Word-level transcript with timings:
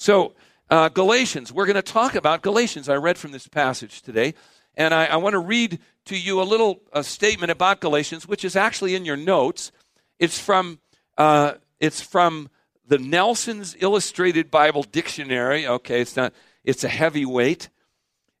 So, 0.00 0.34
uh, 0.70 0.90
Galatians, 0.90 1.52
we're 1.52 1.66
going 1.66 1.74
to 1.74 1.82
talk 1.82 2.14
about 2.14 2.42
Galatians. 2.42 2.88
I 2.88 2.94
read 2.94 3.18
from 3.18 3.32
this 3.32 3.48
passage 3.48 4.00
today, 4.00 4.34
and 4.76 4.94
I, 4.94 5.06
I 5.06 5.16
want 5.16 5.32
to 5.32 5.40
read 5.40 5.80
to 6.04 6.16
you 6.16 6.40
a 6.40 6.44
little 6.44 6.82
a 6.92 7.02
statement 7.02 7.50
about 7.50 7.80
Galatians, 7.80 8.26
which 8.26 8.44
is 8.44 8.54
actually 8.54 8.94
in 8.94 9.04
your 9.04 9.16
notes. 9.16 9.72
It's 10.20 10.38
from, 10.38 10.78
uh, 11.18 11.54
it's 11.80 12.00
from 12.00 12.48
the 12.86 12.98
Nelson's 12.98 13.74
Illustrated 13.80 14.52
Bible 14.52 14.84
Dictionary. 14.84 15.66
Okay, 15.66 16.00
it's 16.00 16.14
not, 16.14 16.32
it's 16.62 16.84
a 16.84 16.88
heavyweight. 16.88 17.68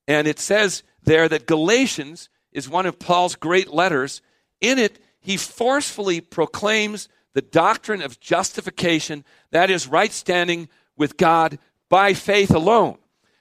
And 0.06 0.28
it 0.28 0.38
says 0.38 0.84
there 1.02 1.28
that 1.28 1.48
Galatians 1.48 2.28
is 2.52 2.68
one 2.68 2.86
of 2.86 3.00
Paul's 3.00 3.34
great 3.34 3.72
letters. 3.72 4.22
In 4.60 4.78
it, 4.78 5.00
he 5.18 5.36
forcefully 5.36 6.20
proclaims 6.20 7.08
the 7.34 7.42
doctrine 7.42 8.00
of 8.00 8.20
justification, 8.20 9.24
that 9.50 9.70
is, 9.70 9.88
right 9.88 10.12
standing 10.12 10.68
with 10.98 11.16
God 11.16 11.58
by 11.88 12.14
faith 12.14 12.50
alone. 12.50 12.98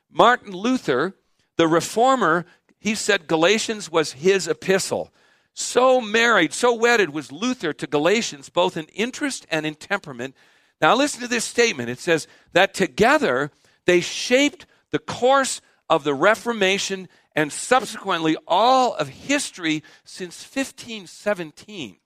Martin 0.10 0.54
Luther, 0.54 1.16
the 1.58 1.68
reformer, 1.68 2.46
he 2.80 2.96
said 2.96 3.28
Galatians 3.28 3.92
was 3.92 4.14
his 4.14 4.48
epistle. 4.48 5.12
So 5.54 6.00
married, 6.00 6.54
so 6.54 6.74
wedded 6.74 7.10
was 7.10 7.32
Luther 7.32 7.74
to 7.74 7.88
Galatians, 7.88 8.50
both 8.50 8.78
in 8.78 8.86
interest 8.94 9.48
and 9.50 9.66
in 9.66 9.76
temperament. 9.76 10.36
Now, 10.80 10.96
listen 10.96 11.22
to 11.22 11.28
this 11.28 11.46
statement. 11.46 11.90
It 11.90 12.00
says 12.00 12.28
that 12.54 12.74
together 12.74 13.52
they 13.86 14.00
shaped 14.00 14.68
the 14.92 15.00
course 15.00 15.62
of 15.90 16.04
the 16.04 16.14
Reformation 16.14 17.10
and 17.36 17.52
subsequently 17.52 18.38
all 18.48 18.94
of 18.94 19.10
history 19.10 19.84
since 20.04 20.44
1517. 20.44 21.98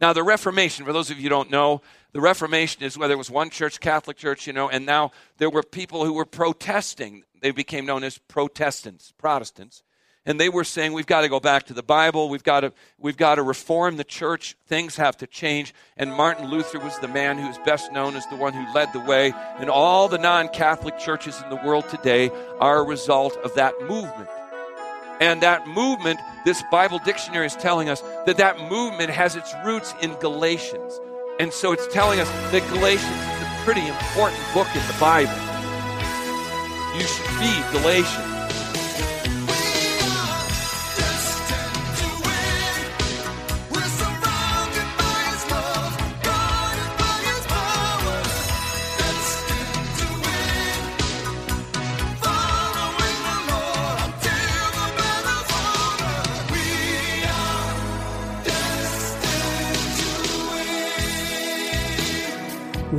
Now, 0.00 0.12
the 0.14 0.22
Reformation, 0.22 0.86
for 0.86 0.92
those 0.92 1.10
of 1.10 1.18
you 1.18 1.24
who 1.24 1.28
don't 1.28 1.50
know, 1.50 1.82
the 2.12 2.20
Reformation 2.20 2.82
is 2.82 2.96
whether 2.96 3.14
it 3.14 3.18
was 3.18 3.30
one 3.30 3.50
church, 3.50 3.80
Catholic 3.80 4.16
Church, 4.16 4.46
you 4.46 4.52
know, 4.52 4.68
and 4.68 4.86
now 4.86 5.12
there 5.38 5.50
were 5.50 5.62
people 5.62 6.04
who 6.04 6.14
were 6.14 6.24
protesting. 6.24 7.24
They 7.42 7.50
became 7.50 7.84
known 7.84 8.02
as 8.02 8.16
Protestants, 8.16 9.12
Protestants. 9.18 9.82
And 10.26 10.38
they 10.38 10.48
were 10.48 10.64
saying 10.64 10.92
we've 10.92 11.06
got 11.06 11.22
to 11.22 11.28
go 11.28 11.40
back 11.40 11.64
to 11.66 11.74
the 11.74 11.82
Bible, 11.82 12.28
we've 12.28 12.44
got 12.44 12.60
to, 12.60 12.72
we've 12.98 13.16
got 13.16 13.36
to 13.36 13.42
reform 13.42 13.96
the 13.96 14.04
church, 14.04 14.54
things 14.66 14.96
have 14.96 15.16
to 15.18 15.26
change. 15.26 15.74
And 15.96 16.12
Martin 16.12 16.48
Luther 16.48 16.78
was 16.78 16.98
the 16.98 17.08
man 17.08 17.38
who's 17.38 17.56
best 17.58 17.90
known 17.92 18.16
as 18.16 18.26
the 18.26 18.36
one 18.36 18.52
who 18.52 18.74
led 18.74 18.92
the 18.92 19.00
way. 19.00 19.32
And 19.58 19.70
all 19.70 20.08
the 20.08 20.18
non 20.18 20.48
Catholic 20.48 20.98
churches 20.98 21.40
in 21.42 21.48
the 21.48 21.56
world 21.56 21.88
today 21.88 22.30
are 22.58 22.80
a 22.80 22.84
result 22.84 23.36
of 23.38 23.54
that 23.54 23.74
movement. 23.82 24.28
And 25.20 25.42
that 25.42 25.68
movement, 25.68 26.18
this 26.46 26.62
Bible 26.70 26.98
dictionary 26.98 27.46
is 27.46 27.54
telling 27.54 27.90
us 27.90 28.00
that 28.24 28.38
that 28.38 28.58
movement 28.70 29.10
has 29.10 29.36
its 29.36 29.54
roots 29.64 29.94
in 30.00 30.14
Galatians. 30.14 30.98
And 31.38 31.52
so 31.52 31.72
it's 31.72 31.86
telling 31.92 32.20
us 32.20 32.28
that 32.52 32.66
Galatians 32.72 33.04
is 33.04 33.42
a 33.42 33.64
pretty 33.64 33.86
important 33.86 34.40
book 34.54 34.68
in 34.74 34.86
the 34.88 34.96
Bible. 34.98 35.32
You 36.96 37.06
should 37.06 37.30
read 37.38 37.64
Galatians. 37.72 38.39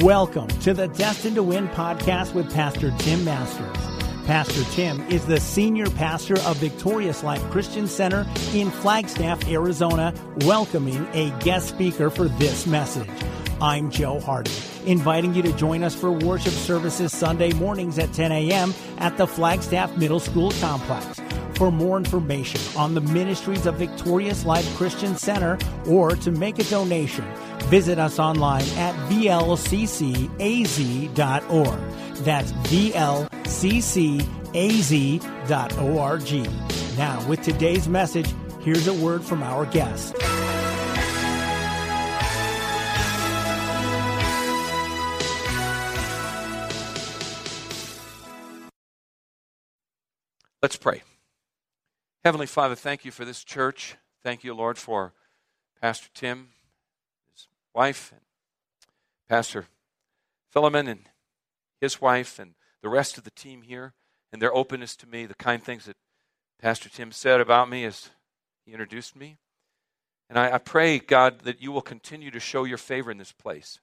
Welcome 0.02 0.48
to 0.48 0.74
the 0.74 0.88
Destined 0.88 1.36
to 1.36 1.44
Win 1.44 1.68
podcast 1.68 2.34
with 2.34 2.52
Pastor 2.52 2.92
Tim 2.98 3.24
Masters. 3.24 3.78
Pastor 4.26 4.64
Tim 4.72 5.00
is 5.10 5.28
the 5.28 5.40
senior 5.40 5.92
pastor 5.92 6.40
of 6.40 6.58
Victorious 6.58 7.24
Life 7.24 7.44
Christian 7.52 7.86
Center 7.86 8.26
in 8.56 8.72
Flagstaff, 8.72 9.48
Arizona, 9.48 10.12
welcoming 10.38 11.08
a 11.14 11.30
guest 11.42 11.70
speaker 11.70 12.10
for 12.10 12.28
this 12.28 12.66
message. 12.66 13.12
I'm 13.62 13.92
Joe 13.92 14.20
Hardy, 14.20 14.50
inviting 14.88 15.36
you 15.36 15.44
to 15.44 15.54
join 15.54 15.84
us 15.84 15.94
for 15.94 16.12
worship 16.12 16.54
services 16.54 17.16
Sunday 17.16 17.54
mornings 17.54 18.00
at 18.00 18.12
10 18.12 18.32
a.m. 18.32 18.74
at 18.98 19.18
the 19.18 19.28
Flagstaff 19.28 19.96
Middle 19.98 20.20
School 20.20 20.50
complex. 20.54 21.22
For 21.54 21.72
more 21.72 21.98
information 21.98 22.60
on 22.76 22.96
the 22.96 23.02
ministries 23.02 23.68
of 23.68 23.76
Victorious 23.76 24.46
Life 24.46 24.68
Christian 24.78 25.16
Center 25.16 25.60
or 25.88 26.16
to 26.16 26.32
make 26.32 26.58
a 26.58 26.64
donation, 26.64 27.24
Visit 27.72 27.98
us 28.00 28.20
online 28.20 28.68
at 28.78 28.94
vlccaz.org. 29.10 29.40
That's 32.16 32.52
vlccaz.org. 32.52 33.38
Now, 36.98 37.30
with 37.30 37.42
today's 37.42 37.88
message, 37.88 38.30
here's 38.60 38.88
a 38.88 38.94
word 38.94 39.24
from 39.24 39.42
our 39.42 39.66
guest. 39.66 40.18
Let's 50.62 50.76
pray. 50.76 51.04
Heavenly 52.26 52.48
Father, 52.48 52.76
thank 52.76 53.06
you 53.06 53.12
for 53.12 53.24
this 53.24 53.46
church. 53.46 53.96
Thank 54.22 54.44
you, 54.44 54.54
Lord, 54.54 54.78
for 54.78 55.14
Pastor 55.80 56.10
Tim 56.14 56.50
wife, 57.74 58.12
and 58.12 58.22
Pastor 59.30 59.66
Philemon 60.50 60.88
and 60.88 61.10
his 61.80 62.02
wife, 62.02 62.40
and 62.40 62.54
the 62.82 62.90
rest 62.90 63.18
of 63.18 63.24
the 63.24 63.32
team 63.32 63.62
here, 63.62 63.94
and 64.32 64.42
their 64.42 64.54
openness 64.54 64.96
to 64.98 65.08
me, 65.08 65.26
the 65.26 65.36
kind 65.36 65.64
things 65.64 65.86
that 65.86 65.98
Pastor 66.62 66.90
Tim 66.90 67.12
said 67.12 67.42
about 67.42 67.70
me 67.70 67.86
as 67.86 68.10
he 68.66 68.72
introduced 68.72 69.16
me. 69.16 69.38
And 70.30 70.38
I, 70.38 70.54
I 70.54 70.58
pray, 70.60 71.00
God, 71.00 71.40
that 71.40 71.62
you 71.62 71.72
will 71.72 71.82
continue 71.82 72.32
to 72.32 72.40
show 72.40 72.64
your 72.64 72.78
favor 72.78 73.12
in 73.12 73.18
this 73.18 73.32
place 73.32 73.80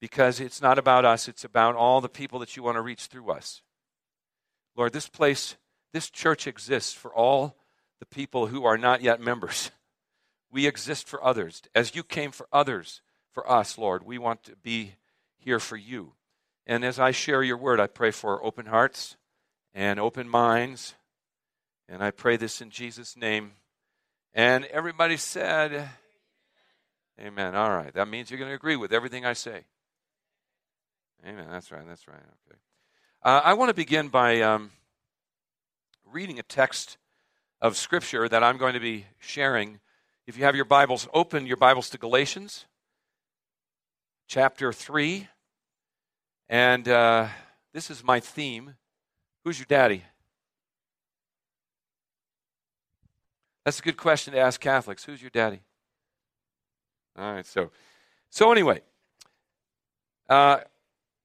because 0.00 0.40
it's 0.40 0.62
not 0.62 0.78
about 0.78 1.04
us, 1.04 1.28
it's 1.28 1.44
about 1.44 1.74
all 1.74 2.00
the 2.00 2.08
people 2.08 2.38
that 2.40 2.56
you 2.56 2.62
want 2.62 2.76
to 2.76 2.82
reach 2.82 3.06
through 3.06 3.30
us. 3.30 3.62
Lord, 4.76 4.92
this 4.92 5.08
place, 5.08 5.56
this 5.92 6.10
church 6.10 6.46
exists 6.46 6.92
for 6.92 7.14
all 7.14 7.56
the 7.98 8.06
people 8.06 8.48
who 8.48 8.64
are 8.64 8.76
not 8.76 9.02
yet 9.02 9.20
members. 9.20 9.70
We 10.50 10.66
exist 10.66 11.08
for 11.08 11.22
others. 11.24 11.62
As 11.74 11.94
you 11.94 12.02
came 12.02 12.30
for 12.30 12.48
others, 12.52 13.02
for 13.32 13.50
us, 13.50 13.76
Lord, 13.76 14.04
we 14.04 14.18
want 14.18 14.44
to 14.44 14.56
be 14.56 14.94
here 15.36 15.60
for 15.60 15.76
you. 15.76 16.12
And 16.66 16.84
as 16.84 16.98
I 16.98 17.10
share 17.10 17.42
your 17.42 17.56
word, 17.56 17.78
I 17.80 17.86
pray 17.86 18.10
for 18.10 18.44
open 18.44 18.66
hearts 18.66 19.16
and 19.74 20.00
open 20.00 20.28
minds. 20.28 20.94
And 21.88 22.02
I 22.02 22.10
pray 22.10 22.36
this 22.36 22.60
in 22.60 22.70
Jesus' 22.70 23.16
name. 23.16 23.52
And 24.34 24.64
everybody 24.66 25.16
said, 25.16 25.88
Amen. 27.18 27.54
All 27.54 27.70
right. 27.70 27.94
That 27.94 28.08
means 28.08 28.30
you're 28.30 28.38
going 28.38 28.50
to 28.50 28.56
agree 28.56 28.76
with 28.76 28.92
everything 28.92 29.24
I 29.24 29.32
say. 29.32 29.64
Amen. 31.26 31.46
That's 31.50 31.72
right. 31.72 31.86
That's 31.86 32.06
right. 32.06 32.16
Okay. 32.16 32.58
Uh, 33.22 33.40
I 33.42 33.54
want 33.54 33.70
to 33.70 33.74
begin 33.74 34.08
by 34.08 34.42
um, 34.42 34.70
reading 36.12 36.38
a 36.38 36.42
text 36.42 36.98
of 37.60 37.76
Scripture 37.76 38.28
that 38.28 38.44
I'm 38.44 38.58
going 38.58 38.74
to 38.74 38.80
be 38.80 39.06
sharing 39.18 39.80
if 40.26 40.36
you 40.36 40.44
have 40.44 40.56
your 40.56 40.64
Bibles, 40.64 41.06
open 41.14 41.46
your 41.46 41.56
Bibles 41.56 41.88
to 41.90 41.98
Galatians 41.98 42.66
chapter 44.26 44.72
3. 44.72 45.28
And 46.48 46.88
uh, 46.88 47.28
this 47.72 47.90
is 47.90 48.02
my 48.02 48.18
theme. 48.18 48.74
Who's 49.44 49.58
your 49.58 49.66
daddy? 49.66 50.02
That's 53.64 53.78
a 53.78 53.82
good 53.82 53.96
question 53.96 54.32
to 54.34 54.40
ask 54.40 54.60
Catholics. 54.60 55.04
Who's 55.04 55.22
your 55.22 55.30
daddy? 55.30 55.60
All 57.16 57.32
right, 57.32 57.46
so 57.46 57.70
so 58.28 58.50
anyway, 58.50 58.82
uh, 60.28 60.58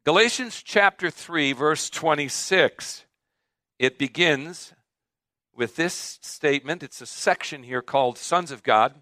Galatians 0.06 0.62
chapter 0.64 1.10
3, 1.10 1.54
verse 1.54 1.90
26. 1.90 3.06
It 3.80 3.98
begins 3.98 4.74
with 5.56 5.76
this 5.76 6.20
statement. 6.22 6.84
It's 6.84 7.02
a 7.02 7.06
section 7.06 7.64
here 7.64 7.82
called 7.82 8.18
Sons 8.18 8.52
of 8.52 8.64
God 8.64 8.96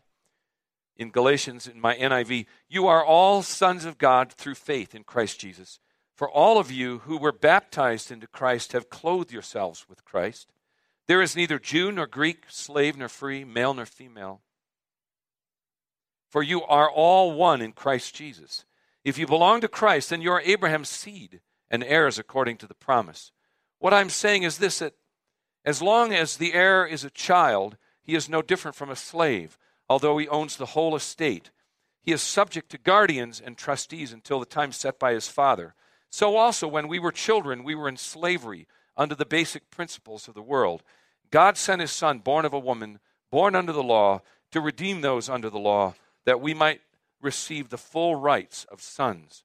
in 0.95 1.11
Galatians 1.11 1.67
in 1.67 1.79
my 1.79 1.95
NIV. 1.95 2.45
You 2.67 2.87
are 2.87 3.03
all 3.03 3.41
sons 3.41 3.85
of 3.85 3.97
God 3.97 4.33
through 4.33 4.55
faith 4.55 4.93
in 4.93 5.03
Christ 5.03 5.39
Jesus. 5.39 5.79
For 6.13 6.29
all 6.29 6.57
of 6.57 6.71
you 6.71 6.99
who 6.99 7.17
were 7.17 7.31
baptized 7.31 8.11
into 8.11 8.27
Christ 8.27 8.73
have 8.73 8.89
clothed 8.89 9.31
yourselves 9.31 9.87
with 9.87 10.03
Christ. 10.03 10.51
There 11.07 11.21
is 11.21 11.35
neither 11.35 11.57
Jew 11.57 11.91
nor 11.91 12.05
Greek, 12.05 12.43
slave 12.49 12.97
nor 12.97 13.07
free, 13.07 13.45
male 13.45 13.73
nor 13.73 13.85
female. 13.85 14.41
For 16.29 16.43
you 16.43 16.61
are 16.63 16.91
all 16.91 17.31
one 17.31 17.61
in 17.61 17.71
Christ 17.71 18.13
Jesus. 18.13 18.65
If 19.03 19.17
you 19.17 19.25
belong 19.25 19.61
to 19.61 19.67
Christ, 19.67 20.09
then 20.09 20.21
you 20.21 20.31
are 20.31 20.41
Abraham's 20.41 20.89
seed 20.89 21.39
and 21.71 21.83
heirs 21.83 22.19
according 22.19 22.57
to 22.57 22.67
the 22.67 22.75
promise. 22.75 23.31
What 23.79 23.93
I'm 23.93 24.09
saying 24.09 24.43
is 24.43 24.57
this 24.57 24.79
that 24.79 24.93
as 25.65 25.81
long 25.81 26.13
as 26.13 26.37
the 26.37 26.53
heir 26.53 26.85
is 26.85 27.03
a 27.03 27.09
child, 27.09 27.77
he 28.01 28.15
is 28.15 28.29
no 28.29 28.41
different 28.41 28.75
from 28.75 28.89
a 28.89 28.95
slave, 28.95 29.57
although 29.89 30.17
he 30.17 30.27
owns 30.27 30.57
the 30.57 30.67
whole 30.67 30.95
estate. 30.95 31.51
He 32.01 32.11
is 32.11 32.21
subject 32.21 32.69
to 32.71 32.77
guardians 32.77 33.41
and 33.43 33.57
trustees 33.57 34.13
until 34.13 34.39
the 34.39 34.45
time 34.45 34.71
set 34.71 34.97
by 34.97 35.13
his 35.13 35.27
father. 35.27 35.75
So 36.09 36.37
also, 36.37 36.67
when 36.67 36.87
we 36.87 36.97
were 36.97 37.11
children, 37.11 37.63
we 37.63 37.75
were 37.75 37.87
in 37.87 37.97
slavery 37.97 38.67
under 38.97 39.15
the 39.15 39.25
basic 39.25 39.69
principles 39.69 40.27
of 40.27 40.33
the 40.33 40.41
world. 40.41 40.81
God 41.29 41.57
sent 41.57 41.81
his 41.81 41.91
Son, 41.91 42.19
born 42.19 42.45
of 42.45 42.53
a 42.53 42.59
woman, 42.59 42.99
born 43.31 43.55
under 43.55 43.71
the 43.71 43.83
law, 43.83 44.21
to 44.51 44.59
redeem 44.59 45.01
those 45.01 45.29
under 45.29 45.49
the 45.49 45.59
law, 45.59 45.93
that 46.25 46.41
we 46.41 46.53
might 46.53 46.81
receive 47.21 47.69
the 47.69 47.77
full 47.77 48.15
rights 48.15 48.65
of 48.71 48.81
sons. 48.81 49.43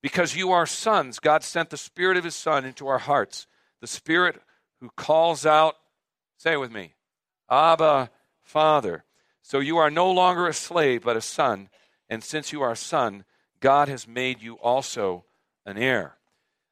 Because 0.00 0.36
you 0.36 0.52
are 0.52 0.66
sons, 0.66 1.18
God 1.18 1.42
sent 1.42 1.70
the 1.70 1.76
Spirit 1.76 2.16
of 2.16 2.24
his 2.24 2.36
Son 2.36 2.64
into 2.64 2.86
our 2.86 2.98
hearts, 2.98 3.46
the 3.80 3.86
Spirit 3.86 4.40
who 4.84 4.90
calls 4.96 5.46
out, 5.46 5.76
say 6.36 6.52
it 6.52 6.60
with 6.60 6.70
me, 6.70 6.92
Abba, 7.50 8.10
Father. 8.42 9.04
So 9.40 9.58
you 9.58 9.78
are 9.78 9.88
no 9.88 10.10
longer 10.10 10.46
a 10.46 10.52
slave, 10.52 11.04
but 11.04 11.16
a 11.16 11.22
son. 11.22 11.70
And 12.10 12.22
since 12.22 12.52
you 12.52 12.60
are 12.60 12.72
a 12.72 12.76
son, 12.76 13.24
God 13.60 13.88
has 13.88 14.06
made 14.06 14.42
you 14.42 14.56
also 14.56 15.24
an 15.64 15.78
heir. 15.78 16.18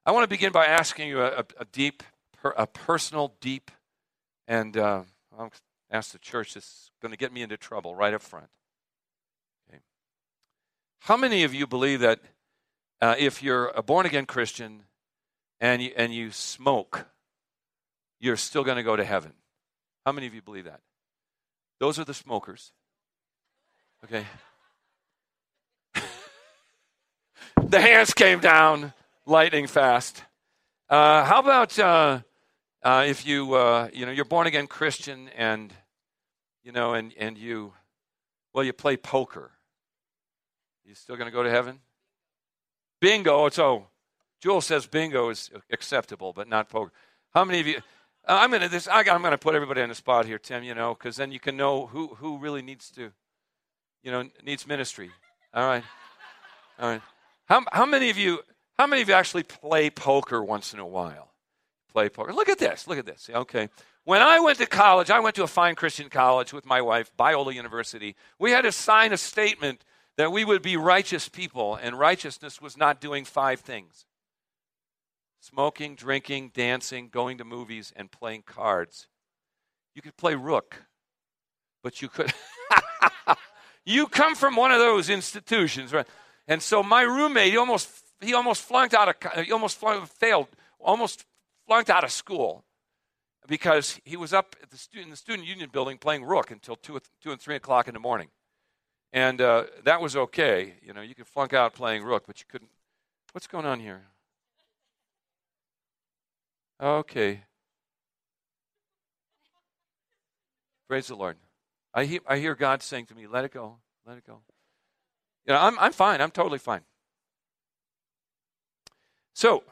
I 0.04 0.12
want 0.12 0.24
to 0.24 0.28
begin 0.28 0.52
by 0.52 0.66
asking 0.66 1.08
you 1.08 1.22
a, 1.22 1.42
a 1.58 1.64
deep, 1.64 2.02
a 2.44 2.66
personal, 2.66 3.32
deep, 3.40 3.70
and 4.46 4.76
uh, 4.76 5.04
I'll 5.38 5.50
ask 5.90 6.12
the 6.12 6.18
church 6.18 6.52
that's 6.52 6.90
going 7.00 7.12
to 7.12 7.18
get 7.18 7.32
me 7.32 7.40
into 7.40 7.56
trouble 7.56 7.94
right 7.94 8.12
up 8.12 8.20
front. 8.20 8.48
Okay. 9.70 9.80
How 11.00 11.16
many 11.16 11.44
of 11.44 11.54
you 11.54 11.66
believe 11.66 12.00
that 12.00 12.20
uh, 13.00 13.14
if 13.18 13.42
you're 13.42 13.68
a 13.68 13.82
born 13.82 14.04
again 14.04 14.26
Christian 14.26 14.82
and 15.62 15.80
you, 15.80 15.92
and 15.96 16.12
you 16.12 16.30
smoke, 16.30 17.06
you're 18.22 18.36
still 18.36 18.64
going 18.64 18.76
to 18.78 18.82
go 18.82 18.96
to 18.96 19.04
heaven? 19.04 19.32
How 20.06 20.12
many 20.12 20.26
of 20.26 20.34
you 20.34 20.40
believe 20.40 20.64
that? 20.64 20.80
Those 21.80 21.98
are 21.98 22.04
the 22.04 22.14
smokers. 22.14 22.72
Okay. 24.04 24.24
the 27.62 27.80
hands 27.80 28.14
came 28.14 28.38
down 28.38 28.92
lightning 29.26 29.66
fast. 29.66 30.22
Uh, 30.88 31.24
how 31.24 31.40
about 31.40 31.76
uh, 31.78 32.20
uh, 32.82 33.04
if 33.06 33.26
you 33.26 33.54
uh, 33.54 33.88
you 33.92 34.06
know 34.06 34.12
you're 34.12 34.24
born 34.24 34.46
again 34.46 34.66
Christian 34.66 35.28
and 35.36 35.72
you 36.62 36.70
know 36.72 36.94
and 36.94 37.12
and 37.18 37.36
you 37.36 37.72
well 38.54 38.64
you 38.64 38.72
play 38.72 38.96
poker. 38.96 39.50
You 40.84 40.94
still 40.94 41.16
going 41.16 41.26
to 41.26 41.32
go 41.32 41.42
to 41.42 41.50
heaven? 41.50 41.80
Bingo. 43.00 43.48
So 43.48 43.86
Jewel 44.40 44.60
says 44.60 44.86
bingo 44.86 45.30
is 45.30 45.50
acceptable, 45.72 46.32
but 46.32 46.48
not 46.48 46.68
poker. 46.68 46.92
How 47.34 47.44
many 47.44 47.60
of 47.60 47.66
you? 47.66 47.80
Uh, 48.26 48.38
I'm 48.40 48.52
gonna 48.52 48.68
this. 48.68 48.86
I, 48.86 49.00
I'm 49.00 49.22
gonna 49.22 49.36
put 49.36 49.54
everybody 49.54 49.82
on 49.82 49.88
the 49.88 49.94
spot 49.94 50.26
here, 50.26 50.38
Tim. 50.38 50.62
You 50.62 50.74
know, 50.74 50.94
because 50.94 51.16
then 51.16 51.32
you 51.32 51.40
can 51.40 51.56
know 51.56 51.86
who 51.86 52.08
who 52.14 52.38
really 52.38 52.62
needs 52.62 52.90
to, 52.92 53.10
you 54.02 54.12
know, 54.12 54.28
needs 54.44 54.66
ministry. 54.66 55.10
All 55.52 55.66
right, 55.66 55.82
all 56.78 56.88
right. 56.88 57.02
How 57.46 57.64
how 57.72 57.84
many 57.84 58.10
of 58.10 58.16
you 58.16 58.40
how 58.78 58.86
many 58.86 59.02
of 59.02 59.08
you 59.08 59.14
actually 59.14 59.42
play 59.42 59.90
poker 59.90 60.42
once 60.42 60.72
in 60.72 60.78
a 60.78 60.86
while? 60.86 61.32
Play 61.92 62.08
poker. 62.08 62.32
Look 62.32 62.48
at 62.48 62.58
this. 62.58 62.86
Look 62.86 62.98
at 62.98 63.06
this. 63.06 63.28
Okay. 63.32 63.68
When 64.04 64.20
I 64.22 64.40
went 64.40 64.58
to 64.58 64.66
college, 64.66 65.10
I 65.10 65.20
went 65.20 65.36
to 65.36 65.44
a 65.44 65.48
fine 65.48 65.74
Christian 65.74 66.08
college 66.08 66.52
with 66.52 66.66
my 66.66 66.80
wife, 66.80 67.12
Biola 67.16 67.54
University. 67.54 68.16
We 68.38 68.50
had 68.50 68.62
to 68.62 68.72
sign 68.72 69.12
a 69.12 69.16
statement 69.16 69.84
that 70.16 70.32
we 70.32 70.44
would 70.44 70.62
be 70.62 70.76
righteous 70.76 71.28
people, 71.28 71.76
and 71.76 71.98
righteousness 71.98 72.60
was 72.60 72.76
not 72.76 73.00
doing 73.00 73.24
five 73.24 73.60
things 73.60 74.06
smoking, 75.42 75.96
drinking, 75.96 76.52
dancing, 76.54 77.08
going 77.08 77.38
to 77.38 77.44
movies, 77.44 77.92
and 77.96 78.10
playing 78.10 78.42
cards. 78.42 79.08
You 79.94 80.00
could 80.00 80.16
play 80.16 80.34
rook, 80.34 80.84
but 81.82 82.00
you 82.00 82.08
could. 82.08 82.32
you 83.84 84.06
come 84.06 84.36
from 84.36 84.54
one 84.54 84.70
of 84.70 84.78
those 84.78 85.10
institutions, 85.10 85.92
right? 85.92 86.06
And 86.46 86.62
so 86.62 86.82
my 86.82 87.02
roommate, 87.02 87.50
he 87.50 87.58
almost 87.58 87.90
he 88.20 88.34
almost 88.34 88.62
flunked 88.62 88.94
out 88.94 89.08
of, 89.08 89.44
he 89.44 89.50
almost 89.50 89.78
flunked, 89.78 90.08
failed, 90.08 90.46
almost 90.78 91.24
flunked 91.66 91.90
out 91.90 92.04
of 92.04 92.12
school 92.12 92.64
because 93.48 94.00
he 94.04 94.16
was 94.16 94.32
up 94.32 94.54
at 94.62 94.70
the 94.70 94.76
student, 94.76 95.06
in 95.06 95.10
the 95.10 95.16
student 95.16 95.46
union 95.46 95.70
building 95.72 95.98
playing 95.98 96.22
rook 96.24 96.52
until 96.52 96.76
2, 96.76 97.00
2 97.20 97.32
and 97.32 97.40
3 97.40 97.56
o'clock 97.56 97.88
in 97.88 97.94
the 97.94 98.00
morning. 98.00 98.28
And 99.12 99.40
uh, 99.40 99.64
that 99.82 100.00
was 100.00 100.14
okay. 100.14 100.74
You 100.82 100.92
know, 100.92 101.00
you 101.00 101.16
could 101.16 101.26
flunk 101.26 101.52
out 101.52 101.74
playing 101.74 102.04
rook, 102.04 102.24
but 102.28 102.38
you 102.38 102.46
couldn't. 102.48 102.70
What's 103.32 103.48
going 103.48 103.66
on 103.66 103.80
here? 103.80 104.02
Okay. 106.82 107.42
Praise 110.88 111.06
the 111.06 111.14
Lord. 111.14 111.36
I 111.94 112.04
hear, 112.04 112.20
I 112.26 112.38
hear 112.38 112.56
God 112.56 112.82
saying 112.82 113.06
to 113.06 113.14
me, 113.14 113.28
let 113.28 113.44
it 113.44 113.52
go, 113.52 113.76
let 114.04 114.18
it 114.18 114.26
go. 114.26 114.40
You 115.46 115.54
know, 115.54 115.60
I'm, 115.60 115.78
I'm 115.78 115.92
fine. 115.92 116.20
I'm 116.20 116.32
totally 116.32 116.58
fine. 116.58 116.80
So, 119.32 119.62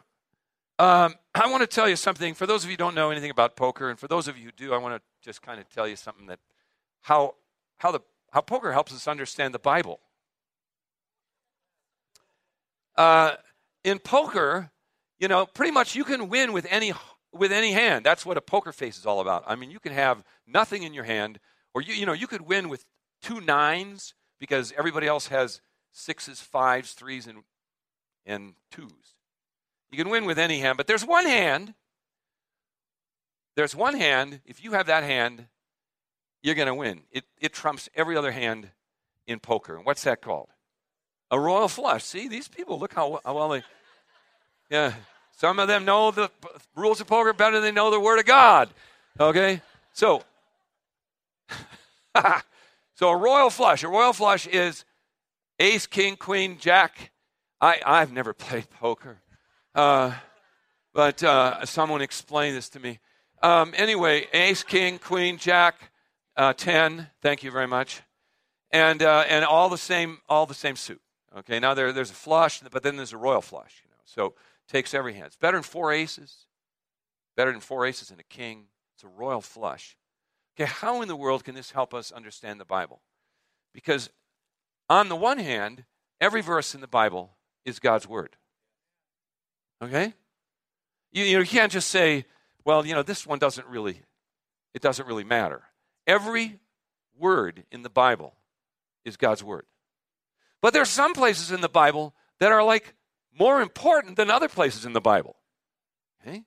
um, 0.78 1.16
I 1.34 1.50
want 1.50 1.62
to 1.62 1.66
tell 1.66 1.88
you 1.88 1.96
something. 1.96 2.32
For 2.32 2.46
those 2.46 2.62
of 2.62 2.70
you 2.70 2.74
who 2.74 2.78
don't 2.78 2.94
know 2.94 3.10
anything 3.10 3.30
about 3.30 3.56
poker, 3.56 3.90
and 3.90 3.98
for 3.98 4.06
those 4.06 4.28
of 4.28 4.38
you 4.38 4.46
who 4.46 4.52
do, 4.52 4.72
I 4.72 4.78
want 4.78 4.94
to 4.94 5.02
just 5.22 5.42
kind 5.42 5.60
of 5.60 5.68
tell 5.68 5.88
you 5.88 5.96
something 5.96 6.26
that 6.26 6.38
how 7.02 7.34
how 7.78 7.92
the 7.92 8.00
how 8.30 8.40
poker 8.40 8.72
helps 8.72 8.92
us 8.94 9.06
understand 9.06 9.52
the 9.52 9.58
Bible. 9.58 10.00
Uh, 12.96 13.32
in 13.84 13.98
poker, 13.98 14.70
you 15.20 15.28
know, 15.28 15.46
pretty 15.46 15.70
much 15.70 15.94
you 15.94 16.02
can 16.02 16.28
win 16.28 16.52
with 16.52 16.66
any 16.68 16.92
with 17.32 17.52
any 17.52 17.72
hand. 17.72 18.04
That's 18.04 18.26
what 18.26 18.36
a 18.36 18.40
poker 18.40 18.72
face 18.72 18.98
is 18.98 19.06
all 19.06 19.20
about. 19.20 19.44
I 19.46 19.54
mean, 19.54 19.70
you 19.70 19.78
can 19.78 19.92
have 19.92 20.24
nothing 20.46 20.82
in 20.82 20.92
your 20.92 21.04
hand, 21.04 21.38
or 21.74 21.82
you 21.82 21.94
you 21.94 22.06
know 22.06 22.12
you 22.12 22.26
could 22.26 22.42
win 22.42 22.68
with 22.68 22.84
two 23.22 23.40
nines 23.40 24.14
because 24.40 24.72
everybody 24.76 25.06
else 25.06 25.28
has 25.28 25.60
sixes, 25.92 26.40
fives, 26.40 26.92
threes, 26.94 27.26
and 27.26 27.44
and 28.26 28.54
twos. 28.72 29.14
You 29.90 29.98
can 29.98 30.10
win 30.10 30.24
with 30.24 30.38
any 30.38 30.58
hand, 30.58 30.76
but 30.76 30.86
there's 30.86 31.04
one 31.04 31.26
hand. 31.26 31.74
There's 33.56 33.74
one 33.74 33.94
hand. 33.94 34.40
If 34.46 34.62
you 34.62 34.72
have 34.72 34.86
that 34.86 35.02
hand, 35.02 35.46
you're 36.42 36.54
going 36.54 36.68
to 36.68 36.74
win. 36.74 37.02
It, 37.10 37.24
it 37.40 37.52
trumps 37.52 37.88
every 37.94 38.16
other 38.16 38.30
hand 38.30 38.70
in 39.26 39.40
poker. 39.40 39.76
And 39.76 39.84
what's 39.84 40.04
that 40.04 40.22
called? 40.22 40.48
A 41.30 41.38
royal 41.38 41.68
flush. 41.68 42.04
See, 42.04 42.28
these 42.28 42.48
people, 42.48 42.78
look 42.78 42.94
how, 42.94 43.20
how 43.24 43.34
well 43.34 43.48
they. 43.48 43.62
Yeah. 44.70 44.94
Some 45.36 45.58
of 45.58 45.68
them 45.68 45.84
know 45.84 46.10
the 46.10 46.30
rules 46.76 47.00
of 47.00 47.06
poker 47.06 47.32
better 47.32 47.56
than 47.56 47.62
they 47.62 47.72
know 47.72 47.90
the 47.90 47.98
Word 47.98 48.18
of 48.18 48.26
God. 48.26 48.70
Okay? 49.18 49.60
So, 49.92 50.22
so 52.94 53.08
a 53.08 53.16
royal 53.16 53.50
flush. 53.50 53.82
A 53.82 53.88
royal 53.88 54.12
flush 54.12 54.46
is 54.46 54.84
ace, 55.58 55.86
king, 55.86 56.16
queen, 56.16 56.58
jack. 56.58 57.10
I, 57.60 57.80
I've 57.84 58.12
never 58.12 58.32
played 58.32 58.70
poker. 58.70 59.18
Uh, 59.74 60.12
but 60.94 61.22
uh, 61.22 61.64
someone 61.66 62.02
explained 62.02 62.56
this 62.56 62.68
to 62.70 62.80
me. 62.80 62.98
Um, 63.42 63.72
anyway, 63.76 64.26
ace, 64.32 64.62
king, 64.62 64.98
queen, 64.98 65.38
jack, 65.38 65.90
uh, 66.36 66.52
10. 66.52 67.08
Thank 67.22 67.42
you 67.42 67.50
very 67.50 67.66
much. 67.66 68.02
And, 68.70 69.02
uh, 69.02 69.24
and 69.28 69.44
all 69.44 69.68
the 69.68 69.78
same, 69.78 70.18
all 70.28 70.46
the 70.46 70.54
same 70.54 70.76
suit. 70.76 71.00
Okay, 71.38 71.58
now 71.60 71.74
there, 71.74 71.92
there's 71.92 72.10
a 72.10 72.14
flush, 72.14 72.60
but 72.70 72.82
then 72.82 72.96
there's 72.96 73.12
a 73.12 73.16
royal 73.16 73.40
flush. 73.40 73.82
You 73.84 73.90
know, 73.90 74.02
so 74.04 74.34
takes 74.70 74.94
every 74.94 75.14
hand. 75.14 75.26
It's 75.26 75.36
better 75.36 75.56
than 75.56 75.62
four 75.62 75.92
aces. 75.92 76.46
Better 77.36 77.52
than 77.52 77.60
four 77.60 77.86
aces 77.86 78.10
and 78.10 78.20
a 78.20 78.24
king. 78.24 78.66
It's 78.94 79.04
a 79.04 79.08
royal 79.08 79.40
flush. 79.40 79.96
Okay, 80.56 80.70
how 80.70 81.02
in 81.02 81.08
the 81.08 81.16
world 81.16 81.44
can 81.44 81.54
this 81.54 81.70
help 81.70 81.94
us 81.94 82.12
understand 82.12 82.60
the 82.60 82.64
Bible? 82.64 83.00
Because 83.72 84.10
on 84.88 85.08
the 85.08 85.16
one 85.16 85.38
hand, 85.38 85.84
every 86.20 86.42
verse 86.42 86.74
in 86.74 86.80
the 86.80 86.88
Bible 86.88 87.36
is 87.64 87.78
God's 87.78 88.08
word. 88.08 88.36
Okay? 89.82 90.14
You, 91.12 91.24
you, 91.24 91.44
can't 91.44 91.72
just 91.72 91.88
say, 91.88 92.24
well, 92.64 92.84
you 92.84 92.94
know, 92.94 93.02
this 93.02 93.26
one 93.26 93.38
doesn't 93.38 93.66
really, 93.66 94.02
it 94.74 94.82
doesn't 94.82 95.06
really 95.06 95.24
matter. 95.24 95.62
Every 96.06 96.60
word 97.18 97.64
in 97.72 97.82
the 97.82 97.90
Bible 97.90 98.34
is 99.04 99.16
God's 99.16 99.42
word. 99.42 99.64
But 100.60 100.72
there 100.72 100.82
are 100.82 100.86
some 100.86 101.14
places 101.14 101.50
in 101.50 101.60
the 101.60 101.68
Bible 101.68 102.14
that 102.38 102.52
are 102.52 102.62
like 102.62 102.94
more 103.38 103.60
important 103.60 104.16
than 104.16 104.30
other 104.30 104.48
places 104.48 104.84
in 104.84 104.92
the 104.92 105.00
Bible. 105.00 105.36
Okay? 106.20 106.44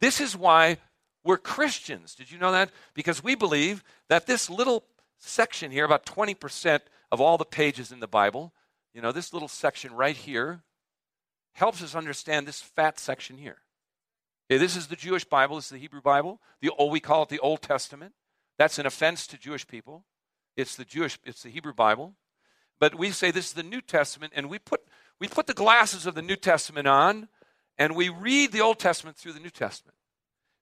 This 0.00 0.20
is 0.20 0.36
why 0.36 0.78
we're 1.24 1.38
Christians. 1.38 2.14
Did 2.14 2.30
you 2.30 2.38
know 2.38 2.52
that? 2.52 2.70
Because 2.94 3.24
we 3.24 3.34
believe 3.34 3.82
that 4.08 4.26
this 4.26 4.50
little 4.50 4.84
section 5.18 5.70
here, 5.70 5.84
about 5.84 6.04
20% 6.04 6.80
of 7.10 7.20
all 7.20 7.38
the 7.38 7.44
pages 7.44 7.90
in 7.90 8.00
the 8.00 8.06
Bible, 8.06 8.52
you 8.92 9.00
know, 9.00 9.12
this 9.12 9.32
little 9.32 9.48
section 9.48 9.94
right 9.94 10.16
here, 10.16 10.62
helps 11.54 11.82
us 11.82 11.94
understand 11.94 12.46
this 12.46 12.60
fat 12.60 12.98
section 12.98 13.38
here. 13.38 13.58
Okay, 14.50 14.58
this 14.58 14.76
is 14.76 14.88
the 14.88 14.96
Jewish 14.96 15.24
Bible, 15.24 15.56
this 15.56 15.66
is 15.66 15.70
the 15.70 15.78
Hebrew 15.78 16.02
Bible. 16.02 16.40
The 16.60 16.70
old, 16.70 16.92
we 16.92 17.00
call 17.00 17.22
it 17.22 17.28
the 17.30 17.38
Old 17.38 17.62
Testament. 17.62 18.12
That's 18.58 18.78
an 18.78 18.86
offense 18.86 19.26
to 19.28 19.38
Jewish 19.38 19.66
people. 19.66 20.04
It's 20.56 20.76
the 20.76 20.84
Jewish, 20.84 21.18
it's 21.24 21.42
the 21.42 21.48
Hebrew 21.48 21.72
Bible. 21.72 22.14
But 22.78 22.96
we 22.96 23.10
say 23.10 23.30
this 23.30 23.46
is 23.46 23.52
the 23.54 23.62
New 23.62 23.80
Testament, 23.80 24.32
and 24.36 24.50
we 24.50 24.58
put 24.58 24.82
we 25.20 25.28
put 25.28 25.46
the 25.46 25.54
glasses 25.54 26.06
of 26.06 26.14
the 26.14 26.22
New 26.22 26.36
Testament 26.36 26.86
on, 26.86 27.28
and 27.78 27.94
we 27.94 28.08
read 28.08 28.52
the 28.52 28.60
Old 28.60 28.78
Testament 28.78 29.16
through 29.16 29.32
the 29.32 29.40
New 29.40 29.50
Testament. 29.50 29.96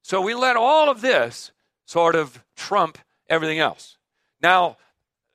So 0.03 0.21
we 0.21 0.35
let 0.35 0.57
all 0.57 0.91
of 0.91 1.01
this 1.01 1.53
sort 1.85 2.15
of 2.15 2.43
trump 2.57 2.99
everything 3.29 3.59
else. 3.59 3.99
Now, 4.43 4.77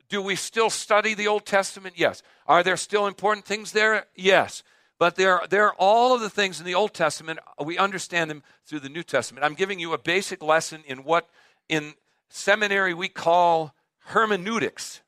do 0.09 0.21
we 0.21 0.35
still 0.35 0.69
study 0.69 1.13
the 1.13 1.27
Old 1.27 1.45
Testament? 1.45 1.95
Yes. 1.97 2.21
Are 2.45 2.63
there 2.63 2.77
still 2.77 3.07
important 3.07 3.45
things 3.45 3.71
there? 3.71 4.05
Yes. 4.15 4.63
But 4.99 5.15
they're, 5.15 5.41
they're 5.49 5.73
all 5.73 6.15
of 6.15 6.21
the 6.21 6.29
things 6.29 6.59
in 6.59 6.65
the 6.65 6.75
Old 6.75 6.93
Testament, 6.93 7.39
we 7.63 7.77
understand 7.77 8.29
them 8.29 8.43
through 8.65 8.79
the 8.79 8.89
New 8.89 9.03
Testament. 9.03 9.45
I'm 9.45 9.53
giving 9.53 9.79
you 9.79 9.93
a 9.93 9.97
basic 9.97 10.41
lesson 10.41 10.83
in 10.87 11.03
what 11.03 11.29
in 11.69 11.93
seminary 12.29 12.93
we 12.93 13.09
call 13.09 13.75
hermeneutics. 14.05 15.01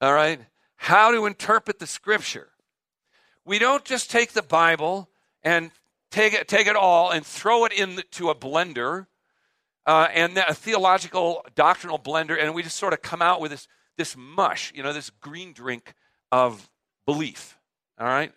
All 0.00 0.14
right? 0.14 0.40
How 0.76 1.10
to 1.10 1.26
interpret 1.26 1.78
the 1.78 1.86
scripture. 1.86 2.48
We 3.44 3.58
don't 3.58 3.84
just 3.84 4.10
take 4.10 4.32
the 4.32 4.42
Bible 4.42 5.08
and 5.42 5.70
take 6.10 6.32
it, 6.32 6.46
take 6.48 6.66
it 6.66 6.76
all 6.76 7.10
and 7.10 7.26
throw 7.26 7.64
it 7.64 7.72
into 7.72 8.30
a 8.30 8.34
blender 8.34 9.06
uh, 9.86 10.08
and 10.12 10.38
a 10.38 10.54
theological 10.54 11.44
doctrinal 11.54 11.98
blender, 11.98 12.40
and 12.40 12.54
we 12.54 12.62
just 12.62 12.76
sort 12.76 12.92
of 12.92 13.02
come 13.02 13.20
out 13.20 13.40
with 13.40 13.50
this, 13.50 13.66
this 13.96 14.16
mush, 14.16 14.72
you 14.74 14.82
know, 14.82 14.92
this 14.92 15.10
green 15.10 15.52
drink 15.52 15.94
of 16.30 16.70
belief. 17.04 17.58
All 17.98 18.06
right? 18.06 18.32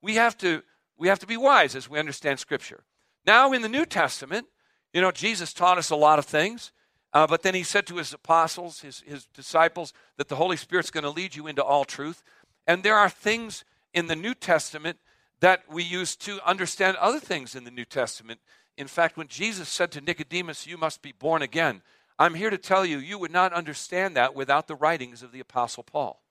We 0.00 0.16
have 0.16 0.36
to 0.38 0.62
we 0.98 1.08
have 1.08 1.18
to 1.20 1.26
be 1.26 1.36
wise 1.36 1.74
as 1.74 1.88
we 1.88 1.98
understand 1.98 2.38
Scripture. 2.38 2.84
Now, 3.26 3.52
in 3.52 3.62
the 3.62 3.68
New 3.68 3.84
Testament, 3.84 4.46
you 4.92 5.00
know, 5.00 5.10
Jesus 5.10 5.52
taught 5.52 5.78
us 5.78 5.90
a 5.90 5.96
lot 5.96 6.20
of 6.20 6.26
things, 6.26 6.70
uh, 7.12 7.26
but 7.26 7.42
then 7.42 7.54
he 7.54 7.64
said 7.64 7.86
to 7.88 7.96
his 7.96 8.12
apostles, 8.12 8.80
his, 8.80 9.00
his 9.00 9.26
disciples, 9.26 9.92
that 10.16 10.28
the 10.28 10.36
Holy 10.36 10.56
Spirit's 10.56 10.92
going 10.92 11.02
to 11.02 11.10
lead 11.10 11.34
you 11.34 11.48
into 11.48 11.64
all 11.64 11.84
truth. 11.84 12.22
And 12.68 12.82
there 12.82 12.96
are 12.96 13.08
things 13.08 13.64
in 13.94 14.06
the 14.06 14.16
New 14.16 14.34
Testament 14.34 14.98
that 15.40 15.64
we 15.70 15.82
use 15.82 16.16
to 16.16 16.40
understand 16.48 16.96
other 16.98 17.20
things 17.20 17.54
in 17.54 17.64
the 17.64 17.70
New 17.70 17.84
Testament. 17.84 18.40
In 18.76 18.86
fact, 18.86 19.16
when 19.16 19.28
Jesus 19.28 19.68
said 19.68 19.90
to 19.92 20.00
Nicodemus, 20.00 20.66
You 20.66 20.78
must 20.78 21.02
be 21.02 21.12
born 21.12 21.42
again, 21.42 21.82
I'm 22.18 22.34
here 22.34 22.50
to 22.50 22.58
tell 22.58 22.86
you, 22.86 22.98
you 22.98 23.18
would 23.18 23.32
not 23.32 23.52
understand 23.52 24.16
that 24.16 24.34
without 24.34 24.68
the 24.68 24.74
writings 24.74 25.22
of 25.22 25.32
the 25.32 25.40
Apostle 25.40 25.82
Paul. 25.82 26.22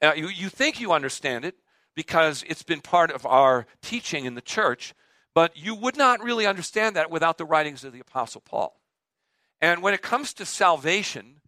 Uh, 0.00 0.12
you, 0.16 0.28
you 0.28 0.48
think 0.48 0.80
you 0.80 0.92
understand 0.92 1.44
it 1.44 1.56
because 1.94 2.44
it's 2.48 2.62
been 2.62 2.80
part 2.80 3.10
of 3.10 3.26
our 3.26 3.66
teaching 3.82 4.24
in 4.24 4.34
the 4.34 4.40
church, 4.40 4.94
but 5.34 5.56
you 5.56 5.74
would 5.74 5.96
not 5.96 6.22
really 6.22 6.46
understand 6.46 6.96
that 6.96 7.10
without 7.10 7.38
the 7.38 7.44
writings 7.44 7.84
of 7.84 7.92
the 7.92 8.00
Apostle 8.00 8.40
Paul. 8.40 8.80
And 9.60 9.82
when 9.82 9.94
it 9.94 10.02
comes 10.02 10.32
to 10.34 10.46
salvation 10.46 11.40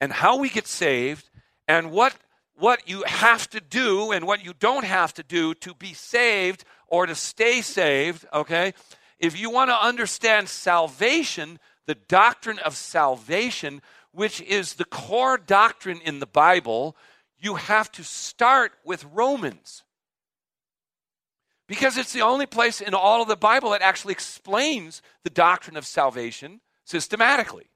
and 0.00 0.12
how 0.12 0.36
we 0.36 0.50
get 0.50 0.66
saved 0.66 1.30
and 1.66 1.90
what, 1.90 2.14
what 2.56 2.88
you 2.88 3.02
have 3.06 3.48
to 3.50 3.60
do 3.60 4.12
and 4.12 4.26
what 4.26 4.44
you 4.44 4.54
don't 4.58 4.84
have 4.84 5.12
to 5.14 5.22
do 5.22 5.54
to 5.54 5.74
be 5.74 5.92
saved 5.92 6.64
or 6.86 7.06
to 7.06 7.14
stay 7.14 7.60
saved, 7.60 8.26
okay, 8.32 8.74
if 9.18 9.38
you 9.38 9.50
want 9.50 9.70
to 9.70 9.84
understand 9.84 10.48
salvation, 10.48 11.58
the 11.86 11.94
doctrine 11.94 12.58
of 12.60 12.76
salvation, 12.76 13.82
which 14.12 14.40
is 14.40 14.74
the 14.74 14.84
core 14.84 15.38
doctrine 15.38 16.00
in 16.04 16.20
the 16.20 16.26
Bible, 16.26 16.96
you 17.38 17.56
have 17.56 17.90
to 17.92 18.04
start 18.04 18.72
with 18.84 19.04
Romans. 19.12 19.82
Because 21.66 21.96
it's 21.96 22.12
the 22.12 22.22
only 22.22 22.46
place 22.46 22.80
in 22.80 22.94
all 22.94 23.22
of 23.22 23.28
the 23.28 23.36
Bible 23.36 23.70
that 23.70 23.82
actually 23.82 24.12
explains 24.12 25.02
the 25.24 25.30
doctrine 25.30 25.76
of 25.76 25.86
salvation 25.86 26.60
systematically. 26.84 27.70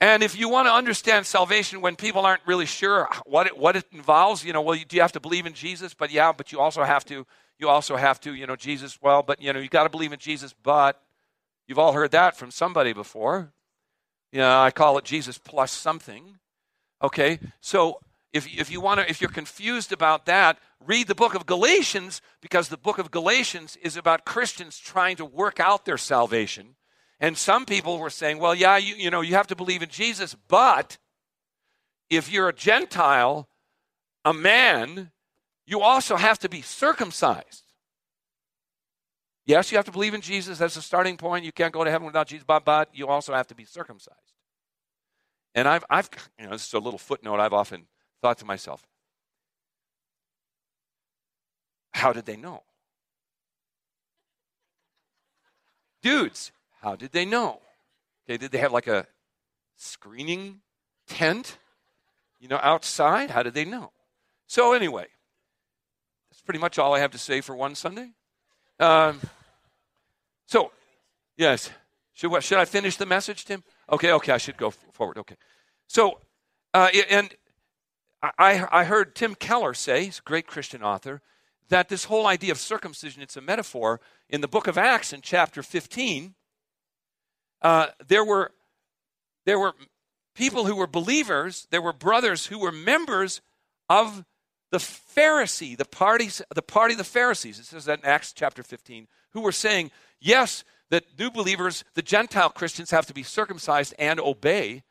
And 0.00 0.22
if 0.22 0.38
you 0.38 0.48
want 0.48 0.68
to 0.68 0.72
understand 0.72 1.24
salvation 1.24 1.80
when 1.80 1.96
people 1.96 2.26
aren't 2.26 2.42
really 2.46 2.66
sure 2.66 3.08
what 3.24 3.46
it, 3.46 3.56
what 3.56 3.76
it 3.76 3.84
involves, 3.92 4.44
you 4.44 4.52
know, 4.52 4.60
well, 4.60 4.74
you, 4.74 4.84
do 4.84 4.96
you 4.96 5.02
have 5.02 5.12
to 5.12 5.20
believe 5.20 5.46
in 5.46 5.54
Jesus? 5.54 5.94
But 5.94 6.10
yeah, 6.10 6.32
but 6.32 6.52
you 6.52 6.60
also 6.60 6.84
have 6.84 7.04
to, 7.06 7.26
you 7.58 7.68
also 7.68 7.96
have 7.96 8.20
to, 8.20 8.34
you 8.34 8.46
know, 8.46 8.56
Jesus, 8.56 9.00
well, 9.00 9.22
but, 9.22 9.40
you 9.40 9.52
know, 9.52 9.58
you 9.58 9.68
got 9.68 9.84
to 9.84 9.88
believe 9.88 10.12
in 10.12 10.18
Jesus, 10.18 10.54
but 10.62 11.00
you've 11.66 11.78
all 11.78 11.92
heard 11.92 12.10
that 12.10 12.36
from 12.36 12.50
somebody 12.50 12.92
before. 12.92 13.52
You 14.32 14.40
know, 14.40 14.60
I 14.60 14.70
call 14.70 14.98
it 14.98 15.04
Jesus 15.04 15.38
plus 15.38 15.72
something. 15.72 16.38
Okay, 17.02 17.38
so 17.60 18.00
if, 18.34 18.46
if 18.46 18.70
you 18.70 18.82
want 18.82 19.00
to, 19.00 19.08
if 19.08 19.22
you're 19.22 19.30
confused 19.30 19.92
about 19.92 20.26
that, 20.26 20.58
read 20.84 21.06
the 21.06 21.14
book 21.14 21.34
of 21.34 21.46
Galatians 21.46 22.20
because 22.42 22.68
the 22.68 22.76
book 22.76 22.98
of 22.98 23.10
Galatians 23.10 23.76
is 23.82 23.96
about 23.96 24.26
Christians 24.26 24.78
trying 24.78 25.16
to 25.16 25.24
work 25.24 25.58
out 25.58 25.86
their 25.86 25.96
salvation. 25.96 26.74
And 27.18 27.36
some 27.36 27.64
people 27.64 27.98
were 27.98 28.10
saying, 28.10 28.38
well, 28.38 28.54
yeah, 28.54 28.76
you, 28.76 28.94
you 28.94 29.10
know, 29.10 29.22
you 29.22 29.34
have 29.34 29.46
to 29.46 29.56
believe 29.56 29.82
in 29.82 29.88
Jesus, 29.88 30.36
but 30.48 30.98
if 32.10 32.30
you're 32.30 32.48
a 32.48 32.54
Gentile, 32.54 33.48
a 34.24 34.34
man, 34.34 35.10
you 35.66 35.80
also 35.80 36.16
have 36.16 36.38
to 36.40 36.48
be 36.48 36.62
circumcised. 36.62 37.62
Yes, 39.46 39.70
you 39.70 39.78
have 39.78 39.84
to 39.86 39.92
believe 39.92 40.12
in 40.12 40.20
Jesus. 40.20 40.58
That's 40.58 40.74
the 40.74 40.82
starting 40.82 41.16
point. 41.16 41.44
You 41.44 41.52
can't 41.52 41.72
go 41.72 41.84
to 41.84 41.90
heaven 41.90 42.06
without 42.06 42.26
Jesus, 42.26 42.44
but, 42.46 42.64
but 42.64 42.90
you 42.92 43.06
also 43.06 43.32
have 43.32 43.46
to 43.46 43.54
be 43.54 43.64
circumcised. 43.64 44.18
And 45.54 45.66
I've, 45.66 45.84
I've, 45.88 46.10
you 46.38 46.46
know, 46.46 46.50
this 46.50 46.66
is 46.66 46.74
a 46.74 46.78
little 46.78 46.98
footnote 46.98 47.40
I've 47.40 47.52
often 47.52 47.86
thought 48.20 48.38
to 48.38 48.44
myself, 48.44 48.86
how 51.92 52.12
did 52.12 52.26
they 52.26 52.36
know? 52.36 52.62
Dudes, 56.02 56.52
how 56.86 56.94
did 56.94 57.10
they 57.10 57.24
know? 57.24 57.62
Okay, 58.24 58.36
did 58.36 58.52
they 58.52 58.58
have 58.58 58.72
like 58.72 58.86
a 58.86 59.08
screening 59.74 60.60
tent, 61.08 61.58
you 62.38 62.46
know, 62.46 62.60
outside? 62.62 63.28
How 63.28 63.42
did 63.42 63.54
they 63.54 63.64
know? 63.64 63.90
So, 64.46 64.72
anyway, 64.72 65.06
that's 66.30 66.42
pretty 66.42 66.60
much 66.60 66.78
all 66.78 66.94
I 66.94 67.00
have 67.00 67.10
to 67.10 67.18
say 67.18 67.40
for 67.40 67.56
one 67.56 67.74
Sunday. 67.74 68.10
Um, 68.78 69.20
so, 70.46 70.70
yes, 71.36 71.70
should, 72.14 72.40
should 72.44 72.58
I 72.58 72.64
finish 72.64 72.96
the 72.96 73.06
message, 73.06 73.46
Tim? 73.46 73.64
Okay, 73.90 74.12
okay, 74.12 74.30
I 74.30 74.38
should 74.38 74.56
go 74.56 74.70
forward. 74.70 75.18
Okay. 75.18 75.34
So, 75.88 76.20
uh, 76.72 76.90
and 77.10 77.34
I, 78.22 78.64
I 78.70 78.84
heard 78.84 79.16
Tim 79.16 79.34
Keller 79.34 79.74
say, 79.74 80.04
he's 80.04 80.20
a 80.20 80.22
great 80.22 80.46
Christian 80.46 80.84
author, 80.84 81.20
that 81.68 81.88
this 81.88 82.04
whole 82.04 82.28
idea 82.28 82.52
of 82.52 82.58
circumcision, 82.58 83.22
it's 83.22 83.36
a 83.36 83.40
metaphor. 83.40 84.00
In 84.28 84.40
the 84.40 84.46
book 84.46 84.68
of 84.68 84.78
Acts, 84.78 85.12
in 85.12 85.20
chapter 85.20 85.64
15, 85.64 86.36
uh, 87.62 87.88
there, 88.06 88.24
were, 88.24 88.52
there 89.44 89.58
were 89.58 89.74
people 90.34 90.66
who 90.66 90.76
were 90.76 90.86
believers, 90.86 91.66
there 91.70 91.82
were 91.82 91.92
brothers 91.92 92.46
who 92.46 92.58
were 92.58 92.72
members 92.72 93.40
of 93.88 94.24
the 94.70 94.78
Pharisee, 94.78 95.76
the, 95.76 95.84
parties, 95.84 96.42
the 96.54 96.62
party 96.62 96.94
of 96.94 96.98
the 96.98 97.04
Pharisees. 97.04 97.58
It 97.58 97.66
says 97.66 97.84
that 97.86 98.00
in 98.00 98.04
Acts 98.04 98.32
chapter 98.32 98.62
15, 98.62 99.06
who 99.30 99.40
were 99.40 99.52
saying, 99.52 99.90
yes, 100.20 100.64
that 100.90 101.04
new 101.18 101.30
believers, 101.30 101.84
the 101.94 102.02
Gentile 102.02 102.50
Christians, 102.50 102.90
have 102.90 103.06
to 103.06 103.14
be 103.14 103.22
circumcised 103.22 103.94
and 103.98 104.20
obey 104.20 104.82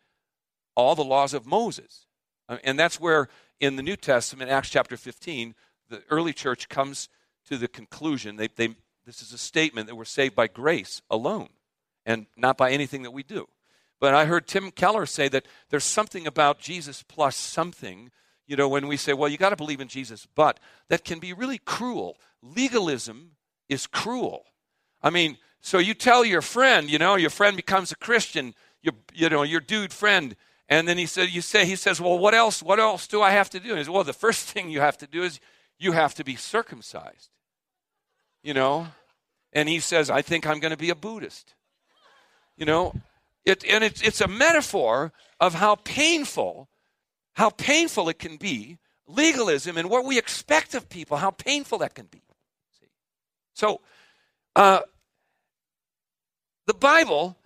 all 0.75 0.95
the 0.95 1.03
laws 1.03 1.33
of 1.33 1.45
Moses. 1.45 2.05
Uh, 2.49 2.57
and 2.63 2.77
that's 2.77 2.99
where 2.99 3.29
in 3.59 3.75
the 3.75 3.83
New 3.83 3.95
Testament, 3.95 4.51
Acts 4.51 4.69
chapter 4.69 4.97
15, 4.97 5.55
the 5.89 6.03
early 6.09 6.33
church 6.33 6.67
comes 6.67 7.09
to 7.47 7.57
the 7.57 7.67
conclusion 7.67 8.35
they, 8.37 8.47
they, 8.47 8.75
this 9.05 9.21
is 9.21 9.31
a 9.31 9.37
statement 9.37 9.87
that 9.87 9.95
we're 9.95 10.05
saved 10.05 10.35
by 10.35 10.47
grace 10.47 11.01
alone 11.09 11.49
and 12.05 12.27
not 12.35 12.57
by 12.57 12.71
anything 12.71 13.03
that 13.03 13.11
we 13.11 13.23
do. 13.23 13.47
But 13.99 14.13
I 14.13 14.25
heard 14.25 14.47
Tim 14.47 14.71
Keller 14.71 15.05
say 15.05 15.27
that 15.29 15.45
there's 15.69 15.83
something 15.83 16.27
about 16.27 16.59
Jesus 16.59 17.03
plus 17.03 17.35
something, 17.35 18.11
you 18.45 18.55
know, 18.55 18.67
when 18.67 18.87
we 18.87 18.97
say, 18.97 19.13
well, 19.13 19.29
you 19.29 19.37
got 19.37 19.49
to 19.49 19.55
believe 19.55 19.81
in 19.81 19.87
Jesus, 19.87 20.27
but 20.35 20.59
that 20.89 21.05
can 21.05 21.19
be 21.19 21.33
really 21.33 21.57
cruel. 21.57 22.17
Legalism 22.41 23.31
is 23.69 23.87
cruel. 23.87 24.45
I 25.01 25.09
mean, 25.09 25.37
so 25.61 25.79
you 25.79 25.93
tell 25.93 26.23
your 26.23 26.41
friend, 26.41 26.89
you 26.89 26.99
know, 26.99 27.15
your 27.15 27.29
friend 27.29 27.55
becomes 27.55 27.91
a 27.91 27.95
Christian, 27.95 28.53
your, 28.81 28.93
you 29.13 29.29
know, 29.29 29.43
your 29.43 29.61
dude 29.61 29.93
friend, 29.93 30.35
and 30.67 30.87
then 30.87 30.97
he 30.97 31.05
said, 31.05 31.29
you 31.29 31.41
say, 31.41 31.65
he 31.65 31.75
says, 31.75 32.01
well, 32.01 32.17
what 32.17 32.33
else, 32.33 32.61
what 32.61 32.79
else 32.79 33.07
do 33.07 33.21
I 33.21 33.31
have 33.31 33.49
to 33.51 33.59
do? 33.59 33.69
And 33.69 33.77
he 33.77 33.83
says, 33.83 33.89
well, 33.89 34.03
the 34.03 34.13
first 34.13 34.47
thing 34.49 34.69
you 34.69 34.81
have 34.81 34.97
to 34.99 35.07
do 35.07 35.23
is 35.23 35.39
you 35.79 35.93
have 35.93 36.13
to 36.15 36.23
be 36.23 36.35
circumcised. 36.35 37.29
You 38.43 38.53
know? 38.53 38.87
And 39.53 39.67
he 39.69 39.79
says, 39.79 40.09
I 40.09 40.21
think 40.21 40.45
I'm 40.45 40.59
going 40.59 40.71
to 40.71 40.77
be 40.77 40.89
a 40.89 40.95
Buddhist. 40.95 41.54
You 42.57 42.65
know? 42.65 42.93
It, 43.45 43.63
and 43.65 43.83
it's, 43.83 44.01
it's 44.01 44.21
a 44.21 44.27
metaphor 44.27 45.13
of 45.39 45.55
how 45.55 45.75
painful, 45.75 46.67
how 47.33 47.49
painful 47.51 48.09
it 48.09 48.19
can 48.19 48.37
be, 48.37 48.79
legalism 49.07 49.77
and 49.77 49.89
what 49.89 50.05
we 50.05 50.17
expect 50.17 50.73
of 50.73 50.89
people, 50.89 51.17
how 51.17 51.31
painful 51.31 51.77
that 51.79 51.93
can 51.93 52.07
be. 52.07 52.23
See? 52.79 52.87
So, 53.53 53.81
uh, 54.55 54.81
the 56.65 56.73
Bible 56.73 57.37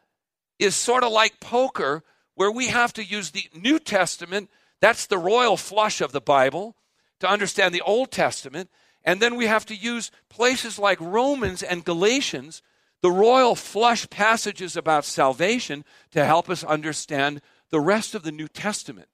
is 0.57 0.75
sort 0.75 1.03
of 1.03 1.11
like 1.11 1.39
poker 1.39 2.03
where 2.35 2.51
we 2.51 2.67
have 2.67 2.93
to 2.93 3.03
use 3.03 3.31
the 3.31 3.49
New 3.53 3.79
Testament, 3.79 4.49
that's 4.79 5.07
the 5.07 5.17
royal 5.17 5.57
flush 5.57 5.99
of 5.99 6.13
the 6.13 6.21
Bible, 6.21 6.75
to 7.19 7.29
understand 7.29 7.75
the 7.75 7.81
Old 7.81 8.11
Testament. 8.11 8.69
And 9.03 9.21
then 9.21 9.35
we 9.35 9.47
have 9.47 9.65
to 9.65 9.75
use 9.75 10.11
places 10.29 10.79
like 10.79 10.99
Romans 11.01 11.63
and 11.63 11.83
Galatians, 11.83 12.61
the 13.01 13.11
royal 13.11 13.55
flush 13.55 14.09
passages 14.09 14.75
about 14.75 15.05
salvation, 15.05 15.85
to 16.11 16.25
help 16.25 16.49
us 16.49 16.63
understand 16.63 17.41
the 17.69 17.79
rest 17.79 18.15
of 18.15 18.23
the 18.23 18.31
New 18.31 18.47
Testament. 18.47 19.07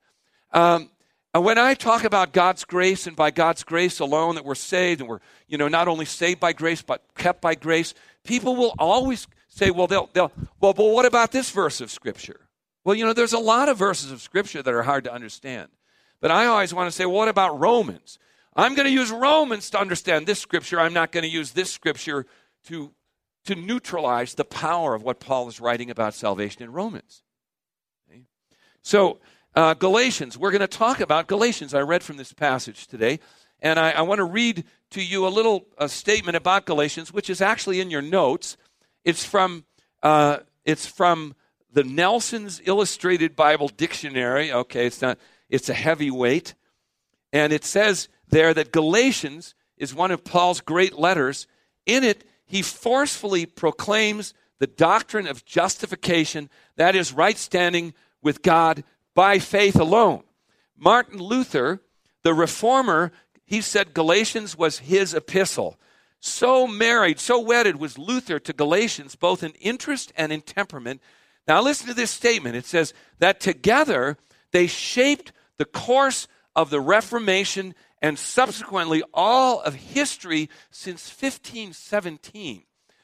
Um, 0.52 0.90
and 1.34 1.44
when 1.44 1.58
I 1.58 1.74
talk 1.74 2.06
about 2.06 2.32
God's 2.32 2.64
grace 2.64 3.08
and 3.08 3.16
by 3.16 3.30
God's 3.30 3.64
grace 3.64 4.00
alone 4.00 4.36
that 4.36 4.46
we're 4.46 4.56
saved 4.56 5.02
and 5.02 5.10
we're, 5.10 5.20
you 5.48 5.58
know, 5.58 5.68
not 5.68 5.88
only 5.88 6.06
saved 6.06 6.40
by 6.40 6.54
grace 6.54 6.82
but 6.82 7.04
kept 7.18 7.42
by 7.42 7.56
grace, 7.56 7.94
people 8.24 8.56
will 8.56 8.74
always 8.80 9.28
say, 9.50 9.70
well, 9.70 9.88
they'll, 9.88 10.10
they'll 10.14 10.32
well, 10.62 10.74
but 10.74 10.86
what 10.86 11.06
about 11.06 11.32
this 11.32 11.50
verse 11.50 11.82
of 11.82 11.92
Scripture? 11.92 12.40
Well, 12.86 12.96
you 12.96 13.06
know, 13.06 13.14
there's 13.14 13.34
a 13.34 13.40
lot 13.40 13.68
of 13.68 13.78
verses 13.78 14.12
of 14.12 14.22
Scripture 14.22 14.64
that 14.64 14.74
are 14.74 14.84
hard 14.84 15.04
to 15.04 15.14
understand. 15.14 15.70
But 16.22 16.32
I 16.32 16.46
always 16.46 16.74
want 16.74 16.88
to 16.88 16.92
say, 16.92 17.06
well, 17.06 17.16
what 17.16 17.28
about 17.28 17.60
Romans? 17.60 18.18
I'm 18.56 18.74
going 18.74 18.88
to 18.88 18.94
use 18.94 19.12
Romans 19.12 19.70
to 19.72 19.80
understand 19.80 20.26
this 20.26 20.40
scripture. 20.40 20.80
I'm 20.80 20.94
not 20.94 21.12
going 21.12 21.24
to 21.24 21.30
use 21.30 21.52
this 21.52 21.70
scripture 21.70 22.26
to, 22.68 22.92
to 23.46 23.56
neutralize 23.56 24.34
the 24.34 24.46
power 24.46 24.96
of 24.96 25.04
what 25.04 25.20
Paul 25.20 25.48
is 25.48 25.60
writing 25.60 25.90
about 25.90 26.14
salvation 26.14 26.64
in 26.64 26.72
Romans. 26.72 27.24
Okay? 28.10 28.22
So, 28.82 29.20
uh, 29.56 29.74
Galatians, 29.74 30.38
we're 30.38 30.52
going 30.52 30.62
to 30.62 30.68
talk 30.68 31.00
about 31.00 31.28
Galatians. 31.28 31.74
I 31.74 31.82
read 31.82 32.04
from 32.04 32.18
this 32.18 32.34
passage 32.34 32.88
today, 32.88 33.20
and 33.62 33.80
I, 33.80 33.92
I 33.92 34.02
want 34.02 34.20
to 34.20 34.26
read 34.26 34.66
to 34.92 35.02
you 35.02 35.28
a 35.28 35.30
little 35.30 35.66
a 35.78 35.88
statement 35.88 36.36
about 36.36 36.66
Galatians, 36.66 37.14
which 37.14 37.30
is 37.30 37.42
actually 37.42 37.80
in 37.80 37.90
your 37.90 38.02
notes. 38.02 38.58
It's 39.04 39.24
from, 39.24 39.66
uh, 40.04 40.40
it's 40.66 40.86
from 40.86 41.36
the 41.72 41.84
Nelson's 41.84 42.62
Illustrated 42.66 43.36
Bible 43.36 43.68
Dictionary. 43.68 44.52
Okay, 44.52 44.88
it's 44.88 45.02
not, 45.02 45.20
it's 45.50 45.70
a 45.70 45.74
heavyweight. 45.74 46.54
And 47.32 47.54
it 47.54 47.64
says 47.64 48.10
there 48.28 48.54
that 48.54 48.72
Galatians 48.72 49.56
is 49.78 49.94
one 49.94 50.12
of 50.12 50.24
Paul's 50.24 50.62
great 50.62 50.98
letters. 50.98 51.48
In 51.86 52.04
it, 52.04 52.24
he 52.46 52.62
forcefully 52.62 53.46
proclaims 53.46 54.34
the 54.60 54.68
doctrine 54.68 55.28
of 55.28 55.46
justification, 55.46 56.50
that 56.76 56.96
is, 56.96 57.14
right 57.14 57.38
standing 57.38 57.94
with 58.22 58.42
God 58.42 58.84
by 59.14 59.40
faith 59.40 59.76
alone. 59.76 60.24
Martin 60.78 61.20
Luther, 61.20 61.82
the 62.24 62.34
reformer, 62.34 63.12
he 63.46 63.62
said 63.62 63.94
Galatians 63.94 64.58
was 64.58 64.80
his 64.80 65.14
epistle. 65.14 65.78
So 66.20 66.66
married, 66.68 67.20
so 67.20 67.40
wedded 67.40 67.76
was 67.76 67.98
Luther 67.98 68.40
to 68.40 68.54
Galatians, 68.54 69.16
both 69.16 69.44
in 69.44 69.52
interest 69.54 70.12
and 70.18 70.32
in 70.32 70.42
temperament. 70.42 71.02
Now, 71.48 71.62
listen 71.62 71.88
to 71.88 71.94
this 71.94 72.12
statement. 72.12 72.56
It 72.56 72.66
says 72.66 72.94
that 73.20 73.40
together 73.40 74.18
they 74.52 74.68
shaped 74.68 75.32
the 75.58 75.66
course 75.66 76.28
of 76.56 76.70
the 76.70 76.80
Reformation 76.80 77.76
and 78.02 78.20
subsequently 78.20 79.04
all 79.14 79.62
of 79.62 79.76
history 79.76 80.50
since 80.72 81.10
1517. 81.10 82.64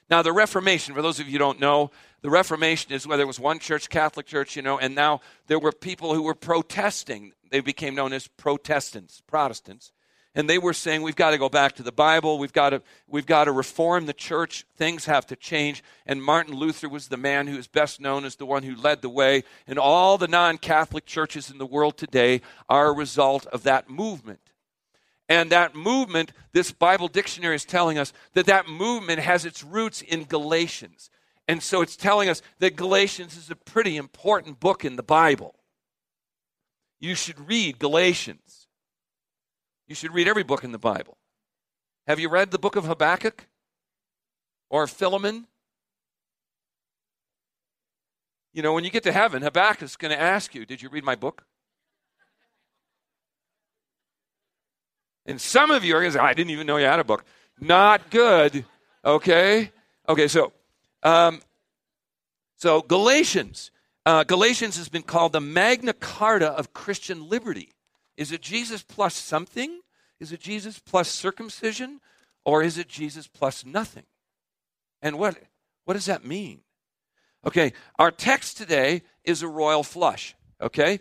Now, 0.10 0.22
the 0.22 0.34
Reformation, 0.34 0.94
for 0.94 1.02
those 1.02 1.20
of 1.20 1.28
you 1.28 1.34
who 1.34 1.38
don't 1.38 1.60
know, 1.60 1.90
the 2.22 2.30
Reformation 2.30 2.92
is 2.92 3.08
where 3.08 3.18
there 3.18 3.26
was 3.26 3.40
one 3.40 3.60
church, 3.60 3.90
Catholic 3.90 4.26
Church, 4.26 4.56
you 4.56 4.62
know, 4.62 4.78
and 4.78 4.94
now 4.94 5.22
there 5.48 5.58
were 5.58 5.72
people 5.72 6.14
who 6.14 6.22
were 6.22 6.36
protesting. 6.36 7.32
They 7.50 7.62
became 7.62 7.96
known 7.96 8.12
as 8.12 8.28
Protestants, 8.28 9.22
Protestants. 9.26 9.94
And 10.36 10.50
they 10.50 10.58
were 10.58 10.74
saying 10.74 11.02
we've 11.02 11.16
got 11.16 11.32
to 11.32 11.38
go 11.38 11.50
back 11.50 11.76
to 11.76 11.84
the 11.84 11.92
bible. 11.92 12.40
We've 12.40 12.54
got 12.54 12.70
to 12.70 12.82
we've 13.08 13.26
got 13.26 13.46
to 13.46 13.52
reform 13.52 14.06
the 14.06 14.14
church. 14.14 14.66
Things 14.78 15.06
have 15.06 15.26
to 15.28 15.36
change. 15.36 15.84
And 16.06 16.24
martin 16.24 16.56
luther 16.56 16.88
was 16.88 17.10
the 17.10 17.18
man 17.18 17.48
who 17.48 17.58
is 17.58 17.68
best 17.68 18.00
known 18.00 18.24
as 18.24 18.38
the 18.38 18.46
one 18.46 18.64
who 18.64 18.76
led 18.76 19.02
the 19.02 19.10
way. 19.10 19.44
And 19.68 19.78
all 19.78 20.18
the 20.18 20.30
non-catholic 20.30 21.06
churches 21.06 21.50
in 21.50 21.58
the 21.58 21.66
world 21.66 21.98
today 21.98 22.42
are 22.70 22.88
a 22.88 22.94
result 22.94 23.46
of 23.48 23.64
that 23.64 23.90
movement 23.90 24.51
and 25.32 25.52
that 25.52 25.76
movement 25.76 26.32
this 26.52 26.72
bible 26.72 27.08
dictionary 27.08 27.56
is 27.56 27.66
telling 27.66 27.98
us 27.98 28.12
that 28.34 28.46
that 28.46 28.68
movement 28.68 29.20
has 29.20 29.46
its 29.46 29.64
roots 29.64 30.02
in 30.02 30.24
galatians 30.26 31.10
and 31.48 31.62
so 31.64 31.82
it's 31.82 31.96
telling 31.96 32.30
us 32.30 32.42
that 32.60 32.76
galatians 32.76 33.36
is 33.38 33.50
a 33.50 33.56
pretty 33.56 33.98
important 33.98 34.60
book 34.60 34.84
in 34.84 34.96
the 34.96 35.04
bible 35.04 35.56
you 37.00 37.16
should 37.16 37.48
read 37.48 37.80
galatians 37.80 38.62
you 39.92 39.96
should 39.96 40.14
read 40.14 40.30
every 40.30 40.44
book 40.44 40.64
in 40.64 40.72
the 40.72 40.78
Bible. 40.78 41.18
Have 42.08 42.18
you 42.18 42.30
read 42.30 42.52
the 42.52 42.58
book 42.58 42.78
of 42.78 42.86
Habakkuk 42.86 43.48
or 44.70 44.88
Philemon? 44.88 45.48
You 48.54 48.62
know, 48.62 48.72
when 48.72 48.86
you 48.86 48.90
get 48.90 49.04
to 49.04 49.12
heaven, 49.12 49.44
Habakkuk's 49.44 49.98
going 49.98 50.14
to 50.14 50.18
ask 50.18 50.56
you, 50.56 50.66
Did 50.66 50.82
you 50.82 50.88
read 50.88 51.04
my 51.04 51.16
book? 51.16 51.44
And 55.26 55.40
some 55.40 55.72
of 55.72 55.84
you 55.84 55.96
are 55.96 56.00
going 56.00 56.12
to 56.12 56.18
say, 56.18 56.24
I 56.24 56.34
didn't 56.34 56.52
even 56.52 56.68
know 56.68 56.78
you 56.78 56.86
had 56.86 57.00
a 57.00 57.04
book. 57.04 57.24
Not 57.60 58.10
good. 58.10 58.66
Okay? 59.06 59.72
Okay, 60.10 60.28
so 60.28 60.52
um, 61.04 61.42
so 62.58 62.82
Galatians. 62.82 63.72
Uh, 64.04 64.24
Galatians 64.24 64.78
has 64.78 64.90
been 64.90 65.04
called 65.04 65.32
the 65.32 65.40
Magna 65.40 65.94
Carta 65.94 66.50
of 66.50 66.74
Christian 66.74 67.30
liberty. 67.30 67.74
Is 68.18 68.32
it 68.32 68.42
Jesus 68.42 68.82
plus 68.82 69.14
something? 69.14 69.82
Is 70.20 70.32
it 70.32 70.40
Jesus 70.40 70.80
plus 70.80 71.08
circumcision? 71.08 72.02
Or 72.44 72.64
is 72.64 72.80
it 72.80 72.88
Jesus 72.88 73.28
plus 73.28 73.64
nothing? 73.64 74.06
And 75.04 75.20
what, 75.20 75.38
what 75.86 75.94
does 75.94 76.08
that 76.08 76.26
mean? 76.26 76.62
Okay, 77.46 77.74
our 77.98 78.12
text 78.12 78.58
today 78.58 79.04
is 79.24 79.42
a 79.42 79.48
royal 79.48 79.84
flush. 79.84 80.36
Okay? 80.60 81.00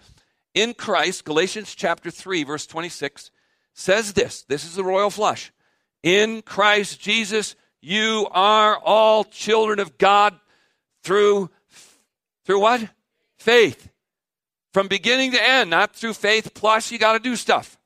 In 0.54 0.74
Christ, 0.74 1.24
Galatians 1.24 1.74
chapter 1.74 2.11
3, 2.11 2.44
verse 2.44 2.66
26 2.66 3.30
says 3.72 4.12
this 4.12 4.42
this 4.42 4.64
is 4.64 4.74
the 4.74 4.85
royal 4.85 5.11
flush. 5.11 5.52
In 6.02 6.42
Christ 6.42 7.00
Jesus, 7.00 7.56
you 7.80 8.26
are 8.30 8.78
all 8.78 9.24
children 9.24 9.78
of 9.78 9.98
God 9.98 10.38
through 11.02 11.50
through 12.44 12.61
what? 12.61 12.88
Faith. 13.38 13.90
From 14.72 14.87
beginning 14.87 15.33
to 15.33 15.42
end, 15.42 15.70
not 15.70 15.96
through 15.96 16.14
faith 16.14 16.54
plus 16.54 16.90
you 16.90 16.98
got 16.98 17.14
to 17.14 17.18
do 17.18 17.37
stuff. 17.37 17.78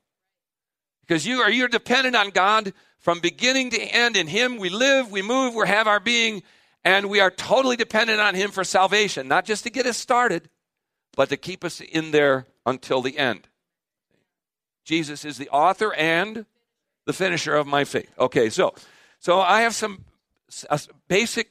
Because 1.01 1.25
you 1.25 1.41
are 1.41 1.51
you're 1.51 1.67
dependent 1.67 2.15
on 2.15 2.29
God 2.29 2.73
from 2.99 3.19
beginning 3.19 3.71
to 3.71 3.79
end. 3.79 4.17
In 4.17 4.27
Him 4.27 4.57
we 4.57 4.69
live, 4.69 5.11
we 5.11 5.21
move, 5.21 5.55
we 5.55 5.67
have 5.67 5.87
our 5.87 5.99
being, 5.99 6.43
and 6.83 7.09
we 7.09 7.19
are 7.19 7.31
totally 7.31 7.75
dependent 7.75 8.19
on 8.19 8.35
Him 8.35 8.51
for 8.51 8.63
salvation, 8.63 9.27
not 9.27 9.45
just 9.45 9.63
to 9.63 9.69
get 9.69 9.85
us 9.85 9.97
started, 9.97 10.49
but 11.15 11.29
to 11.29 11.37
keep 11.37 11.63
us 11.63 11.81
in 11.81 12.11
there 12.11 12.47
until 12.65 13.01
the 13.01 13.17
end. 13.17 13.47
Jesus 14.85 15.25
is 15.25 15.37
the 15.37 15.49
author 15.49 15.93
and 15.93 16.45
the 17.05 17.13
finisher 17.13 17.55
of 17.55 17.67
my 17.67 17.83
faith. 17.83 18.09
Okay, 18.17 18.49
so 18.49 18.73
so 19.19 19.41
I 19.41 19.61
have 19.61 19.75
some 19.75 20.05
uh, 20.69 20.77
basic 21.07 21.49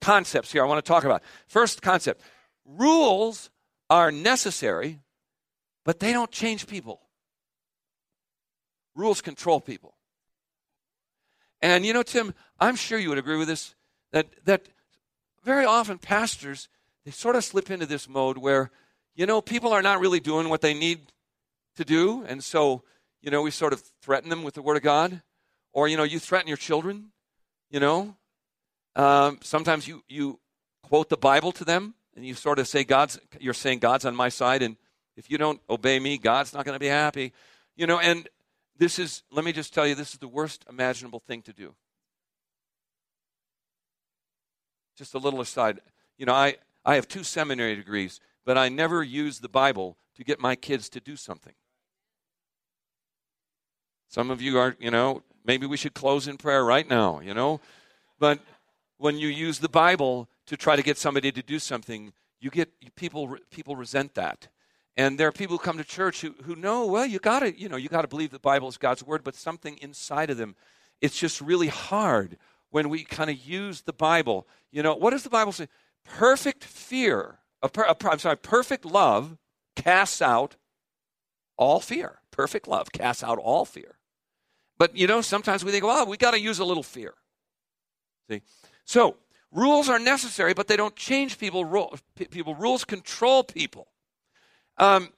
concepts 0.00 0.52
here 0.52 0.62
I 0.62 0.66
want 0.66 0.84
to 0.84 0.88
talk 0.88 1.04
about. 1.04 1.22
First 1.46 1.80
concept: 1.80 2.20
rules 2.66 3.50
are 3.88 4.10
necessary, 4.10 5.00
but 5.84 6.00
they 6.00 6.12
don't 6.12 6.30
change 6.30 6.66
people. 6.66 7.00
Rules 8.94 9.20
control 9.20 9.60
people. 9.60 9.94
And 11.62 11.86
you 11.86 11.92
know, 11.92 12.02
Tim, 12.02 12.34
I'm 12.60 12.76
sure 12.76 12.98
you 12.98 13.08
would 13.08 13.18
agree 13.18 13.38
with 13.38 13.48
this 13.48 13.74
that 14.12 14.26
that 14.44 14.68
very 15.44 15.64
often 15.64 15.98
pastors 15.98 16.68
they 17.04 17.10
sort 17.10 17.36
of 17.36 17.44
slip 17.44 17.70
into 17.70 17.86
this 17.86 18.08
mode 18.08 18.38
where 18.38 18.70
you 19.14 19.26
know 19.26 19.40
people 19.40 19.72
are 19.72 19.82
not 19.82 20.00
really 20.00 20.20
doing 20.20 20.48
what 20.48 20.60
they 20.60 20.74
need 20.74 21.12
to 21.76 21.84
do, 21.84 22.24
and 22.24 22.42
so 22.42 22.82
you 23.22 23.30
know 23.30 23.42
we 23.42 23.50
sort 23.50 23.72
of 23.72 23.82
threaten 24.02 24.30
them 24.30 24.42
with 24.42 24.54
the 24.54 24.62
word 24.62 24.76
of 24.76 24.82
God, 24.82 25.22
or 25.72 25.88
you 25.88 25.96
know 25.96 26.04
you 26.04 26.18
threaten 26.18 26.48
your 26.48 26.56
children. 26.56 27.12
You 27.70 27.80
know, 27.80 28.16
um, 28.96 29.38
sometimes 29.42 29.88
you 29.88 30.02
you 30.08 30.38
quote 30.82 31.08
the 31.08 31.16
Bible 31.16 31.52
to 31.52 31.64
them, 31.64 31.94
and 32.16 32.24
you 32.24 32.34
sort 32.34 32.58
of 32.58 32.68
say 32.68 32.84
God's 32.84 33.18
you're 33.40 33.54
saying 33.54 33.80
God's 33.80 34.04
on 34.04 34.14
my 34.14 34.28
side. 34.28 34.62
And 34.62 34.76
if 35.16 35.30
you 35.30 35.38
don't 35.38 35.60
obey 35.68 35.98
me 35.98 36.18
God's 36.18 36.52
not 36.52 36.64
going 36.64 36.74
to 36.74 36.80
be 36.80 36.86
happy. 36.86 37.32
You 37.76 37.86
know 37.86 37.98
and 37.98 38.28
this 38.76 38.98
is 38.98 39.22
let 39.30 39.44
me 39.44 39.52
just 39.52 39.74
tell 39.74 39.86
you 39.86 39.94
this 39.94 40.12
is 40.12 40.18
the 40.18 40.28
worst 40.28 40.64
imaginable 40.68 41.20
thing 41.20 41.42
to 41.42 41.52
do. 41.52 41.74
Just 44.96 45.14
a 45.14 45.18
little 45.18 45.40
aside. 45.40 45.80
You 46.18 46.26
know 46.26 46.34
I 46.34 46.56
I 46.84 46.94
have 46.96 47.08
two 47.08 47.24
seminary 47.24 47.74
degrees 47.74 48.20
but 48.44 48.58
I 48.58 48.68
never 48.68 49.02
use 49.02 49.40
the 49.40 49.48
Bible 49.48 49.96
to 50.16 50.24
get 50.24 50.38
my 50.38 50.54
kids 50.54 50.88
to 50.90 51.00
do 51.00 51.16
something 51.16 51.54
some 54.14 54.30
of 54.30 54.40
you 54.40 54.58
are 54.58 54.76
you 54.78 54.90
know 54.90 55.22
maybe 55.44 55.66
we 55.66 55.76
should 55.76 55.94
close 55.94 56.28
in 56.28 56.36
prayer 56.36 56.64
right 56.64 56.88
now 56.88 57.20
you 57.20 57.34
know 57.34 57.60
but 58.18 58.38
when 58.98 59.18
you 59.18 59.28
use 59.28 59.58
the 59.58 59.68
Bible 59.68 60.28
to 60.46 60.56
try 60.56 60.76
to 60.76 60.82
get 60.82 60.98
somebody 60.98 61.32
to 61.32 61.42
do 61.42 61.58
something, 61.58 62.12
you 62.40 62.50
get 62.50 62.70
people 62.96 63.36
people 63.50 63.76
resent 63.76 64.14
that. 64.14 64.48
And 64.96 65.18
there 65.18 65.26
are 65.26 65.32
people 65.32 65.56
who 65.56 65.62
come 65.62 65.78
to 65.78 65.84
church 65.84 66.20
who, 66.20 66.34
who 66.44 66.54
know, 66.54 66.86
well, 66.86 67.04
you 67.04 67.18
gotta, 67.18 67.58
you 67.58 67.68
know, 67.68 67.76
you 67.76 67.88
gotta 67.88 68.08
believe 68.08 68.30
the 68.30 68.38
Bible 68.38 68.68
is 68.68 68.76
God's 68.76 69.02
word, 69.02 69.24
but 69.24 69.34
something 69.34 69.76
inside 69.82 70.30
of 70.30 70.36
them, 70.36 70.54
it's 71.00 71.18
just 71.18 71.40
really 71.40 71.66
hard 71.66 72.38
when 72.70 72.88
we 72.88 73.02
kind 73.04 73.28
of 73.28 73.36
use 73.36 73.82
the 73.82 73.92
Bible. 73.92 74.46
You 74.70 74.82
know, 74.82 74.94
what 74.94 75.10
does 75.10 75.24
the 75.24 75.30
Bible 75.30 75.52
say? 75.52 75.68
Perfect 76.04 76.62
fear, 76.62 77.38
per, 77.72 77.94
I'm 78.04 78.18
sorry, 78.18 78.36
perfect 78.36 78.84
love 78.84 79.36
casts 79.74 80.22
out 80.22 80.56
all 81.56 81.80
fear. 81.80 82.20
Perfect 82.30 82.68
love 82.68 82.92
casts 82.92 83.22
out 83.24 83.38
all 83.38 83.64
fear. 83.64 83.96
But 84.78 84.96
you 84.96 85.06
know, 85.06 85.20
sometimes 85.20 85.64
we 85.64 85.70
think, 85.70 85.84
well, 85.84 86.06
we 86.06 86.16
got 86.16 86.32
to 86.32 86.40
use 86.40 86.58
a 86.58 86.64
little 86.64 86.82
fear. 86.82 87.14
See, 88.28 88.42
so 88.84 89.16
Rules 89.54 89.88
are 89.88 90.00
necessary, 90.00 90.52
but 90.52 90.66
they 90.66 90.76
don't 90.76 90.96
change 90.96 91.38
people. 91.38 91.96
people 92.16 92.56
rules 92.56 92.84
control 92.84 93.44
people. 93.44 93.86
Um, 94.78 95.10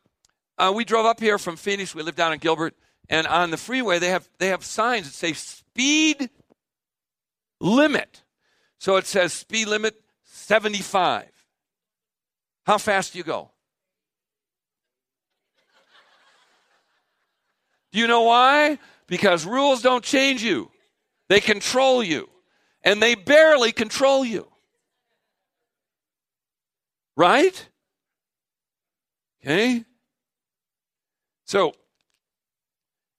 uh, 0.59 0.73
we 0.77 0.85
drove 0.85 1.07
up 1.07 1.21
here 1.21 1.39
from 1.39 1.57
Phoenix. 1.57 1.95
We 1.95 2.03
live 2.03 2.17
down 2.17 2.35
in 2.35 2.39
Gilbert, 2.39 2.75
and 3.09 3.27
on 3.27 3.51
the 3.51 3.57
freeway 3.57 3.99
they 3.99 4.11
have 4.11 4.29
they 4.39 4.49
have 4.49 4.63
signs 4.63 5.07
that 5.07 5.15
say 5.15 5.33
speed 5.33 6.29
limit. 7.61 8.25
So 8.79 8.97
it 8.97 9.07
says 9.07 9.33
speed 9.33 9.69
limit 9.69 9.99
75. 10.25 11.25
How 12.67 12.77
fast 12.77 13.15
do 13.15 13.19
you 13.19 13.25
go? 13.25 13.51
Do 17.93 17.99
you 17.99 18.07
know 18.07 18.25
why? 18.25 18.79
Because 19.09 19.47
rules 19.47 19.83
don't 19.83 20.05
change 20.05 20.43
you, 20.43 20.71
they 21.29 21.41
control 21.41 22.03
you, 22.03 22.29
and 22.83 23.03
they 23.03 23.15
barely 23.15 23.73
control 23.73 24.25
you. 24.25 24.49
Right? 27.17 27.69
Okay? 29.43 29.85
So, 31.45 31.73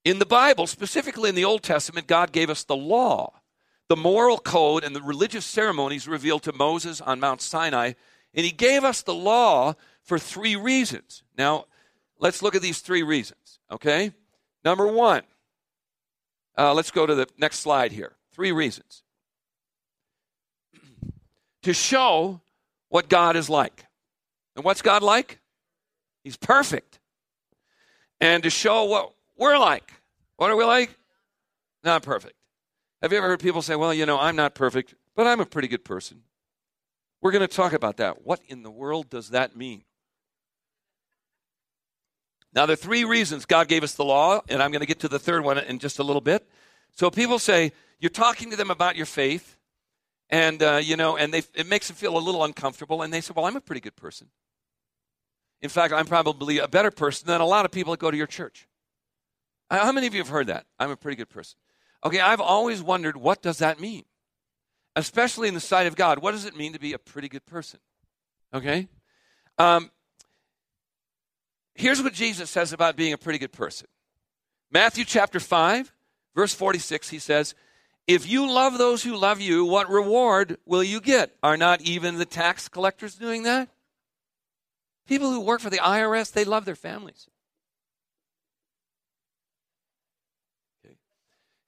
in 0.04 0.20
the 0.20 0.26
Bible, 0.26 0.68
specifically 0.68 1.30
in 1.30 1.36
the 1.36 1.46
Old 1.46 1.64
Testament, 1.64 2.08
God 2.08 2.32
gave 2.32 2.50
us 2.50 2.64
the 2.64 2.76
law, 2.76 3.42
the 3.90 3.96
moral 3.96 4.38
code, 4.38 4.84
and 4.84 4.96
the 4.96 5.02
religious 5.02 5.46
ceremonies 5.46 6.08
revealed 6.08 6.44
to 6.44 6.54
Moses 6.54 7.02
on 7.02 7.20
Mount 7.20 7.42
Sinai. 7.42 7.94
And 8.34 8.46
he 8.46 8.52
gave 8.52 8.84
us 8.84 9.02
the 9.02 9.14
law 9.14 9.74
for 10.04 10.20
three 10.20 10.56
reasons. 10.56 11.24
Now, 11.38 11.66
let's 12.20 12.42
look 12.42 12.56
at 12.56 12.62
these 12.62 12.80
three 12.80 13.04
reasons, 13.04 13.60
okay? 13.72 14.12
Number 14.64 14.88
one, 14.88 15.24
uh, 16.58 16.74
let's 16.74 16.92
go 16.92 17.06
to 17.06 17.16
the 17.16 17.28
next 17.38 17.60
slide 17.60 17.92
here. 17.92 18.14
Three 18.32 18.52
reasons. 18.52 19.04
to 21.64 21.74
show 21.74 22.42
what 22.90 23.10
God 23.10 23.36
is 23.36 23.50
like. 23.50 23.86
And 24.56 24.66
what's 24.66 24.82
God 24.82 25.04
like? 25.04 25.40
He's 26.24 26.38
perfect. 26.38 27.00
And 28.20 28.44
to 28.44 28.50
show 28.50 28.86
what 28.86 29.14
we're 29.38 29.58
like. 29.58 29.92
What 30.38 30.50
are 30.50 30.56
we 30.56 30.64
like? 30.64 30.98
Not 31.84 32.04
perfect. 32.04 32.34
Have 33.02 33.12
you 33.12 33.20
ever 33.20 33.28
heard 33.28 33.40
people 33.40 33.62
say, 33.62 33.76
well, 33.76 33.94
you 33.94 34.06
know, 34.06 34.20
I'm 34.20 34.36
not 34.36 34.56
perfect, 34.56 34.96
but 35.16 35.28
I'm 35.28 35.40
a 35.40 35.46
pretty 35.46 35.68
good 35.68 35.86
person? 35.86 36.24
We're 37.22 37.32
going 37.32 37.48
to 37.48 37.48
talk 37.48 37.74
about 37.74 37.98
that. 37.98 38.26
What 38.26 38.42
in 38.48 38.64
the 38.64 38.72
world 38.72 39.10
does 39.10 39.30
that 39.30 39.56
mean? 39.56 39.84
Now, 42.54 42.66
there 42.66 42.74
are 42.74 42.78
three 42.78 43.04
reasons 43.04 43.46
God 43.46 43.68
gave 43.68 43.84
us 43.84 43.94
the 43.94 44.06
law, 44.06 44.42
and 44.50 44.64
I'm 44.64 44.72
going 44.72 44.82
to 44.82 44.88
get 44.88 45.00
to 45.02 45.08
the 45.08 45.20
third 45.20 45.44
one 45.44 45.58
in 45.58 45.80
just 45.80 46.00
a 46.00 46.04
little 46.04 46.22
bit. 46.22 46.48
So 46.94 47.12
people 47.12 47.40
say, 47.40 47.72
you're 48.00 48.10
talking 48.10 48.52
to 48.52 48.58
them 48.58 48.72
about 48.72 48.96
your 48.96 49.06
faith, 49.06 49.58
and, 50.30 50.62
uh, 50.62 50.80
you 50.82 50.98
know, 50.98 51.18
and 51.18 51.34
they, 51.34 51.44
it 51.54 51.68
makes 51.68 51.88
them 51.88 51.96
feel 51.96 52.18
a 52.18 52.20
little 52.20 52.44
uncomfortable, 52.44 53.02
and 53.02 53.14
they 53.14 53.22
say, 53.22 53.34
well, 53.36 53.46
I'm 53.46 53.56
a 53.56 53.62
pretty 53.62 53.82
good 53.82 53.96
person. 53.96 54.28
In 55.62 55.70
fact, 55.70 55.94
I'm 55.94 56.06
probably 56.06 56.60
a 56.60 56.68
better 56.68 56.92
person 56.92 57.28
than 57.28 57.42
a 57.42 57.46
lot 57.46 57.66
of 57.66 57.72
people 57.72 57.92
that 57.92 58.00
go 58.00 58.12
to 58.12 58.18
your 58.18 58.28
church. 58.28 58.68
How 59.70 59.92
many 59.92 60.08
of 60.08 60.14
you 60.14 60.22
have 60.22 60.30
heard 60.30 60.48
that? 60.48 60.66
I'm 60.80 60.92
a 60.92 60.96
pretty 60.96 61.18
good 61.18 61.30
person. 61.30 61.58
Okay, 62.04 62.20
I've 62.20 62.42
always 62.42 62.82
wondered 62.82 63.18
what 63.18 63.42
does 63.42 63.58
that 63.58 63.80
mean? 63.80 64.06
Especially 64.96 65.48
in 65.48 65.54
the 65.54 65.60
sight 65.60 65.88
of 65.88 65.96
God, 65.96 66.20
what 66.20 66.32
does 66.32 66.46
it 66.46 66.56
mean 66.56 66.74
to 66.74 66.80
be 66.80 66.94
a 66.94 67.00
pretty 67.00 67.28
good 67.28 67.46
person? 67.46 67.80
Okay? 68.54 68.88
Um, 69.58 69.92
here's 71.78 72.02
what 72.02 72.14
Jesus 72.14 72.50
says 72.50 72.74
about 72.74 72.96
being 72.96 73.14
a 73.14 73.18
pretty 73.18 73.40
good 73.40 73.54
person. 73.54 73.88
Matthew 74.72 75.06
chapter 75.06 75.40
5, 75.40 75.94
verse 76.36 76.54
46, 76.54 77.10
he 77.10 77.20
says, 77.20 77.56
If 78.08 78.30
you 78.30 78.52
love 78.52 78.78
those 78.78 79.04
who 79.04 79.16
love 79.16 79.40
you, 79.40 79.64
what 79.64 79.90
reward 79.90 80.58
will 80.66 80.84
you 80.84 81.00
get? 81.00 81.36
Are 81.42 81.56
not 81.56 81.82
even 81.82 82.18
the 82.18 82.26
tax 82.26 82.68
collectors 82.68 83.16
doing 83.16 83.44
that? 83.44 83.70
People 85.08 85.32
who 85.32 85.40
work 85.40 85.62
for 85.62 85.70
the 85.70 85.78
IRS, 85.78 86.34
they 86.34 86.44
love 86.44 86.66
their 86.66 86.76
families. 86.76 87.30
Okay. 90.86 90.96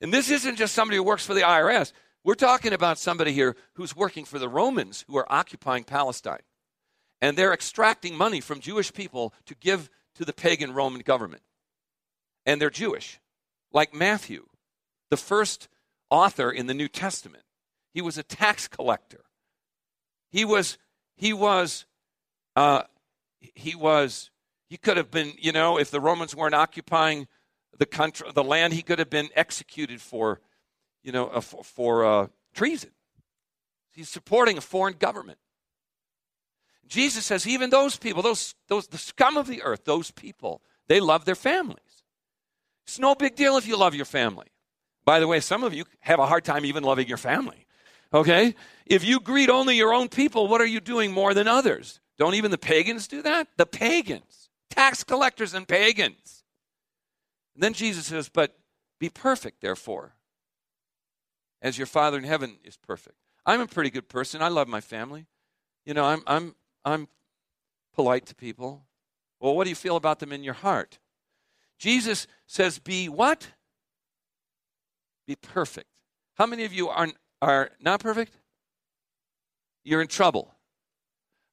And 0.02 0.14
this 0.14 0.30
isn't 0.30 0.58
just 0.58 0.76
somebody 0.76 0.98
who 0.98 1.04
works 1.04 1.26
for 1.26 1.34
the 1.34 1.42
IRS. 1.42 1.94
We're 2.26 2.36
talking 2.36 2.74
about 2.74 3.00
somebody 3.00 3.32
here 3.32 3.56
who's 3.74 3.96
working 3.96 4.26
for 4.26 4.40
the 4.40 4.50
Romans 4.50 5.06
who 5.08 5.18
are 5.18 5.32
occupying 5.32 5.86
Palestine. 5.86 6.42
And 7.22 7.38
they're 7.38 7.54
extracting 7.54 8.16
money 8.16 8.42
from 8.42 8.60
Jewish 8.60 8.94
people 8.94 9.34
to 9.46 9.56
give 9.56 9.90
to 10.20 10.26
the 10.26 10.34
pagan 10.34 10.74
Roman 10.74 11.02
government. 11.02 11.42
And 12.46 12.62
they're 12.62 12.70
Jewish, 12.70 13.20
like 13.72 13.94
Matthew, 13.94 14.48
the 15.10 15.18
first 15.18 15.70
author 16.10 16.52
in 16.52 16.68
the 16.68 16.74
New 16.74 16.88
Testament. 16.88 17.44
He 17.94 18.02
was 18.02 18.18
a 18.18 18.24
tax 18.24 18.68
collector. 18.68 19.24
He 20.30 20.46
was, 20.46 20.78
he 21.16 21.34
was 21.34 21.86
uh, 22.56 22.84
he 23.56 23.76
was 23.76 24.30
he 24.70 24.76
could 24.76 24.98
have 24.98 25.10
been 25.10 25.32
you 25.38 25.54
know 25.54 25.80
if 25.80 25.92
the 25.92 26.02
romans 26.02 26.36
weren't 26.36 26.56
occupying 26.56 27.28
the 27.78 27.86
country 27.86 28.28
the 28.34 28.44
land 28.44 28.74
he 28.74 28.82
could 28.82 29.00
have 29.00 29.10
been 29.10 29.30
executed 29.34 30.02
for 30.02 30.42
you 31.04 31.12
know 31.14 31.28
uh, 31.28 31.40
for, 31.40 31.64
for 31.64 32.06
uh, 32.06 32.28
treason 32.54 32.90
he's 33.94 34.10
supporting 34.10 34.58
a 34.58 34.62
foreign 34.62 34.96
government 34.96 35.38
jesus 36.90 37.26
says 37.26 37.48
even 37.48 37.70
those 37.70 37.96
people 37.96 38.22
those 38.22 38.56
those 38.68 38.88
the 38.88 38.98
scum 38.98 39.38
of 39.38 39.48
the 39.48 39.62
earth 39.64 39.86
those 39.86 40.12
people 40.12 40.62
they 40.88 41.00
love 41.00 41.24
their 41.24 41.36
families 41.36 42.04
it's 42.86 43.00
no 43.00 43.16
big 43.16 43.36
deal 43.36 43.56
if 43.56 43.66
you 43.66 43.78
love 43.78 43.96
your 43.96 44.06
family 44.06 44.48
by 45.06 45.20
the 45.22 45.28
way 45.28 45.40
some 45.40 45.64
of 45.64 45.74
you 45.74 45.86
have 46.02 46.20
a 46.20 46.26
hard 46.26 46.44
time 46.44 46.66
even 46.66 46.84
loving 46.84 47.08
your 47.08 47.18
family 47.18 47.66
okay 48.14 48.54
if 48.86 49.06
you 49.06 49.22
greet 49.22 49.50
only 49.50 49.78
your 49.78 49.94
own 49.94 50.10
people 50.10 50.48
what 50.48 50.60
are 50.60 50.66
you 50.66 50.82
doing 50.82 51.14
more 51.14 51.34
than 51.34 51.48
others 51.48 52.02
don't 52.20 52.36
even 52.36 52.52
the 52.52 52.58
pagans 52.58 53.08
do 53.08 53.22
that? 53.22 53.48
The 53.56 53.66
pagans, 53.66 54.50
tax 54.70 55.04
collectors 55.06 55.54
and 55.54 55.66
pagans. 55.66 56.44
And 57.56 57.64
then 57.64 57.74
Jesus 57.74 58.08
says, 58.08 58.28
But 58.28 58.60
be 59.00 59.10
perfect, 59.10 59.62
therefore, 59.62 60.16
as 61.62 61.78
your 61.78 61.88
Father 61.88 62.18
in 62.18 62.26
heaven 62.26 62.58
is 62.64 62.76
perfect. 62.76 63.16
I'm 63.46 63.62
a 63.62 63.68
pretty 63.68 63.90
good 63.90 64.10
person. 64.10 64.42
I 64.42 64.50
love 64.50 64.68
my 64.68 64.82
family. 64.82 65.28
You 65.86 65.94
know, 65.94 66.04
I'm, 66.04 66.22
I'm, 66.28 66.56
I'm 66.86 67.08
polite 67.94 68.26
to 68.28 68.36
people. 68.36 68.86
Well, 69.40 69.56
what 69.56 69.64
do 69.64 69.70
you 69.70 69.76
feel 69.76 69.96
about 69.96 70.20
them 70.20 70.32
in 70.32 70.44
your 70.44 70.54
heart? 70.54 71.00
Jesus 71.78 72.28
says, 72.46 72.80
Be 72.80 73.08
what? 73.10 73.52
Be 75.26 75.36
perfect. 75.36 75.90
How 76.36 76.46
many 76.46 76.66
of 76.66 76.74
you 76.74 76.90
are, 76.90 77.08
are 77.42 77.72
not 77.80 78.00
perfect? 78.00 78.34
You're 79.84 80.02
in 80.02 80.08
trouble. 80.08 80.54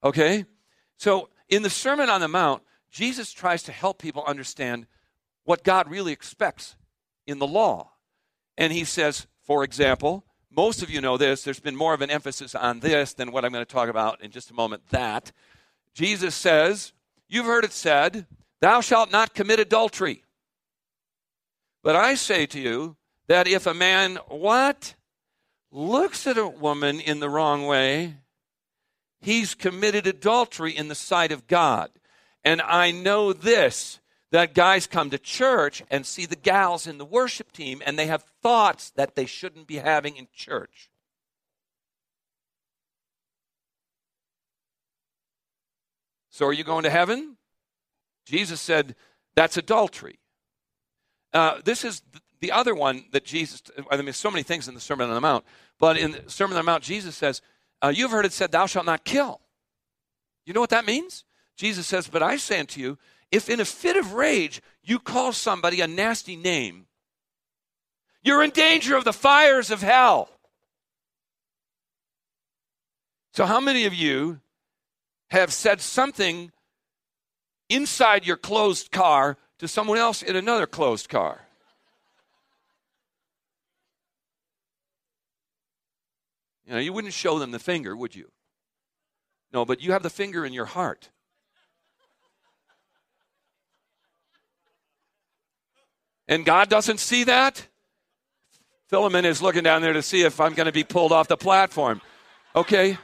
Okay? 0.03 0.45
So, 0.97 1.29
in 1.49 1.63
the 1.63 1.71
Sermon 1.71 2.11
on 2.11 2.21
the 2.21 2.29
Mount, 2.29 2.63
Jesus 2.91 3.33
tries 3.33 3.63
to 3.65 3.73
help 3.73 3.99
people 3.99 4.25
understand 4.27 4.87
what 5.45 5.63
God 5.63 5.91
really 5.91 6.13
expects 6.13 6.77
in 7.27 7.39
the 7.39 7.47
law. 7.47 7.93
And 8.59 8.73
he 8.73 8.85
says, 8.85 9.27
for 9.43 9.63
example, 9.63 10.25
most 10.57 10.83
of 10.83 10.89
you 10.89 11.03
know 11.03 11.19
this, 11.19 11.45
there's 11.45 11.61
been 11.61 11.77
more 11.77 11.93
of 11.93 12.01
an 12.01 12.11
emphasis 12.11 12.55
on 12.55 12.81
this 12.81 13.13
than 13.13 13.31
what 13.31 13.45
I'm 13.45 13.53
going 13.53 13.65
to 13.65 13.71
talk 13.71 13.91
about 13.91 14.23
in 14.23 14.31
just 14.31 14.51
a 14.51 14.55
moment. 14.55 14.89
That 14.91 15.31
Jesus 15.95 16.35
says, 16.35 16.93
You've 17.29 17.47
heard 17.47 17.65
it 17.65 17.73
said, 17.73 18.27
Thou 18.61 18.81
shalt 18.81 19.13
not 19.13 19.35
commit 19.35 19.61
adultery. 19.61 20.25
But 21.83 21.95
I 21.95 22.15
say 22.15 22.47
to 22.47 22.59
you 22.59 22.97
that 23.29 23.47
if 23.47 23.67
a 23.67 23.75
man, 23.75 24.17
what? 24.29 24.95
Looks 25.71 26.27
at 26.27 26.39
a 26.39 26.49
woman 26.49 27.01
in 27.01 27.21
the 27.21 27.29
wrong 27.29 27.67
way, 27.67 28.17
he's 29.21 29.55
committed 29.55 30.07
adultery 30.07 30.75
in 30.75 30.89
the 30.89 30.95
sight 30.95 31.33
of 31.33 31.47
God. 31.47 31.91
And 32.45 32.63
I 32.63 32.93
know 32.93 33.33
this 33.33 34.01
that 34.33 34.55
guys 34.55 34.87
come 34.87 35.11
to 35.11 35.19
church 35.19 35.83
and 35.91 36.05
see 36.05 36.27
the 36.27 36.37
gals 36.37 36.87
in 36.87 36.99
the 36.99 37.05
worship 37.05 37.53
team 37.53 37.83
and 37.85 37.99
they 37.99 38.07
have 38.07 38.25
thoughts 38.43 38.91
that 38.91 39.15
they 39.15 39.27
shouldn't 39.27 39.67
be 39.67 39.77
having 39.77 40.17
in 40.17 40.29
church. 40.35 40.91
So, 46.31 46.47
are 46.47 46.53
you 46.53 46.65
going 46.65 46.83
to 46.83 46.91
heaven? 46.91 47.37
Jesus 48.27 48.61
said 48.61 48.95
that's 49.35 49.57
adultery. 49.57 50.19
Uh, 51.33 51.61
this 51.65 51.85
is 51.85 52.03
the 52.41 52.53
other 52.53 52.75
one 52.75 53.05
that 53.13 53.25
Jesus, 53.25 53.63
I 53.91 53.97
mean, 54.03 54.13
so 54.13 54.31
many 54.31 54.43
things 54.43 54.69
in 54.69 54.75
the 54.75 54.81
Sermon 54.81 55.09
on 55.09 55.15
the 55.15 55.21
Mount, 55.21 55.45
but 55.79 55.97
in 55.97 56.13
the 56.13 56.25
Sermon 56.27 56.57
on 56.57 56.65
the 56.65 56.71
Mount, 56.71 56.83
Jesus 56.83 57.17
says, 57.17 57.41
uh, 57.83 57.93
you've 57.95 58.11
heard 58.11 58.25
it 58.25 58.33
said, 58.33 58.53
Thou 58.53 58.67
shalt 58.67 58.87
not 58.87 59.05
kill. 59.05 59.41
You 60.45 60.53
know 60.53 60.61
what 60.61 60.71
that 60.71 60.87
means? 60.87 61.25
Jesus 61.57 61.87
says, 61.87 62.09
But 62.09 62.23
I 62.23 62.37
say 62.37 62.61
unto 62.61 62.81
you, 62.81 62.99
if 63.31 63.49
in 63.49 63.61
a 63.61 63.65
fit 63.65 63.97
of 63.97 64.15
rage 64.15 64.63
you 64.83 64.99
call 64.99 65.33
somebody 65.33 65.81
a 65.81 65.87
nasty 65.87 66.37
name, 66.37 66.87
you're 68.23 68.43
in 68.43 68.51
danger 68.51 68.97
of 68.97 69.05
the 69.05 69.13
fires 69.13 69.71
of 69.71 69.83
hell. 69.83 70.31
So, 73.33 73.45
how 73.45 73.61
many 73.61 73.85
of 73.85 73.95
you 73.95 74.41
have 75.31 75.53
said 75.53 75.81
something 75.81 76.51
inside 77.69 78.27
your 78.27 78.37
closed 78.37 78.91
car 78.91 79.37
to 79.59 79.69
someone 79.69 79.99
else 79.99 80.23
in 80.23 80.37
another 80.37 80.67
closed 80.67 81.09
car? 81.09 81.43
You 86.67 86.73
know, 86.73 86.81
you 86.81 86.93
wouldn't 86.93 87.13
show 87.13 87.39
them 87.39 87.53
the 87.53 87.59
finger, 87.59 87.97
would 87.97 88.15
you? 88.15 88.31
No, 89.53 89.65
but 89.65 89.81
you 89.81 89.93
have 89.93 90.03
the 90.03 90.11
finger 90.11 90.45
in 90.45 90.53
your 90.53 90.65
heart. 90.65 91.11
And 96.29 96.45
God 96.45 96.69
doesn't 96.69 96.99
see 96.99 97.25
that? 97.25 97.67
Philemon 98.89 99.25
is 99.25 99.43
looking 99.43 99.63
down 99.63 99.83
there 99.83 99.93
to 99.93 100.03
see 100.03 100.23
if 100.23 100.41
I'm 100.41 100.55
going 100.55 100.67
to 100.67 100.73
be 100.73 100.85
pulled 100.85 101.13
off 101.13 101.29
the 101.29 101.37
platform. 101.37 102.01
Okay? 102.55 102.99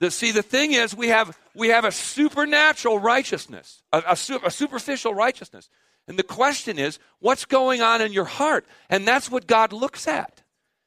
The, 0.00 0.10
see, 0.10 0.32
the 0.32 0.42
thing 0.42 0.72
is, 0.72 0.96
we 0.96 1.08
have, 1.08 1.38
we 1.54 1.68
have 1.68 1.84
a 1.84 1.92
supernatural 1.92 2.98
righteousness, 2.98 3.82
a, 3.92 3.98
a, 3.98 4.46
a 4.46 4.50
superficial 4.50 5.14
righteousness. 5.14 5.68
And 6.08 6.18
the 6.18 6.22
question 6.22 6.78
is, 6.78 6.98
what's 7.18 7.44
going 7.44 7.82
on 7.82 8.00
in 8.00 8.12
your 8.12 8.24
heart? 8.24 8.66
And 8.88 9.06
that's 9.06 9.30
what 9.30 9.46
God 9.46 9.72
looks 9.72 10.08
at. 10.08 10.42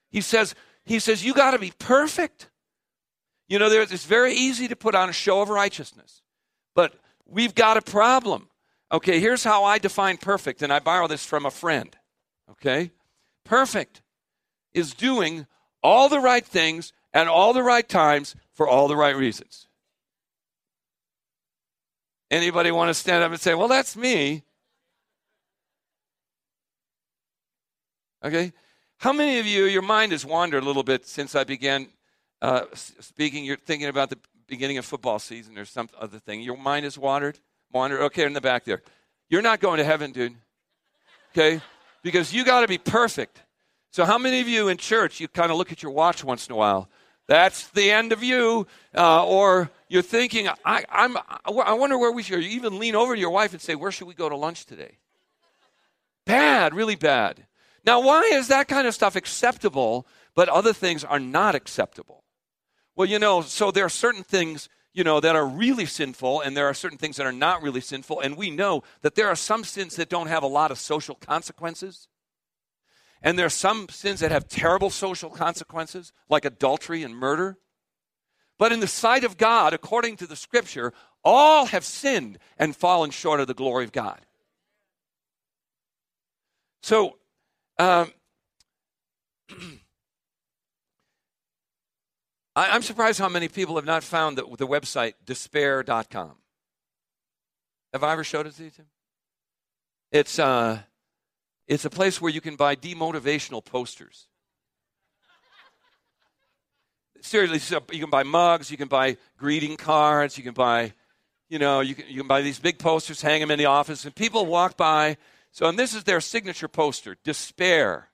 He 0.10 0.22
says, 0.22 0.56
He 0.84 1.00
says, 1.00 1.24
you 1.24 1.34
got 1.34 1.52
to 1.52 1.60
be 1.60 1.72
perfect. 1.78 2.50
You 3.48 3.60
know, 3.60 3.70
it's 3.70 4.06
very 4.06 4.34
easy 4.34 4.68
to 4.68 4.76
put 4.76 4.96
on 4.96 5.10
a 5.10 5.14
show 5.14 5.42
of 5.42 5.50
righteousness, 5.50 6.24
but 6.74 6.96
we've 7.26 7.54
got 7.54 7.78
a 7.78 7.82
problem. 7.82 8.50
Okay, 8.94 9.20
here's 9.20 9.44
how 9.44 9.64
I 9.64 9.80
define 9.80 10.18
perfect, 10.18 10.62
and 10.62 10.72
I 10.72 10.78
borrow 10.78 11.08
this 11.08 11.26
from 11.26 11.48
a 11.48 11.52
friend. 11.52 11.98
Okay? 12.52 12.92
Perfect 13.44 14.04
is 14.72 14.94
doing 14.94 15.48
all 15.82 16.10
the 16.10 16.20
right 16.20 16.46
things 16.46 16.94
at 17.12 17.28
all 17.28 17.54
the 17.54 17.64
right 17.64 17.90
times 17.90 18.36
for 18.54 18.68
all 18.68 18.88
the 18.88 18.96
right 18.96 19.16
reasons. 19.16 19.68
Anybody 22.30 22.72
want 22.72 22.90
to 22.90 22.94
stand 22.94 23.24
up 23.24 23.32
and 23.32 23.42
say, 23.42 23.56
"Well, 23.56 23.68
that's 23.68 23.96
me"? 23.96 24.44
Okay? 28.24 28.54
How 28.98 29.12
many 29.12 29.40
of 29.40 29.46
you, 29.46 29.66
your 29.66 29.82
mind 29.82 30.12
has 30.14 30.26
wandered 30.26 30.64
a 30.64 30.66
little 30.66 30.84
bit 30.84 31.06
since 31.06 31.36
I 31.36 31.44
began 31.44 31.90
uh, 32.42 32.66
speaking? 32.74 33.44
You're 33.44 33.58
thinking 33.58 33.90
about 33.90 34.10
the 34.10 34.20
beginning 34.48 34.78
of 34.78 34.86
football 34.86 35.20
season 35.20 35.58
or 35.58 35.66
some 35.66 35.90
other 36.00 36.20
thing. 36.20 36.42
Your 36.42 36.58
mind 36.58 36.86
has 36.86 36.98
wandered? 36.98 37.40
Wandered? 37.74 38.02
Okay, 38.02 38.26
in 38.26 38.34
the 38.34 38.42
back 38.42 38.66
there. 38.66 38.82
You're 39.30 39.42
not 39.42 39.60
going 39.60 39.80
to 39.80 39.84
heaven, 39.84 40.12
dude. 40.12 40.36
Okay? 41.32 41.62
Because 42.04 42.34
you 42.34 42.46
got 42.46 42.62
to 42.62 42.68
be 42.68 42.78
perfect. 42.78 43.42
So, 43.92 44.06
how 44.06 44.18
many 44.18 44.42
of 44.42 44.48
you 44.48 44.68
in 44.68 44.78
church, 44.78 45.20
you 45.20 45.28
kind 45.28 45.52
of 45.52 45.58
look 45.58 45.72
at 45.72 45.82
your 45.82 45.92
watch 45.92 46.24
once 46.24 46.48
in 46.48 46.54
a 46.54 46.56
while? 46.56 46.90
That's 47.28 47.68
the 47.70 47.90
end 47.90 48.12
of 48.12 48.24
you. 48.24 48.68
Uh, 48.96 49.26
or 49.26 49.72
you're 49.88 50.02
thinking, 50.02 50.50
I, 50.66 50.84
I'm, 50.90 51.18
I 51.46 51.74
wonder 51.74 51.98
where 51.98 52.12
we 52.12 52.22
should. 52.22 52.44
You 52.44 52.50
even 52.50 52.80
lean 52.80 52.96
over 52.96 53.16
to 53.16 53.20
your 53.20 53.30
wife 53.30 53.54
and 53.54 53.62
say, 53.62 53.76
Where 53.76 53.92
should 53.92 54.08
we 54.08 54.14
go 54.14 54.30
to 54.30 54.36
lunch 54.36 54.66
today? 54.66 54.98
Bad, 56.26 56.74
really 56.74 56.96
bad. 56.96 57.46
Now, 57.86 58.02
why 58.02 58.22
is 58.34 58.48
that 58.48 58.68
kind 58.68 58.88
of 58.88 58.94
stuff 58.94 59.16
acceptable, 59.16 60.08
but 60.36 60.48
other 60.48 60.74
things 60.74 61.04
are 61.04 61.20
not 61.20 61.56
acceptable? 61.56 62.24
Well, 62.96 63.08
you 63.08 63.20
know, 63.20 63.42
so 63.42 63.72
there 63.72 63.86
are 63.86 63.90
certain 63.90 64.24
things, 64.24 64.70
you 64.94 65.04
know, 65.04 65.20
that 65.20 65.36
are 65.36 65.46
really 65.46 65.86
sinful, 65.86 66.42
and 66.42 66.56
there 66.56 66.68
are 66.68 66.74
certain 66.74 66.98
things 66.98 67.18
that 67.18 67.26
are 67.26 67.32
not 67.32 67.62
really 67.62 67.82
sinful. 67.82 68.20
And 68.20 68.38
we 68.38 68.52
know 68.52 68.84
that 69.02 69.16
there 69.16 69.28
are 69.28 69.36
some 69.36 69.64
sins 69.64 69.96
that 69.96 70.10
don't 70.10 70.28
have 70.28 70.44
a 70.44 70.48
lot 70.48 70.72
of 70.72 70.78
social 70.78 71.16
consequences. 71.16 72.08
And 73.22 73.40
there 73.40 73.46
are 73.46 73.50
some 73.50 73.90
sins 73.90 74.20
that 74.20 74.32
have 74.32 74.48
terrible 74.48 74.90
social 74.90 75.30
consequences, 75.30 76.14
like 76.30 76.46
adultery 76.46 77.04
and 77.04 77.16
murder. 77.16 77.58
But 78.60 78.72
in 78.72 78.82
the 78.82 78.88
sight 78.88 79.24
of 79.24 79.38
God, 79.38 79.74
according 79.74 80.18
to 80.18 80.28
the 80.28 80.36
scripture, 80.36 80.94
all 81.24 81.66
have 81.68 81.86
sinned 81.86 82.38
and 82.60 82.76
fallen 82.76 83.10
short 83.10 83.40
of 83.40 83.48
the 83.48 83.54
glory 83.54 83.86
of 83.86 83.92
God. 83.92 84.20
So 86.82 87.18
um, 87.80 88.12
I, 92.56 92.76
am 92.76 92.82
surprised 92.82 93.20
how 93.20 93.30
many 93.30 93.48
people 93.48 93.76
have 93.76 93.86
not 93.86 94.04
found 94.04 94.38
the, 94.38 94.44
the 94.58 94.68
website 94.68 95.14
despair.com. 95.26 96.34
Have 97.94 98.04
I 98.04 98.12
ever 98.12 98.24
showed 98.24 98.48
it 98.48 98.56
to 98.56 98.64
you, 98.64 98.70
Tim? 98.70 98.86
It's, 100.12 100.38
uh, 100.38 100.80
it's 101.68 101.86
a 101.86 101.90
place 101.90 102.22
where 102.22 102.32
you 102.32 102.42
can 102.42 102.56
buy 102.56 102.76
demotivational 102.76 103.64
posters. 103.64 104.28
Seriously, 107.22 107.60
so 107.60 107.82
you 107.92 108.02
can 108.02 108.10
buy 108.10 108.24
mugs, 108.24 108.70
you 108.70 108.78
can 108.78 108.90
buy 108.90 109.18
greeting 109.38 109.78
cards, 109.78 110.38
you 110.38 110.44
can 110.44 110.54
buy, 110.54 110.94
you 111.50 111.58
know, 111.58 111.80
you 111.80 111.96
can, 111.96 112.06
you 112.10 112.20
can 112.20 112.28
buy 112.28 112.42
these 112.42 112.60
big 112.60 112.78
posters, 112.78 113.22
hang 113.22 113.40
them 113.40 113.50
in 113.50 113.58
the 113.58 113.66
office, 113.66 114.04
and 114.04 114.14
people 114.14 114.46
walk 114.46 114.76
by 114.76 115.18
so, 115.54 115.68
and 115.68 115.78
this 115.78 115.94
is 115.94 116.04
their 116.04 116.20
signature 116.20 116.68
poster 116.68 117.16
despair. 117.24 118.10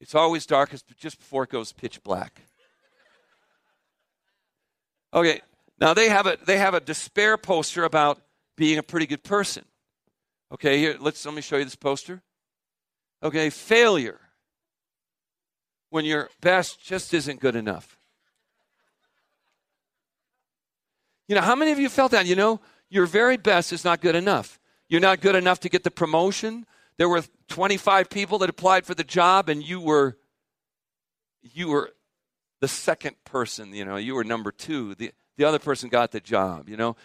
It's 0.00 0.14
always 0.14 0.46
darkest 0.46 0.86
just 0.96 1.18
before 1.18 1.42
it 1.42 1.50
goes 1.50 1.72
pitch 1.72 2.00
black. 2.04 2.42
Okay, 5.12 5.40
now 5.80 5.94
they 5.94 6.08
have 6.08 6.26
a, 6.26 6.36
they 6.44 6.58
have 6.58 6.74
a 6.74 6.80
despair 6.80 7.36
poster 7.36 7.84
about 7.84 8.20
being 8.56 8.78
a 8.78 8.82
pretty 8.82 9.06
good 9.06 9.22
person. 9.22 9.64
Okay, 10.52 10.78
here, 10.78 10.96
let's, 11.00 11.24
let 11.24 11.34
me 11.34 11.42
show 11.42 11.56
you 11.56 11.64
this 11.64 11.76
poster. 11.76 12.22
Okay, 13.22 13.50
failure. 13.50 14.20
When 15.90 16.04
your 16.04 16.28
best 16.40 16.82
just 16.82 17.14
isn't 17.14 17.40
good 17.40 17.56
enough. 17.56 17.98
You 21.28 21.34
know, 21.34 21.42
how 21.42 21.54
many 21.54 21.72
of 21.72 21.78
you 21.78 21.88
felt 21.88 22.12
that? 22.12 22.26
You 22.26 22.36
know, 22.36 22.60
your 22.88 23.06
very 23.06 23.36
best 23.36 23.72
is 23.72 23.84
not 23.84 24.00
good 24.00 24.14
enough. 24.14 24.58
You're 24.88 25.00
not 25.00 25.20
good 25.20 25.34
enough 25.34 25.60
to 25.60 25.68
get 25.68 25.84
the 25.84 25.90
promotion. 25.90 26.66
There 26.96 27.08
were 27.08 27.22
25 27.48 28.08
people 28.10 28.38
that 28.38 28.50
applied 28.50 28.86
for 28.86 28.94
the 28.94 29.04
job 29.04 29.48
and 29.48 29.62
you 29.62 29.80
were 29.80 30.16
you 31.40 31.68
were 31.68 31.92
the 32.60 32.68
second 32.68 33.16
person, 33.24 33.72
you 33.72 33.84
know, 33.84 33.96
you 33.96 34.14
were 34.14 34.24
number 34.24 34.52
2. 34.52 34.94
The 34.94 35.12
the 35.36 35.44
other 35.44 35.58
person 35.58 35.88
got 35.88 36.10
the 36.10 36.20
job, 36.20 36.68
you 36.68 36.76
know. 36.76 36.96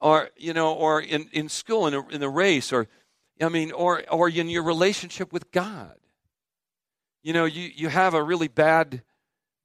Or 0.00 0.30
you 0.36 0.54
know, 0.54 0.72
or 0.72 1.00
in, 1.00 1.28
in 1.32 1.48
school 1.48 1.86
in, 1.86 1.94
a, 1.94 2.08
in 2.08 2.20
the 2.20 2.28
race 2.28 2.72
or 2.72 2.88
I 3.40 3.48
mean, 3.48 3.72
or 3.72 4.02
or 4.10 4.28
in 4.28 4.48
your 4.48 4.62
relationship 4.62 5.32
with 5.32 5.50
God. 5.50 5.96
You 7.22 7.34
know, 7.34 7.44
you, 7.44 7.70
you 7.74 7.88
have 7.88 8.14
a 8.14 8.22
really 8.22 8.48
bad 8.48 9.02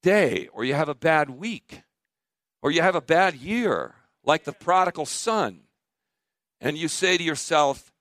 day, 0.02 0.48
or 0.52 0.64
you 0.64 0.74
have 0.74 0.90
a 0.90 0.94
bad 0.94 1.30
week, 1.30 1.80
or 2.60 2.70
you 2.70 2.82
have 2.82 2.94
a 2.94 3.00
bad 3.00 3.34
year, 3.34 3.94
like 4.24 4.44
the 4.44 4.52
prodigal 4.52 5.06
son 5.06 5.60
and 6.60 6.76
you 6.76 6.88
say 6.88 7.16
to 7.16 7.22
yourself, 7.22 7.92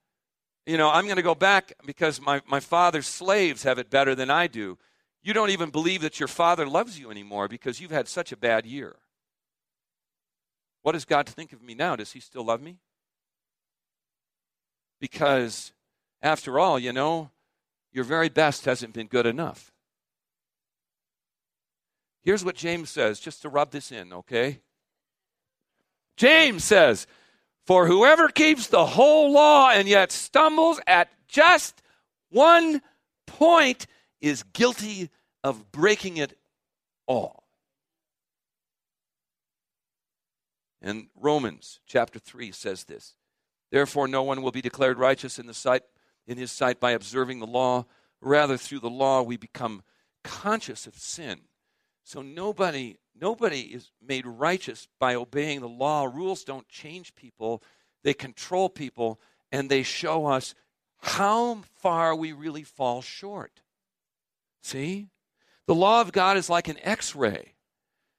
you 0.65 0.77
know, 0.77 0.89
I'm 0.89 1.05
going 1.05 1.17
to 1.17 1.21
go 1.21 1.36
back 1.36 1.73
because 1.86 2.21
my, 2.21 2.41
my 2.47 2.60
father's 2.60 3.05
slaves 3.05 3.63
have 3.63 3.77
it 3.77 3.89
better 3.89 4.15
than 4.15 4.29
I 4.29 4.47
do. 4.47 4.77
You 5.25 5.33
don't 5.33 5.49
even 5.49 5.71
believe 5.71 6.01
that 6.01 6.19
your 6.19 6.27
father 6.27 6.67
loves 6.67 6.99
you 6.99 7.09
anymore 7.09 7.47
because 7.47 7.81
you've 7.81 7.89
had 7.89 8.07
such 8.07 8.31
a 8.31 8.38
bad 8.38 8.67
year. 8.67 8.95
What 10.83 10.91
does 10.91 11.03
God 11.03 11.27
think 11.27 11.51
of 11.51 11.63
me 11.63 11.73
now? 11.73 11.95
Does 11.95 12.11
he 12.11 12.19
still 12.19 12.45
love 12.45 12.61
me? 12.61 12.77
Because, 15.01 15.73
after 16.21 16.59
all, 16.59 16.77
you 16.77 16.93
know, 16.93 17.31
your 17.91 18.03
very 18.03 18.29
best 18.29 18.65
hasn't 18.65 18.93
been 18.93 19.07
good 19.07 19.25
enough. 19.25 19.71
Here's 22.21 22.45
what 22.45 22.55
James 22.55 22.91
says, 22.91 23.19
just 23.19 23.41
to 23.41 23.49
rub 23.49 23.71
this 23.71 23.91
in, 23.91 24.13
okay? 24.13 24.59
James 26.17 26.63
says, 26.63 27.07
for 27.65 27.88
whoever 27.88 28.27
keeps 28.27 28.67
the 28.67 28.85
whole 28.85 29.31
law 29.31 29.71
and 29.71 29.88
yet 29.88 30.11
stumbles 30.11 30.79
at 30.85 31.09
just 31.27 31.81
one 32.29 32.83
point 33.25 33.88
is 34.21 34.43
guilty 34.43 35.10
of 35.43 35.71
breaking 35.71 36.17
it 36.17 36.38
all. 37.08 37.43
And 40.82 41.08
Romans 41.15 41.80
chapter 41.88 42.19
3 42.19 42.51
says 42.51 42.84
this. 42.84 43.15
Therefore 43.71 44.08
no 44.08 44.23
one 44.23 44.41
will 44.41 44.51
be 44.51 44.62
declared 44.62 44.99
righteous 44.99 45.39
in 45.39 45.47
the 45.47 45.54
sight 45.54 45.84
in 46.28 46.38
his 46.38 46.51
sight 46.51 46.80
by 46.80 46.91
observing 46.91 47.39
the 47.39 47.47
law, 47.47 47.86
rather 48.21 48.58
through 48.58 48.80
the 48.80 48.89
law 48.89 49.21
we 49.21 49.38
become 49.38 49.84
conscious 50.23 50.88
of 50.88 50.95
sin. 50.95 51.41
So 52.04 52.21
nobody 52.21 52.97
nobody 53.19 53.62
is 53.62 53.91
made 54.06 54.25
righteous 54.25 54.88
by 54.99 55.15
obeying 55.15 55.62
the 55.62 55.69
law. 55.69 56.06
Rules 56.06 56.43
don't 56.43 56.67
change 56.67 57.15
people, 57.15 57.63
they 58.04 58.13
control 58.13 58.69
people, 58.69 59.19
and 59.51 59.69
they 59.69 59.84
show 59.84 60.25
us 60.25 60.54
how 60.97 61.62
far 61.75 62.15
we 62.15 62.32
really 62.32 62.63
fall 62.63 63.01
short. 63.01 63.62
See? 64.65 65.10
The 65.67 65.75
law 65.75 66.01
of 66.01 66.12
God 66.12 66.38
is 66.38 66.49
like 66.49 66.67
an 66.67 66.80
x 66.82 67.15
ray, 67.15 67.54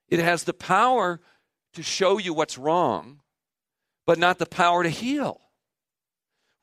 it 0.09 0.21
has 0.21 0.45
the 0.45 0.55
power 0.55 1.21
to 1.75 1.83
show 1.83 2.19
you 2.19 2.33
what's 2.33 2.57
wrong, 2.57 3.21
but 4.07 4.17
not 4.17 4.39
the 4.39 4.47
power 4.47 4.85
to 4.85 4.89
heal. 4.89 5.41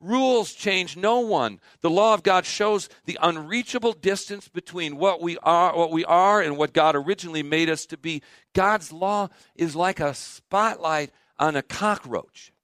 Rules 0.00 0.54
change 0.54 0.96
no 0.96 1.20
one. 1.20 1.60
The 1.82 1.90
law 1.90 2.14
of 2.14 2.22
God 2.22 2.46
shows 2.46 2.88
the 3.04 3.18
unreachable 3.20 3.92
distance 3.92 4.48
between 4.48 4.96
what 4.96 5.20
we 5.20 5.36
are, 5.42 5.76
what 5.76 5.92
we 5.92 6.04
are 6.06 6.40
and 6.40 6.56
what 6.56 6.72
God 6.72 6.96
originally 6.96 7.42
made 7.42 7.68
us 7.68 7.84
to 7.86 7.98
be. 7.98 8.22
God's 8.54 8.90
law 8.90 9.28
is 9.54 9.76
like 9.76 10.00
a 10.00 10.14
spotlight 10.14 11.10
on 11.38 11.56
a 11.56 11.62
cockroach. 11.62 12.54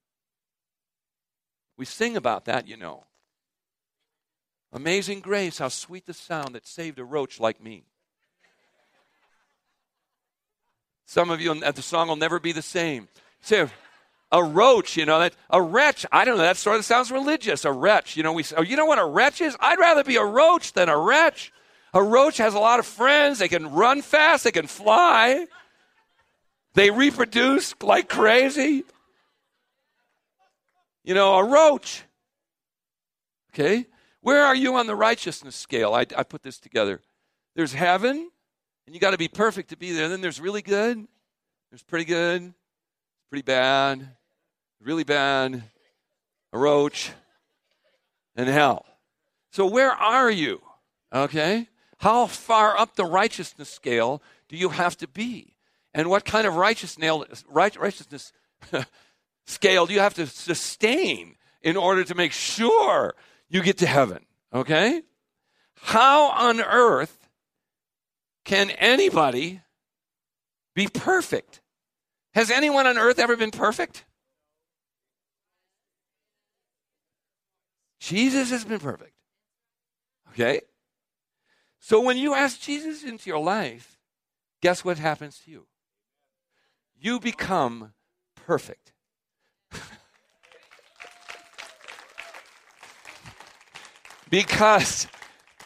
We 1.76 1.84
sing 1.84 2.16
about 2.16 2.46
that, 2.46 2.66
you 2.66 2.78
know. 2.78 3.04
Amazing 4.72 5.20
grace, 5.20 5.58
how 5.58 5.68
sweet 5.68 6.06
the 6.06 6.14
sound 6.14 6.54
that 6.54 6.66
saved 6.66 6.98
a 6.98 7.04
roach 7.04 7.40
like 7.40 7.62
me. 7.62 7.84
Some 11.06 11.30
of 11.30 11.40
you, 11.40 11.52
at 11.64 11.74
the 11.74 11.82
song 11.82 12.06
will 12.06 12.16
never 12.16 12.38
be 12.38 12.52
the 12.52 12.62
same. 12.62 13.08
Say, 13.40 13.68
a 14.30 14.44
roach, 14.44 14.96
you 14.96 15.06
know, 15.06 15.18
that 15.18 15.34
a 15.50 15.60
wretch. 15.60 16.06
I 16.12 16.24
don't 16.24 16.36
know. 16.36 16.44
That 16.44 16.56
sort 16.56 16.78
of 16.78 16.84
sounds 16.84 17.10
religious. 17.10 17.64
A 17.64 17.72
wretch, 17.72 18.16
you 18.16 18.22
know. 18.22 18.32
We, 18.32 18.44
oh, 18.56 18.62
you 18.62 18.76
know 18.76 18.86
what 18.86 19.00
a 19.00 19.04
wretch 19.04 19.40
is? 19.40 19.56
I'd 19.58 19.80
rather 19.80 20.04
be 20.04 20.16
a 20.16 20.24
roach 20.24 20.72
than 20.72 20.88
a 20.88 20.96
wretch. 20.96 21.52
A 21.92 22.00
roach 22.00 22.36
has 22.36 22.54
a 22.54 22.60
lot 22.60 22.78
of 22.78 22.86
friends. 22.86 23.40
They 23.40 23.48
can 23.48 23.72
run 23.72 24.02
fast. 24.02 24.44
They 24.44 24.52
can 24.52 24.68
fly. 24.68 25.46
They 26.74 26.90
reproduce 26.90 27.74
like 27.82 28.08
crazy. 28.08 28.84
You 31.02 31.14
know, 31.14 31.34
a 31.34 31.44
roach. 31.44 32.04
Okay? 33.52 33.86
Where 34.22 34.44
are 34.44 34.54
you 34.54 34.76
on 34.76 34.86
the 34.86 34.94
righteousness 34.94 35.56
scale? 35.56 35.94
I, 35.94 36.06
I 36.16 36.22
put 36.22 36.42
this 36.42 36.58
together. 36.58 37.00
There's 37.56 37.72
heaven, 37.72 38.30
and 38.86 38.94
you 38.94 39.00
got 39.00 39.12
to 39.12 39.18
be 39.18 39.28
perfect 39.28 39.70
to 39.70 39.76
be 39.76 39.92
there. 39.92 40.08
Then 40.08 40.20
there's 40.20 40.40
really 40.40 40.62
good, 40.62 41.06
there's 41.70 41.82
pretty 41.82 42.04
good, 42.04 42.52
pretty 43.30 43.42
bad, 43.42 44.06
really 44.80 45.04
bad, 45.04 45.62
a 46.52 46.58
roach, 46.58 47.12
and 48.36 48.48
hell. 48.48 48.86
So 49.52 49.66
where 49.66 49.92
are 49.92 50.30
you? 50.30 50.60
Okay? 51.12 51.68
How 51.98 52.26
far 52.26 52.78
up 52.78 52.96
the 52.96 53.04
righteousness 53.04 53.68
scale 53.68 54.22
do 54.48 54.56
you 54.56 54.70
have 54.70 54.96
to 54.98 55.08
be? 55.08 55.54
And 55.92 56.08
what 56.08 56.24
kind 56.24 56.46
of 56.46 56.56
righteousness, 56.56 57.44
righteousness 57.48 58.32
scale 59.46 59.86
do 59.86 59.94
you 59.94 60.00
have 60.00 60.14
to 60.14 60.26
sustain 60.26 61.36
in 61.62 61.76
order 61.76 62.04
to 62.04 62.14
make 62.14 62.32
sure 62.32 63.14
you 63.50 63.62
get 63.62 63.78
to 63.78 63.86
heaven? 63.86 64.24
Okay? 64.54 65.02
How 65.82 66.30
on 66.30 66.60
earth 66.60 67.28
can 68.44 68.70
anybody 68.70 69.60
be 70.74 70.88
perfect? 70.88 71.60
Has 72.32 72.50
anyone 72.50 72.86
on 72.86 72.96
earth 72.96 73.18
ever 73.18 73.36
been 73.36 73.50
perfect? 73.50 74.04
Jesus 77.98 78.50
has 78.50 78.64
been 78.64 78.78
perfect. 78.78 79.12
Okay? 80.32 80.60
So 81.80 82.00
when 82.00 82.16
you 82.16 82.34
ask 82.34 82.60
Jesus 82.60 83.04
into 83.04 83.28
your 83.28 83.42
life, 83.42 83.98
guess 84.62 84.84
what 84.84 84.98
happens 84.98 85.40
to 85.44 85.50
you? 85.50 85.66
You 86.98 87.18
become 87.18 87.92
perfect. 88.34 88.92
because 94.30 95.06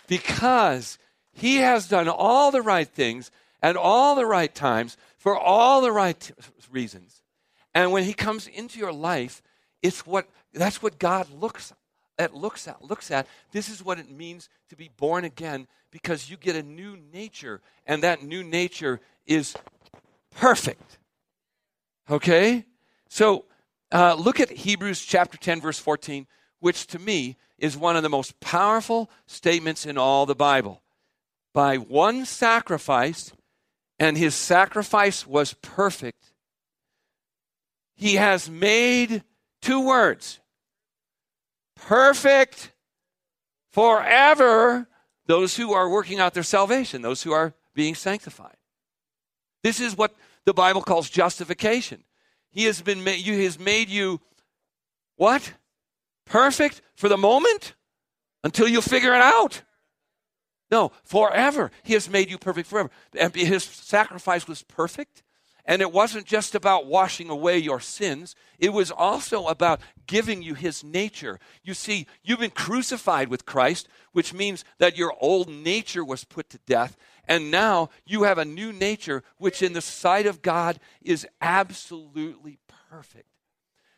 because 0.07 0.99
he 1.33 1.57
has 1.57 1.89
done 1.89 2.09
all 2.09 2.51
the 2.51 2.63
right 2.63 2.89
things 2.89 3.31
at 3.63 3.77
all 3.77 4.15
the 4.15 4.27
right 4.27 4.55
times 4.55 4.97
for 5.17 5.39
all 5.39 5.81
the 5.81 5.93
right 5.93 6.19
t- 6.19 6.35
reasons. 6.71 7.23
And 7.75 7.93
when 7.93 8.05
he 8.05 8.13
comes 8.13 8.47
into 8.47 8.79
your 8.79 8.93
life, 8.93 9.43
it's 9.83 10.07
what 10.07 10.29
that's 10.53 10.83
what 10.83 10.99
God 10.99 11.29
looks 11.31 11.73
at 12.19 12.35
looks 12.35 12.67
at 12.69 12.83
looks 12.83 13.11
at. 13.11 13.27
This 13.53 13.69
is 13.69 13.85
what 13.85 13.99
it 13.99 14.11
means 14.11 14.49
to 14.71 14.77
be 14.77 14.91
born 14.97 15.25
again 15.25 15.67
because 15.91 16.31
you 16.31 16.37
get 16.37 16.57
a 16.57 16.63
new 16.63 16.97
nature 17.13 17.61
and 17.87 18.03
that 18.03 18.23
new 18.23 18.43
nature 18.43 19.01
is 19.27 19.55
perfect. 20.37 20.99
Okay? 22.11 22.65
So 23.09 23.45
uh, 23.93 24.15
look 24.15 24.41
at 24.41 24.51
Hebrews 24.51 25.01
chapter 25.01 25.39
10, 25.39 25.61
verse 25.61 25.79
14, 25.79 26.27
which 26.61 26.87
to 26.89 26.99
me 26.99 27.37
is 27.65 27.79
one 27.79 27.97
of 27.97 28.03
the 28.03 28.11
most 28.11 28.39
powerful 28.41 29.11
statements 29.27 29.87
in 29.87 29.97
all 29.97 30.27
the 30.27 30.35
Bible. 30.35 30.83
By 31.55 31.79
one 31.79 32.27
sacrifice, 32.27 33.33
and 33.99 34.19
his 34.19 34.35
sacrifice 34.35 35.27
was 35.27 35.55
perfect, 35.63 36.35
he 37.95 38.17
has 38.17 38.51
made 38.51 39.25
two 39.63 39.81
words 39.87 40.41
perfect 41.75 42.73
forever 43.71 44.87
those 45.27 45.57
who 45.57 45.73
are 45.73 45.89
working 45.89 46.21
out 46.21 46.35
their 46.35 46.43
salvation, 46.43 47.01
those 47.01 47.23
who 47.23 47.33
are 47.33 47.55
being 47.75 47.95
sanctified. 47.95 48.57
This 49.63 49.81
is 49.81 49.97
what 49.97 50.15
the 50.45 50.53
Bible 50.53 50.83
calls 50.83 51.09
justification. 51.09 52.05
He 52.51 52.65
has 52.65 52.83
been 52.83 53.03
made, 53.03 53.25
you 53.25 53.43
has 53.45 53.59
made 53.59 53.89
you 53.89 54.21
what? 55.17 55.55
Perfect 56.27 56.83
for 56.95 57.09
the 57.09 57.17
moment 57.17 57.75
until 58.43 58.69
you 58.69 58.81
figure 58.81 59.15
it 59.15 59.21
out. 59.21 59.63
No, 60.71 60.93
forever. 61.05 61.71
He 61.83 61.93
has 61.93 62.09
made 62.09 62.31
you 62.31 62.39
perfect 62.39 62.69
forever. 62.69 62.91
And 63.19 63.35
his 63.35 63.65
sacrifice 63.65 64.49
was 64.49 64.63
perfect. 64.63 65.23
And 65.67 65.81
it 65.81 65.93
wasn't 65.93 66.27
just 66.27 66.55
about 66.55 66.87
washing 66.87 67.31
away 67.31 67.57
your 67.57 67.81
sins, 67.81 68.35
it 68.59 68.73
was 68.73 68.91
also 68.91 69.47
about 69.47 69.81
giving 70.07 70.43
you 70.43 70.55
his 70.55 70.85
nature. 70.85 71.41
You 71.63 71.73
see, 71.73 72.07
you've 72.23 72.41
been 72.41 72.51
crucified 72.51 73.29
with 73.29 73.47
Christ, 73.47 73.89
which 74.13 74.35
means 74.35 74.65
that 74.79 74.99
your 74.99 75.15
old 75.21 75.49
nature 75.49 76.05
was 76.05 76.25
put 76.25 76.51
to 76.51 76.59
death. 76.67 76.99
And 77.27 77.51
now 77.51 77.89
you 78.05 78.25
have 78.25 78.37
a 78.37 78.45
new 78.45 78.73
nature, 78.73 79.23
which 79.39 79.63
in 79.63 79.73
the 79.73 79.81
sight 79.81 80.27
of 80.27 80.43
God 80.43 80.79
is 81.01 81.27
absolutely 81.41 82.59
perfect. 82.91 83.29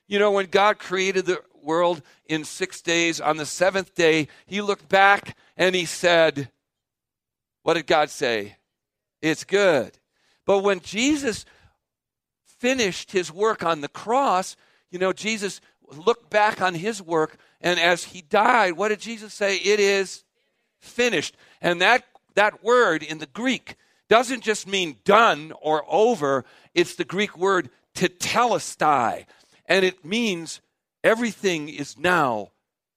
You 0.07 0.21
know, 0.21 0.31
when 0.31 0.47
God 0.47 0.79
created 0.79 1.27
the 1.27 1.43
world 1.67 2.01
in 2.25 2.45
six 2.45 2.81
days, 2.81 3.21
on 3.21 3.37
the 3.37 3.45
seventh 3.45 3.95
day, 3.95 4.29
he 4.47 4.63
looked 4.63 4.89
back 4.89 5.37
and 5.57 5.75
he 5.75 5.85
said, 5.85 6.51
What 7.63 7.75
did 7.75 7.87
God 7.87 8.09
say? 8.09 8.57
It's 9.21 9.45
good. 9.45 9.99
But 10.47 10.61
when 10.61 10.81
Jesus 10.81 11.45
finished 12.47 13.13
his 13.13 13.33
work 13.33 13.63
on 13.63 13.81
the 13.81 13.89
cross, 13.89 14.57
you 14.91 14.99
know, 14.99 15.13
Jesus 15.13 15.61
looked 15.91 16.31
back 16.31 16.63
on 16.63 16.75
his 16.75 17.03
work, 17.03 17.37
and 17.61 17.79
as 17.79 18.05
he 18.05 18.23
died, 18.23 18.73
what 18.73 18.89
did 18.89 19.01
Jesus 19.01 19.35
say? 19.35 19.57
It 19.57 19.81
is 19.81 20.25
finished. 20.79 21.37
And 21.61 21.81
that, 21.81 22.05
that 22.35 22.63
word 22.63 23.03
in 23.03 23.19
the 23.19 23.27
Greek 23.27 23.77
doesn't 24.09 24.43
just 24.43 24.67
mean 24.67 24.97
done 25.05 25.53
or 25.61 25.85
over, 25.89 26.45
it's 26.75 26.95
the 26.95 27.05
Greek 27.05 27.37
word 27.37 27.71
tetelestai, 27.95 29.27
and 29.67 29.85
it 29.85 30.05
means 30.05 30.61
everything 31.07 31.69
is 31.69 31.97
now 31.97 32.51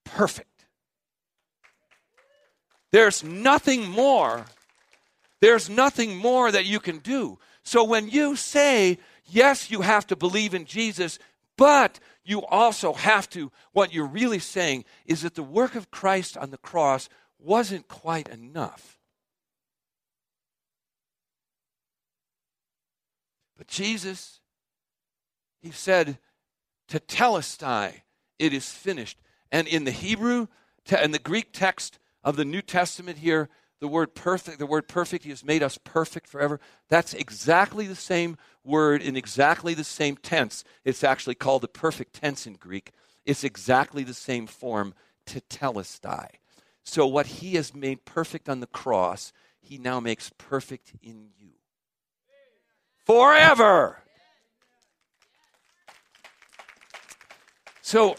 perfect. 0.03 0.65
There's 2.91 3.23
nothing 3.23 3.87
more. 3.87 4.45
There's 5.41 5.69
nothing 5.69 6.17
more 6.17 6.51
that 6.51 6.65
you 6.65 6.79
can 6.79 6.97
do. 6.97 7.37
So 7.63 7.83
when 7.83 8.09
you 8.09 8.35
say, 8.35 8.97
yes, 9.27 9.69
you 9.69 9.81
have 9.81 10.07
to 10.07 10.15
believe 10.15 10.55
in 10.55 10.65
Jesus, 10.65 11.19
but 11.55 11.99
you 12.25 12.43
also 12.45 12.93
have 12.93 13.29
to, 13.29 13.51
what 13.73 13.93
you're 13.93 14.07
really 14.07 14.39
saying 14.39 14.85
is 15.05 15.21
that 15.21 15.35
the 15.35 15.43
work 15.43 15.75
of 15.75 15.91
Christ 15.91 16.35
on 16.35 16.49
the 16.49 16.57
cross 16.57 17.09
wasn't 17.37 17.87
quite 17.87 18.27
enough. 18.27 18.97
But 23.55 23.67
Jesus, 23.67 24.39
he 25.61 25.69
said, 25.69 26.17
tetelestai, 26.89 28.01
it 28.37 28.53
is 28.53 28.71
finished. 28.71 29.19
And 29.51 29.67
in 29.67 29.83
the 29.83 29.91
Hebrew 29.91 30.47
and 30.91 31.13
the 31.13 31.19
Greek 31.19 31.53
text 31.53 31.99
of 32.23 32.35
the 32.35 32.45
New 32.45 32.61
Testament 32.61 33.19
here, 33.19 33.49
the 33.79 33.87
word 33.87 34.13
perfect, 34.13 34.59
the 34.59 34.65
word 34.65 34.87
perfect, 34.87 35.23
he 35.23 35.29
has 35.29 35.43
made 35.43 35.63
us 35.63 35.77
perfect 35.77 36.27
forever. 36.27 36.59
That's 36.89 37.13
exactly 37.13 37.87
the 37.87 37.95
same 37.95 38.37
word 38.63 39.01
in 39.01 39.15
exactly 39.15 39.73
the 39.73 39.85
same 39.85 40.17
tense. 40.17 40.63
It's 40.83 41.03
actually 41.03 41.35
called 41.35 41.61
the 41.61 41.69
perfect 41.69 42.13
tense 42.13 42.45
in 42.45 42.53
Greek. 42.53 42.91
It's 43.25 43.43
exactly 43.43 44.03
the 44.03 44.13
same 44.13 44.47
form, 44.47 44.93
tetelestai. 45.25 46.27
So 46.83 47.07
what 47.07 47.27
he 47.27 47.55
has 47.55 47.73
made 47.73 48.03
perfect 48.03 48.49
on 48.49 48.59
the 48.59 48.67
cross, 48.67 49.31
he 49.61 49.77
now 49.77 49.99
makes 49.99 50.31
perfect 50.37 50.93
in 51.01 51.29
you. 51.37 51.51
Forever. 53.05 53.99
So 57.89 58.15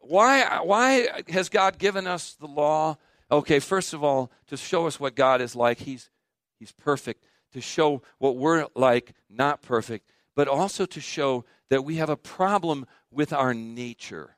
why 0.00 0.58
why 0.64 1.22
has 1.28 1.48
God 1.48 1.78
given 1.78 2.08
us 2.08 2.32
the 2.32 2.48
law? 2.48 2.96
Okay, 3.30 3.60
first 3.60 3.94
of 3.94 4.02
all, 4.02 4.32
to 4.48 4.56
show 4.56 4.88
us 4.88 4.98
what 4.98 5.14
God 5.14 5.40
is 5.40 5.54
like, 5.54 5.78
He's, 5.78 6.10
he's 6.58 6.72
perfect. 6.72 7.24
To 7.52 7.60
show 7.60 8.02
what 8.18 8.36
we're 8.36 8.66
like, 8.74 9.12
not 9.30 9.62
perfect. 9.62 10.10
But 10.34 10.48
also 10.48 10.84
to 10.84 11.00
show 11.00 11.44
that 11.70 11.84
we 11.84 11.98
have 11.98 12.10
a 12.10 12.16
problem 12.16 12.84
with 13.12 13.32
our 13.32 13.54
nature. 13.54 14.34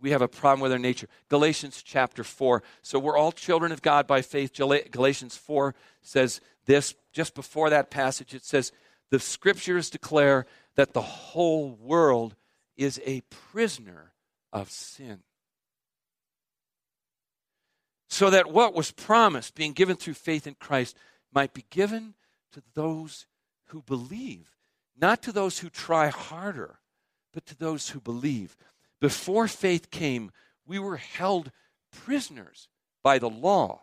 We 0.00 0.10
have 0.10 0.22
a 0.22 0.26
problem 0.26 0.60
with 0.60 0.72
our 0.72 0.78
nature. 0.80 1.06
Galatians 1.28 1.80
chapter 1.84 2.24
4. 2.24 2.64
So 2.82 2.98
we're 2.98 3.16
all 3.16 3.30
children 3.30 3.70
of 3.70 3.82
God 3.82 4.08
by 4.08 4.20
faith. 4.20 4.52
Galatians 4.52 5.36
4 5.36 5.76
says 6.02 6.40
this. 6.66 6.96
Just 7.12 7.36
before 7.36 7.70
that 7.70 7.88
passage, 7.88 8.34
it 8.34 8.44
says, 8.44 8.72
The 9.10 9.20
scriptures 9.20 9.90
declare 9.90 10.44
that 10.74 10.92
the 10.92 11.02
whole 11.02 11.70
world 11.80 12.34
is 12.78 13.00
a 13.04 13.20
prisoner 13.52 14.12
of 14.52 14.70
sin 14.70 15.20
so 18.08 18.30
that 18.30 18.50
what 18.50 18.74
was 18.74 18.90
promised, 18.90 19.54
being 19.54 19.72
given 19.72 19.96
through 19.96 20.14
faith 20.14 20.46
in 20.46 20.54
Christ, 20.54 20.96
might 21.32 21.52
be 21.52 21.66
given 21.70 22.14
to 22.52 22.62
those 22.74 23.26
who 23.66 23.82
believe, 23.82 24.56
not 24.98 25.22
to 25.22 25.32
those 25.32 25.58
who 25.58 25.68
try 25.68 26.08
harder, 26.08 26.78
but 27.34 27.44
to 27.46 27.56
those 27.56 27.90
who 27.90 28.00
believe. 28.00 28.56
Before 29.00 29.46
faith 29.46 29.90
came, 29.90 30.32
we 30.66 30.78
were 30.78 30.96
held 30.96 31.52
prisoners 31.92 32.68
by 33.02 33.18
the 33.18 33.30
law, 33.30 33.82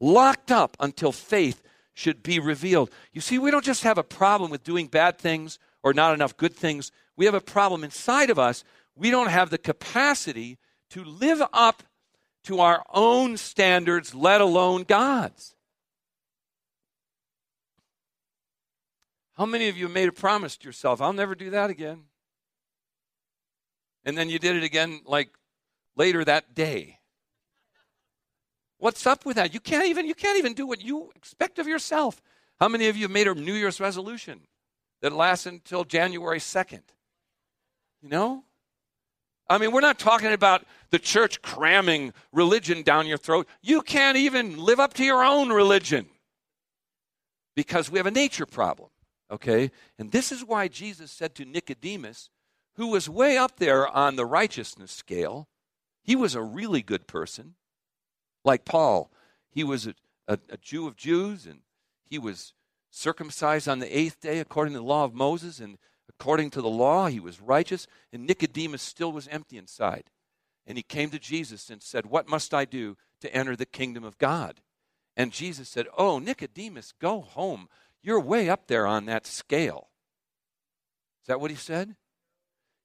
locked 0.00 0.52
up 0.52 0.76
until 0.78 1.12
faith 1.12 1.62
should 1.94 2.22
be 2.22 2.38
revealed. 2.38 2.90
You 3.12 3.20
see, 3.20 3.38
we 3.38 3.50
don't 3.50 3.64
just 3.64 3.82
have 3.82 3.98
a 3.98 4.02
problem 4.02 4.50
with 4.50 4.64
doing 4.64 4.86
bad 4.86 5.18
things 5.18 5.58
or 5.82 5.92
not 5.92 6.14
enough 6.14 6.36
good 6.36 6.54
things. 6.54 6.90
We 7.16 7.26
have 7.26 7.34
a 7.34 7.40
problem 7.40 7.84
inside 7.84 8.30
of 8.30 8.38
us. 8.38 8.64
We 8.96 9.10
don't 9.10 9.30
have 9.30 9.50
the 9.50 9.58
capacity 9.58 10.58
to 10.90 11.04
live 11.04 11.42
up 11.52 11.82
to 12.44 12.60
our 12.60 12.84
own 12.92 13.36
standards, 13.36 14.14
let 14.14 14.40
alone 14.40 14.84
God's. 14.84 15.54
How 19.36 19.46
many 19.46 19.68
of 19.68 19.76
you 19.76 19.88
made 19.88 20.08
a 20.08 20.12
promise 20.12 20.56
to 20.58 20.66
yourself, 20.66 21.00
I'll 21.00 21.12
never 21.12 21.34
do 21.34 21.50
that 21.50 21.70
again? 21.70 22.04
And 24.04 24.16
then 24.16 24.28
you 24.28 24.38
did 24.38 24.56
it 24.56 24.62
again 24.62 25.00
like 25.06 25.30
later 25.96 26.24
that 26.24 26.54
day. 26.54 26.98
What's 28.78 29.06
up 29.06 29.24
with 29.24 29.36
that? 29.36 29.54
You 29.54 29.60
can't 29.60 29.86
even 29.86 30.06
you 30.06 30.14
can't 30.14 30.38
even 30.38 30.52
do 30.52 30.66
what 30.66 30.82
you 30.82 31.10
expect 31.16 31.58
of 31.58 31.66
yourself. 31.66 32.20
How 32.60 32.68
many 32.68 32.88
of 32.88 32.96
you 32.96 33.02
have 33.02 33.10
made 33.10 33.26
a 33.26 33.34
New 33.34 33.54
Year's 33.54 33.80
resolution 33.80 34.42
that 35.00 35.12
lasts 35.12 35.46
until 35.46 35.84
January 35.84 36.38
2nd? 36.38 36.82
You 38.04 38.10
know? 38.10 38.44
I 39.48 39.56
mean, 39.56 39.72
we're 39.72 39.80
not 39.80 39.98
talking 39.98 40.32
about 40.32 40.66
the 40.90 40.98
church 40.98 41.40
cramming 41.40 42.12
religion 42.32 42.82
down 42.82 43.06
your 43.06 43.16
throat. 43.16 43.48
You 43.62 43.80
can't 43.80 44.18
even 44.18 44.58
live 44.58 44.78
up 44.78 44.92
to 44.94 45.04
your 45.04 45.24
own 45.24 45.48
religion 45.48 46.06
because 47.56 47.90
we 47.90 47.98
have 47.98 48.06
a 48.06 48.10
nature 48.10 48.44
problem, 48.44 48.90
okay? 49.30 49.70
And 49.98 50.12
this 50.12 50.30
is 50.30 50.44
why 50.44 50.68
Jesus 50.68 51.10
said 51.10 51.34
to 51.36 51.46
Nicodemus, 51.46 52.28
who 52.74 52.88
was 52.88 53.08
way 53.08 53.38
up 53.38 53.56
there 53.56 53.88
on 53.88 54.16
the 54.16 54.26
righteousness 54.26 54.92
scale, 54.92 55.48
he 56.02 56.14
was 56.14 56.34
a 56.34 56.42
really 56.42 56.82
good 56.82 57.06
person. 57.06 57.54
Like 58.44 58.66
Paul, 58.66 59.10
he 59.50 59.64
was 59.64 59.86
a, 59.86 59.94
a, 60.28 60.38
a 60.50 60.58
Jew 60.58 60.86
of 60.86 60.96
Jews 60.96 61.46
and 61.46 61.60
he 62.04 62.18
was 62.18 62.52
circumcised 62.90 63.66
on 63.66 63.78
the 63.78 63.98
eighth 63.98 64.20
day 64.20 64.40
according 64.40 64.74
to 64.74 64.80
the 64.80 64.84
law 64.84 65.04
of 65.04 65.14
Moses, 65.14 65.58
and 65.58 65.78
according 66.18 66.50
to 66.50 66.62
the 66.62 66.68
law, 66.68 67.06
he 67.06 67.20
was 67.20 67.40
righteous. 67.40 67.86
And 68.12 68.26
Nicodemus 68.26 68.82
still 68.82 69.12
was 69.12 69.28
empty 69.28 69.58
inside. 69.58 70.10
And 70.66 70.78
he 70.78 70.82
came 70.82 71.10
to 71.10 71.18
Jesus 71.18 71.70
and 71.70 71.82
said, 71.82 72.06
What 72.06 72.28
must 72.28 72.54
I 72.54 72.64
do 72.64 72.96
to 73.20 73.34
enter 73.34 73.56
the 73.56 73.66
kingdom 73.66 74.04
of 74.04 74.18
God? 74.18 74.60
And 75.16 75.32
Jesus 75.32 75.68
said, 75.68 75.86
Oh, 75.96 76.18
Nicodemus, 76.18 76.92
go 77.00 77.20
home. 77.20 77.68
You're 78.02 78.20
way 78.20 78.48
up 78.48 78.66
there 78.66 78.86
on 78.86 79.06
that 79.06 79.26
scale. 79.26 79.88
Is 81.22 81.28
that 81.28 81.40
what 81.40 81.50
he 81.50 81.56
said? 81.56 81.96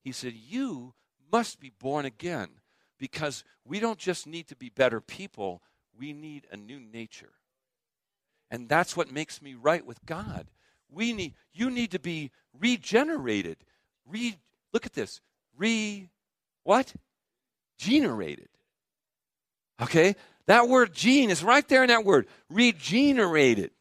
He 0.03 0.11
said, 0.11 0.33
You 0.33 0.93
must 1.31 1.59
be 1.59 1.71
born 1.79 2.05
again 2.05 2.49
because 2.97 3.43
we 3.65 3.79
don't 3.79 3.99
just 3.99 4.27
need 4.27 4.47
to 4.47 4.55
be 4.55 4.69
better 4.69 4.99
people, 4.99 5.61
we 5.97 6.13
need 6.13 6.47
a 6.51 6.57
new 6.57 6.79
nature. 6.79 7.33
And 8.51 8.67
that's 8.67 8.97
what 8.97 9.11
makes 9.11 9.41
me 9.41 9.53
right 9.53 9.85
with 9.85 10.05
God. 10.05 10.47
We 10.91 11.13
need 11.13 11.33
you 11.53 11.69
need 11.69 11.91
to 11.91 11.99
be 11.99 12.31
regenerated. 12.59 13.57
Re 14.07 14.37
look 14.73 14.85
at 14.85 14.93
this. 14.93 15.21
Re 15.57 16.09
what? 16.63 16.93
Generated. 17.77 18.49
Okay? 19.81 20.15
That 20.47 20.67
word 20.67 20.93
gene 20.93 21.29
is 21.29 21.43
right 21.43 21.67
there 21.67 21.83
in 21.83 21.89
that 21.89 22.05
word. 22.05 22.27
Regenerated. 22.49 23.71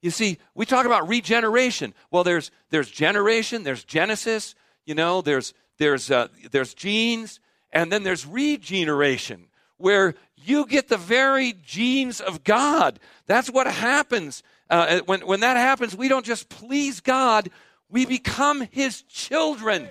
You 0.00 0.10
see, 0.10 0.38
we 0.54 0.66
talk 0.66 0.86
about 0.86 1.08
regeneration. 1.08 1.94
Well, 2.10 2.24
there's 2.24 2.50
there's 2.70 2.90
generation, 2.90 3.62
there's 3.62 3.84
Genesis, 3.84 4.54
you 4.84 4.94
know, 4.94 5.22
there's 5.22 5.54
there's 5.78 6.10
uh, 6.10 6.28
there's 6.50 6.74
genes, 6.74 7.40
and 7.72 7.90
then 7.90 8.02
there's 8.02 8.26
regeneration, 8.26 9.46
where 9.78 10.14
you 10.36 10.66
get 10.66 10.88
the 10.88 10.96
very 10.96 11.54
genes 11.64 12.20
of 12.20 12.44
God. 12.44 13.00
That's 13.26 13.50
what 13.50 13.66
happens. 13.66 14.42
Uh, 14.70 15.00
when, 15.06 15.26
when 15.26 15.40
that 15.40 15.56
happens, 15.56 15.96
we 15.96 16.08
don't 16.08 16.24
just 16.24 16.48
please 16.48 17.00
God, 17.00 17.50
we 17.88 18.06
become 18.06 18.62
His 18.70 19.02
children. 19.02 19.88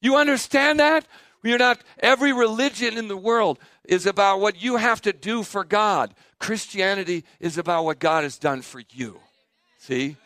You 0.00 0.16
understand 0.16 0.80
that? 0.80 1.06
You're 1.42 1.58
not, 1.58 1.80
every 2.00 2.32
religion 2.32 2.98
in 2.98 3.08
the 3.08 3.16
world 3.16 3.58
is 3.84 4.06
about 4.06 4.40
what 4.40 4.60
you 4.60 4.76
have 4.76 5.00
to 5.02 5.12
do 5.12 5.42
for 5.42 5.64
God. 5.64 6.12
Christianity 6.40 7.24
is 7.38 7.56
about 7.56 7.84
what 7.84 7.98
God 7.98 8.24
has 8.24 8.38
done 8.38 8.62
for 8.62 8.82
you. 8.90 9.20
See? 9.78 10.16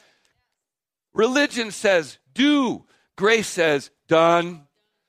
Religion 1.13 1.71
says, 1.71 2.19
do. 2.33 2.85
Grace 3.17 3.49
says, 3.49 3.91
done, 4.09 4.63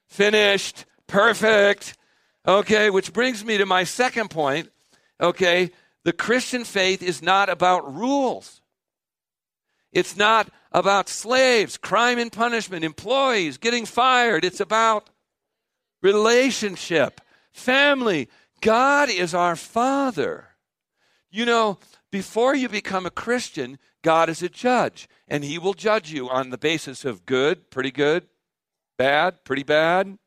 finished, 0.08 0.86
perfect. 1.08 1.98
Okay, 2.46 2.90
which 2.90 3.14
brings 3.14 3.46
me 3.46 3.58
to 3.58 3.66
my 3.66 3.86
second 3.86 4.30
point. 4.30 4.70
Okay, 5.22 5.72
the 6.04 6.14
Christian 6.14 6.64
faith 6.64 7.04
is 7.04 7.22
not 7.22 7.50
about 7.50 7.94
rules. 7.94 8.62
It's 9.92 10.16
not 10.16 10.50
about 10.72 11.10
slaves, 11.10 11.78
crime 11.78 12.18
and 12.18 12.32
punishment, 12.32 12.86
employees 12.86 13.58
getting 13.58 13.86
fired. 13.86 14.46
It's 14.46 14.62
about 14.62 15.10
relationship, 16.02 17.22
family. 17.52 18.30
God 18.62 19.10
is 19.10 19.34
our 19.34 19.56
Father. 19.56 20.48
You 21.30 21.46
know, 21.46 21.80
before 22.12 22.56
you 22.56 22.70
become 22.70 23.06
a 23.06 23.12
Christian, 23.12 23.78
God 24.02 24.30
is 24.30 24.42
a 24.42 24.50
judge, 24.50 25.08
and 25.28 25.44
He 25.44 25.58
will 25.58 25.74
judge 25.74 26.12
you 26.12 26.30
on 26.30 26.50
the 26.50 26.58
basis 26.58 27.06
of 27.06 27.26
good, 27.26 27.70
pretty 27.70 27.92
good, 27.92 28.28
bad, 28.98 29.44
pretty 29.44 29.64
bad, 29.64 30.18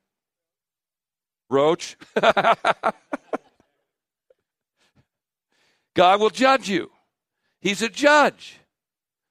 roach. 1.49 1.97
God 5.95 6.19
will 6.19 6.29
judge 6.29 6.69
you. 6.69 6.91
He's 7.59 7.81
a 7.81 7.89
judge. 7.89 8.59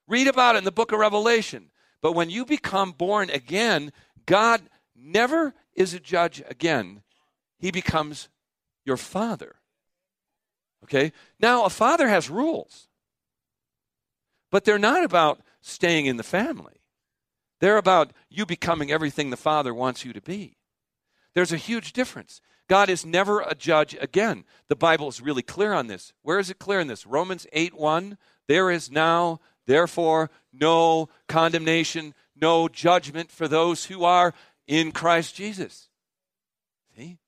Read 0.08 0.26
about 0.26 0.56
it 0.56 0.58
in 0.58 0.64
the 0.64 0.72
book 0.72 0.90
of 0.90 0.98
Revelation. 0.98 1.70
But 2.02 2.12
when 2.12 2.30
you 2.30 2.44
become 2.44 2.92
born 2.92 3.30
again, 3.30 3.92
God 4.26 4.62
never 4.96 5.54
is 5.74 5.94
a 5.94 6.00
judge 6.00 6.42
again. 6.48 7.02
He 7.58 7.70
becomes 7.70 8.28
your 8.84 8.96
father. 8.96 9.56
Okay? 10.84 11.12
Now, 11.40 11.64
a 11.64 11.70
father 11.70 12.08
has 12.08 12.28
rules, 12.28 12.88
but 14.50 14.64
they're 14.64 14.78
not 14.78 15.02
about 15.02 15.40
staying 15.62 16.06
in 16.06 16.16
the 16.16 16.22
family. 16.22 16.82
They're 17.60 17.78
about 17.78 18.12
you 18.28 18.44
becoming 18.44 18.90
everything 18.92 19.30
the 19.30 19.36
father 19.36 19.72
wants 19.72 20.04
you 20.04 20.12
to 20.12 20.20
be. 20.20 20.58
There's 21.34 21.52
a 21.52 21.56
huge 21.56 21.94
difference. 21.94 22.42
God 22.68 22.88
is 22.88 23.04
never 23.04 23.40
a 23.40 23.54
judge 23.54 23.96
again. 24.00 24.44
The 24.68 24.76
Bible 24.76 25.08
is 25.08 25.20
really 25.20 25.42
clear 25.42 25.72
on 25.72 25.86
this. 25.86 26.12
Where 26.22 26.38
is 26.38 26.50
it 26.50 26.58
clear 26.58 26.80
in 26.80 26.88
this? 26.88 27.06
Romans 27.06 27.46
8 27.52 27.74
1. 27.74 28.16
There 28.48 28.70
is 28.70 28.90
now, 28.90 29.40
therefore, 29.66 30.30
no 30.52 31.08
condemnation, 31.28 32.14
no 32.34 32.68
judgment 32.68 33.30
for 33.30 33.48
those 33.48 33.86
who 33.86 34.04
are 34.04 34.34
in 34.66 34.92
Christ 34.92 35.34
Jesus. 35.34 35.88
See? 36.96 37.18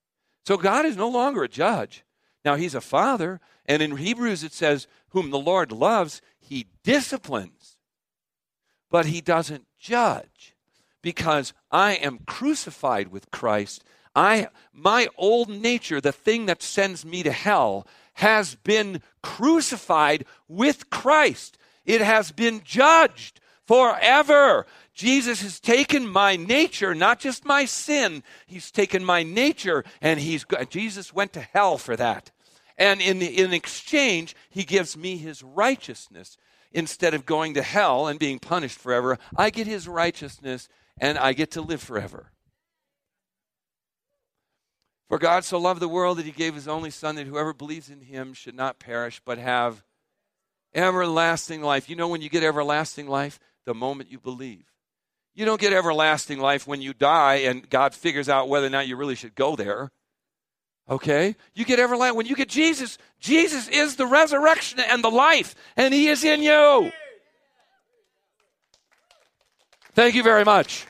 So 0.45 0.57
God 0.57 0.87
is 0.87 0.97
no 0.97 1.09
longer 1.09 1.43
a 1.43 1.49
judge. 1.49 2.05
Now, 2.45 2.55
He's 2.55 2.75
a 2.75 2.81
father. 2.81 3.41
And 3.67 3.83
in 3.83 3.97
Hebrews, 3.97 4.45
it 4.45 4.53
says, 4.53 4.87
Whom 5.11 5.31
the 5.31 5.39
Lord 5.39 5.73
loves, 5.73 6.23
He 6.39 6.69
disciplines. 6.83 7.77
But 8.91 9.07
He 9.07 9.21
doesn't 9.21 9.67
judge 9.79 10.55
because 11.03 11.53
I 11.71 11.93
am 11.95 12.21
crucified 12.27 13.09
with 13.09 13.31
Christ 13.31 13.85
I 14.17 14.49
my 14.73 15.09
old 15.17 15.49
nature, 15.49 16.01
the 16.01 16.11
thing 16.11 16.47
that 16.47 16.63
sends 16.63 17.05
me 17.05 17.23
to 17.23 17.33
hell, 17.33 17.87
has 18.15 18.55
been 18.57 19.03
crucified 19.23 20.25
with 20.49 20.91
Christ. 20.91 21.59
It 21.85 22.01
has 22.01 22.33
been 22.33 22.63
judged 22.65 23.41
forever. 23.67 24.67
Jesus 24.95 25.43
has 25.43 25.61
taken 25.61 26.09
my 26.09 26.37
nature, 26.37 26.95
not 26.95 27.21
just 27.21 27.45
my 27.45 27.67
sin. 27.67 28.23
He's 28.47 28.71
taken 28.71 29.05
my 29.05 29.23
nature, 29.23 29.85
and 30.01 30.19
he's 30.19 30.47
Jesus 30.71 31.13
went 31.13 31.35
to 31.35 31.41
hell 31.41 31.77
for 31.77 31.95
that. 31.97 32.31
And 32.79 33.01
in, 33.01 33.21
in 33.21 33.53
exchange, 33.53 34.35
he 34.51 34.65
gives 34.65 34.97
me 34.97 35.19
his 35.19 35.43
righteousness. 35.43 36.39
Instead 36.73 37.15
of 37.15 37.25
going 37.25 37.55
to 37.55 37.63
hell 37.63 38.07
and 38.07 38.19
being 38.19 38.39
punished 38.39 38.79
forever, 38.79 39.19
I 39.35 39.49
get 39.49 39.67
his 39.67 39.89
righteousness 39.89 40.69
and 40.99 41.17
I 41.17 41.33
get 41.33 41.53
to 41.53 41.63
live 41.63 41.83
forever. 41.83 42.31
For 45.09 45.19
God 45.19 45.45
so 45.45 45.59
loved 45.59 45.81
the 45.81 45.89
world 45.89 46.19
that 46.19 46.27
he 46.27 46.33
gave 46.33 46.55
his 46.55 46.67
only 46.67 46.91
Son, 46.91 47.15
that 47.15 47.27
whoever 47.27 47.53
believes 47.53 47.91
in 47.91 48.01
him 48.01 48.35
should 48.35 48.55
not 48.55 48.79
perish, 48.79 49.21
but 49.25 49.39
have 49.39 49.85
everlasting 50.75 51.63
life. 51.63 51.89
You 51.89 51.97
know 51.97 52.09
when 52.09 52.23
you 52.23 52.29
get 52.29 52.43
everlasting 52.43 53.09
life? 53.09 53.39
The 53.65 53.75
moment 53.75 54.11
you 54.11 54.19
believe. 54.19 54.65
You 55.35 55.45
don't 55.45 55.61
get 55.61 55.73
everlasting 55.73 56.39
life 56.39 56.67
when 56.67 56.81
you 56.81 56.95
die 56.95 57.37
and 57.37 57.69
God 57.69 57.95
figures 57.95 58.29
out 58.29 58.49
whether 58.49 58.67
or 58.67 58.71
not 58.71 58.89
you 58.89 58.97
really 58.97 59.15
should 59.15 59.35
go 59.35 59.55
there. 59.55 59.91
Okay? 60.89 61.37
You 61.55 61.65
get 61.65 61.79
everlasting. 61.79 62.17
When 62.17 62.27
you 62.27 62.37
get 62.37 62.49
Jesus, 62.49 62.97
Jesus 63.21 63.69
is 63.69 63.97
the 63.97 64.07
resurrection 64.07 64.81
and 64.81 65.03
the 65.03 65.11
life, 65.11 65.55
and 65.77 65.93
He 65.93 66.09
is 66.09 66.25
in 66.25 66.43
you. 66.43 66.93
Thank 69.95 70.15
you 70.15 70.23
very 70.23 70.45
much. 70.45 70.87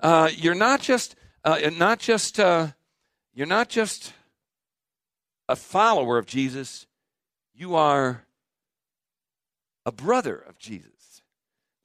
Uh, 0.00 0.30
you're 0.34 0.54
not 0.54 0.80
just 0.80 1.16
uh, 1.44 1.70
not 1.76 1.98
just 1.98 2.38
uh, 2.38 2.68
you're 3.34 3.46
not 3.46 3.68
just 3.68 4.12
a 5.48 5.56
follower 5.56 6.18
of 6.18 6.26
Jesus, 6.26 6.86
you 7.54 7.74
are 7.74 8.24
a 9.86 9.92
brother 9.92 10.36
of 10.36 10.58
Jesus. 10.58 11.22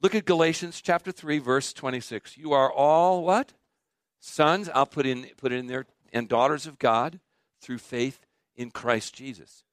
Look 0.00 0.14
at 0.14 0.24
Galatians 0.24 0.80
chapter 0.80 1.10
3 1.10 1.38
verse 1.38 1.72
26. 1.72 2.36
You 2.36 2.52
are 2.52 2.70
all 2.70 3.24
what? 3.24 3.52
Sons, 4.20 4.68
I'll 4.74 4.86
put 4.86 5.06
in 5.06 5.26
put 5.36 5.52
in 5.52 5.66
there 5.66 5.86
and 6.12 6.28
daughters 6.28 6.66
of 6.66 6.78
God 6.78 7.20
through 7.60 7.78
faith 7.78 8.26
in 8.54 8.70
Christ 8.70 9.14
Jesus. 9.14 9.64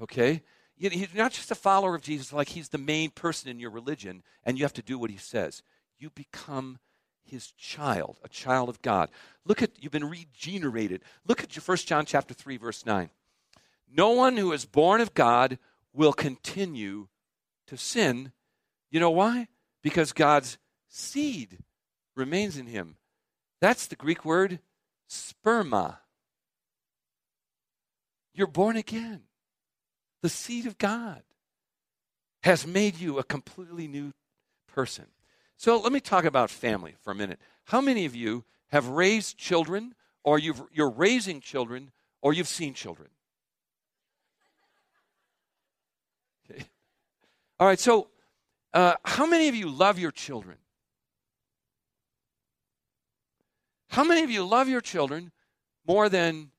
Okay? 0.00 0.42
you, 0.80 0.90
he's 0.90 1.14
not 1.14 1.32
just 1.32 1.50
a 1.50 1.54
follower 1.54 1.94
of 1.94 2.02
Jesus 2.02 2.32
like 2.32 2.48
he's 2.48 2.70
the 2.70 2.78
main 2.78 3.10
person 3.10 3.50
in 3.50 3.60
your 3.60 3.70
religion 3.70 4.22
and 4.44 4.58
you 4.58 4.64
have 4.64 4.72
to 4.72 4.82
do 4.82 4.98
what 4.98 5.10
he 5.10 5.18
says. 5.18 5.62
You 5.98 6.10
become 6.10 6.78
his 7.30 7.52
child, 7.52 8.18
a 8.22 8.28
child 8.28 8.68
of 8.68 8.82
God. 8.82 9.10
Look 9.44 9.62
at 9.62 9.70
you've 9.80 9.92
been 9.92 10.08
regenerated. 10.08 11.02
Look 11.26 11.42
at 11.42 11.56
your 11.56 11.62
1 11.62 11.78
John 11.78 12.04
chapter 12.04 12.34
3 12.34 12.56
verse 12.56 12.84
9. 12.84 13.10
No 13.92 14.10
one 14.10 14.36
who 14.36 14.52
is 14.52 14.64
born 14.64 15.00
of 15.00 15.14
God 15.14 15.58
will 15.92 16.12
continue 16.12 17.08
to 17.66 17.76
sin. 17.76 18.32
You 18.90 19.00
know 19.00 19.10
why? 19.10 19.48
Because 19.82 20.12
God's 20.12 20.58
seed 20.88 21.58
remains 22.16 22.56
in 22.56 22.66
him. 22.66 22.96
That's 23.60 23.86
the 23.86 23.96
Greek 23.96 24.24
word 24.24 24.60
sperma. 25.08 25.98
You're 28.34 28.46
born 28.46 28.76
again. 28.76 29.22
The 30.22 30.28
seed 30.28 30.66
of 30.66 30.78
God 30.78 31.22
has 32.42 32.66
made 32.66 32.98
you 32.98 33.18
a 33.18 33.24
completely 33.24 33.88
new 33.88 34.12
person. 34.68 35.06
So 35.60 35.78
let 35.78 35.92
me 35.92 36.00
talk 36.00 36.24
about 36.24 36.48
family 36.48 36.94
for 37.02 37.10
a 37.10 37.14
minute. 37.14 37.38
How 37.64 37.82
many 37.82 38.06
of 38.06 38.16
you 38.16 38.44
have 38.68 38.88
raised 38.88 39.36
children, 39.36 39.94
or 40.24 40.38
you 40.38 40.54
are 40.78 40.88
raising 40.88 41.42
children, 41.42 41.92
or 42.22 42.32
you've 42.32 42.48
seen 42.48 42.72
children? 42.72 43.10
Okay. 46.50 46.64
All 47.58 47.66
right, 47.66 47.78
so 47.78 48.08
uh, 48.72 48.94
how 49.04 49.26
many 49.26 49.48
of 49.48 49.54
you 49.54 49.68
love 49.68 49.98
your 49.98 50.12
children? 50.12 50.56
How 53.88 54.02
many 54.02 54.22
of 54.22 54.30
you 54.30 54.46
love 54.46 54.66
your 54.66 54.80
children 54.80 55.30
more 55.86 56.08
than 56.08 56.52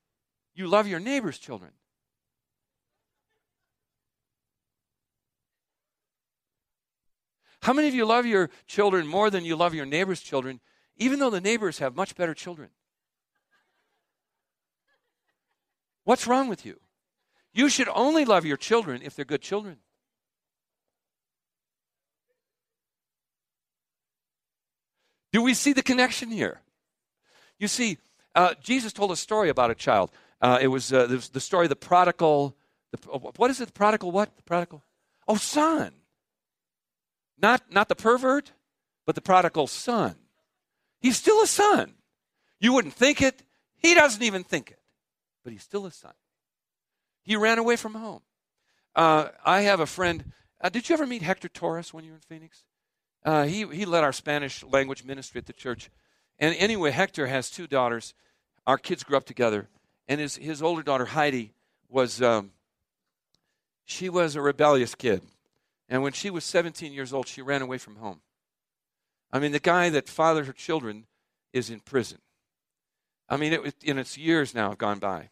you 0.54 0.68
love 0.68 0.86
your 0.86 1.00
neighbor's 1.00 1.40
children? 1.40 1.72
How 7.62 7.72
many 7.72 7.86
of 7.86 7.94
you 7.94 8.04
love 8.04 8.26
your 8.26 8.50
children 8.66 9.06
more 9.06 9.30
than 9.30 9.44
you 9.44 9.54
love 9.54 9.72
your 9.72 9.86
neighbor's 9.86 10.20
children, 10.20 10.60
even 10.96 11.20
though 11.20 11.30
the 11.30 11.40
neighbors 11.40 11.78
have 11.78 11.94
much 11.94 12.16
better 12.16 12.34
children? 12.34 12.70
What's 16.04 16.26
wrong 16.26 16.48
with 16.48 16.66
you? 16.66 16.80
You 17.54 17.68
should 17.68 17.88
only 17.88 18.24
love 18.24 18.44
your 18.44 18.56
children 18.56 19.00
if 19.04 19.14
they're 19.14 19.24
good 19.24 19.42
children. 19.42 19.76
Do 25.32 25.40
we 25.42 25.54
see 25.54 25.72
the 25.72 25.82
connection 25.82 26.30
here? 26.30 26.60
You 27.58 27.68
see, 27.68 27.98
uh, 28.34 28.54
Jesus 28.60 28.92
told 28.92 29.12
a 29.12 29.16
story 29.16 29.48
about 29.48 29.70
a 29.70 29.74
child. 29.74 30.10
Uh, 30.40 30.58
it 30.60 30.66
was 30.66 30.92
uh, 30.92 31.06
the 31.06 31.40
story 31.40 31.66
of 31.66 31.70
the 31.70 31.76
prodigal. 31.76 32.56
The, 32.90 32.98
what 33.36 33.50
is 33.50 33.60
it? 33.60 33.66
The 33.66 33.72
prodigal 33.72 34.10
what? 34.10 34.34
The 34.36 34.42
prodigal? 34.42 34.82
Oh, 35.28 35.36
son. 35.36 35.92
Not, 37.42 37.72
not 37.72 37.88
the 37.88 37.96
pervert, 37.96 38.52
but 39.04 39.16
the 39.16 39.20
prodigal 39.20 39.66
son. 39.66 40.14
He's 41.00 41.16
still 41.16 41.42
a 41.42 41.46
son. 41.46 41.94
You 42.60 42.72
wouldn't 42.72 42.94
think 42.94 43.20
it. 43.20 43.42
He 43.76 43.94
doesn't 43.94 44.22
even 44.22 44.44
think 44.44 44.70
it. 44.70 44.78
But 45.42 45.52
he's 45.52 45.64
still 45.64 45.84
a 45.84 45.90
son. 45.90 46.12
He 47.24 47.34
ran 47.34 47.58
away 47.58 47.74
from 47.74 47.94
home. 47.94 48.22
Uh, 48.94 49.28
I 49.44 49.62
have 49.62 49.80
a 49.80 49.86
friend. 49.86 50.32
Uh, 50.60 50.68
did 50.68 50.88
you 50.88 50.92
ever 50.94 51.06
meet 51.06 51.22
Hector 51.22 51.48
Torres 51.48 51.92
when 51.92 52.04
you 52.04 52.12
were 52.12 52.16
in 52.16 52.22
Phoenix? 52.22 52.62
Uh, 53.24 53.44
he, 53.44 53.66
he 53.66 53.84
led 53.84 54.04
our 54.04 54.12
Spanish 54.12 54.62
language 54.62 55.04
ministry 55.04 55.40
at 55.40 55.46
the 55.46 55.52
church. 55.52 55.90
And 56.38 56.54
anyway, 56.56 56.92
Hector 56.92 57.26
has 57.26 57.50
two 57.50 57.66
daughters. 57.66 58.14
Our 58.66 58.78
kids 58.78 59.02
grew 59.02 59.16
up 59.16 59.24
together. 59.24 59.68
And 60.06 60.20
his, 60.20 60.36
his 60.36 60.62
older 60.62 60.82
daughter, 60.82 61.06
Heidi, 61.06 61.52
was, 61.88 62.22
um, 62.22 62.52
she 63.84 64.08
was 64.08 64.36
a 64.36 64.40
rebellious 64.40 64.94
kid. 64.94 65.22
And 65.92 66.02
when 66.02 66.14
she 66.14 66.30
was 66.30 66.42
17 66.44 66.94
years 66.94 67.12
old, 67.12 67.28
she 67.28 67.42
ran 67.42 67.60
away 67.60 67.76
from 67.76 67.96
home. 67.96 68.22
I 69.30 69.38
mean, 69.38 69.52
the 69.52 69.60
guy 69.60 69.90
that 69.90 70.08
fathered 70.08 70.46
her 70.46 70.54
children 70.54 71.04
is 71.52 71.68
in 71.68 71.80
prison. 71.80 72.16
I 73.28 73.36
mean, 73.36 73.52
it 73.52 73.62
was, 73.62 73.74
and 73.86 73.98
it's 73.98 74.16
years 74.16 74.54
now 74.54 74.70
have 74.70 74.78
gone 74.78 75.00
by. 75.00 75.28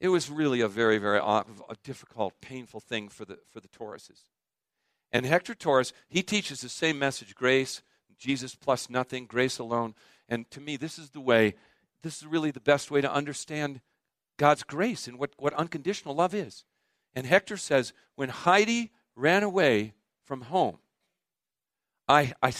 It 0.00 0.08
was 0.08 0.28
really 0.28 0.60
a 0.60 0.66
very, 0.66 0.98
very 0.98 1.20
a 1.20 1.44
difficult, 1.84 2.34
painful 2.40 2.80
thing 2.80 3.10
for 3.10 3.24
the, 3.24 3.38
for 3.52 3.60
the 3.60 3.68
Torreses. 3.68 4.22
And 5.12 5.24
Hector 5.24 5.54
Torres, 5.54 5.92
he 6.08 6.24
teaches 6.24 6.62
the 6.62 6.68
same 6.68 6.98
message 6.98 7.36
grace, 7.36 7.80
Jesus 8.18 8.56
plus 8.56 8.90
nothing, 8.90 9.26
grace 9.26 9.60
alone. 9.60 9.94
And 10.28 10.50
to 10.50 10.60
me, 10.60 10.76
this 10.76 10.98
is 10.98 11.10
the 11.10 11.20
way, 11.20 11.54
this 12.02 12.16
is 12.16 12.26
really 12.26 12.50
the 12.50 12.58
best 12.58 12.90
way 12.90 13.02
to 13.02 13.12
understand 13.12 13.80
God's 14.36 14.64
grace 14.64 15.06
and 15.06 15.16
what, 15.16 15.30
what 15.38 15.54
unconditional 15.54 16.16
love 16.16 16.34
is. 16.34 16.64
And 17.14 17.24
Hector 17.24 17.56
says, 17.56 17.92
when 18.16 18.30
Heidi 18.30 18.90
ran 19.14 19.42
away 19.42 19.94
from 20.24 20.42
home, 20.42 20.78
I, 22.08 22.32
I, 22.42 22.52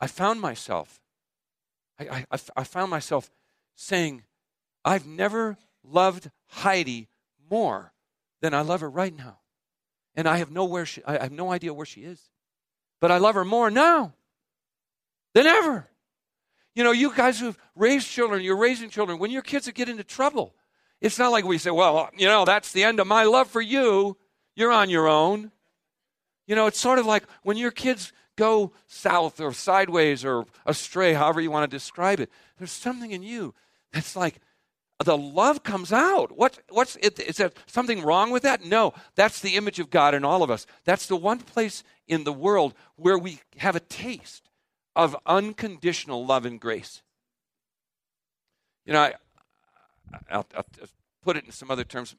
I 0.00 0.06
found 0.06 0.40
myself, 0.40 1.00
I, 1.98 2.24
I, 2.30 2.38
I 2.56 2.64
found 2.64 2.90
myself 2.90 3.30
saying, 3.74 4.22
I've 4.84 5.06
never 5.06 5.56
loved 5.84 6.30
Heidi 6.46 7.08
more 7.50 7.92
than 8.40 8.54
I 8.54 8.62
love 8.62 8.80
her 8.80 8.90
right 8.90 9.16
now. 9.16 9.38
And 10.14 10.28
I 10.28 10.38
have, 10.38 10.50
nowhere 10.50 10.86
she, 10.86 11.02
I 11.04 11.22
have 11.22 11.32
no 11.32 11.52
idea 11.52 11.72
where 11.72 11.86
she 11.86 12.02
is. 12.02 12.20
But 13.00 13.10
I 13.10 13.18
love 13.18 13.36
her 13.36 13.44
more 13.44 13.70
now 13.70 14.14
than 15.34 15.46
ever. 15.46 15.88
You 16.74 16.84
know, 16.84 16.92
you 16.92 17.14
guys 17.14 17.38
who've 17.38 17.58
raised 17.76 18.08
children, 18.08 18.42
you're 18.42 18.56
raising 18.56 18.90
children, 18.90 19.18
when 19.18 19.30
your 19.30 19.42
kids 19.42 19.68
get 19.70 19.88
into 19.88 20.04
trouble, 20.04 20.54
it's 21.00 21.18
not 21.18 21.30
like 21.30 21.44
we 21.44 21.58
say, 21.58 21.70
well, 21.70 22.10
you 22.16 22.26
know, 22.26 22.44
that's 22.44 22.72
the 22.72 22.84
end 22.84 22.98
of 22.98 23.06
my 23.06 23.24
love 23.24 23.48
for 23.48 23.60
you. 23.60 24.16
You're 24.56 24.72
on 24.72 24.90
your 24.90 25.06
own. 25.06 25.52
You 26.48 26.56
know, 26.56 26.66
it's 26.66 26.80
sort 26.80 26.98
of 26.98 27.06
like 27.06 27.22
when 27.44 27.56
your 27.56 27.70
kids 27.70 28.12
go 28.34 28.72
south 28.86 29.40
or 29.40 29.52
sideways 29.52 30.24
or 30.24 30.46
astray, 30.64 31.12
however 31.12 31.40
you 31.40 31.50
want 31.50 31.70
to 31.70 31.76
describe 31.76 32.18
it, 32.18 32.30
there's 32.56 32.72
something 32.72 33.12
in 33.12 33.22
you 33.22 33.54
that's 33.92 34.16
like, 34.16 34.40
the 35.04 35.16
love 35.16 35.62
comes 35.62 35.92
out. 35.92 36.36
What, 36.36 36.58
what's 36.70 36.96
it, 36.96 37.20
is 37.20 37.36
there 37.36 37.52
something 37.66 38.02
wrong 38.02 38.30
with 38.30 38.42
that? 38.42 38.64
No, 38.64 38.94
that's 39.14 39.40
the 39.40 39.54
image 39.54 39.78
of 39.78 39.90
God 39.90 40.14
in 40.14 40.24
all 40.24 40.42
of 40.42 40.50
us. 40.50 40.66
That's 40.84 41.06
the 41.06 41.16
one 41.16 41.38
place 41.38 41.84
in 42.08 42.24
the 42.24 42.32
world 42.32 42.74
where 42.96 43.18
we 43.18 43.40
have 43.58 43.76
a 43.76 43.80
taste 43.80 44.48
of 44.96 45.14
unconditional 45.26 46.26
love 46.26 46.46
and 46.46 46.58
grace. 46.58 47.02
You 48.86 48.94
know, 48.94 49.02
I, 49.02 49.14
I'll, 50.30 50.46
I'll 50.56 50.66
put 51.22 51.36
it 51.36 51.44
in 51.44 51.52
some 51.52 51.70
other 51.70 51.84
terms. 51.84 52.16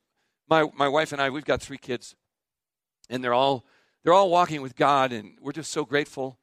My, 0.48 0.68
my 0.78 0.88
wife 0.88 1.12
and 1.12 1.22
I, 1.22 1.32
we've 1.32 1.44
got 1.44 1.62
three 1.62 1.80
kids, 1.80 2.16
and 3.10 3.24
they're 3.24 3.34
all, 3.34 3.66
they're 4.04 4.14
all 4.14 4.30
walking 4.30 4.62
with 4.62 4.76
God, 4.76 5.12
and 5.12 5.38
we're 5.42 5.52
just 5.52 5.72
so 5.72 5.86
grateful. 5.86 6.38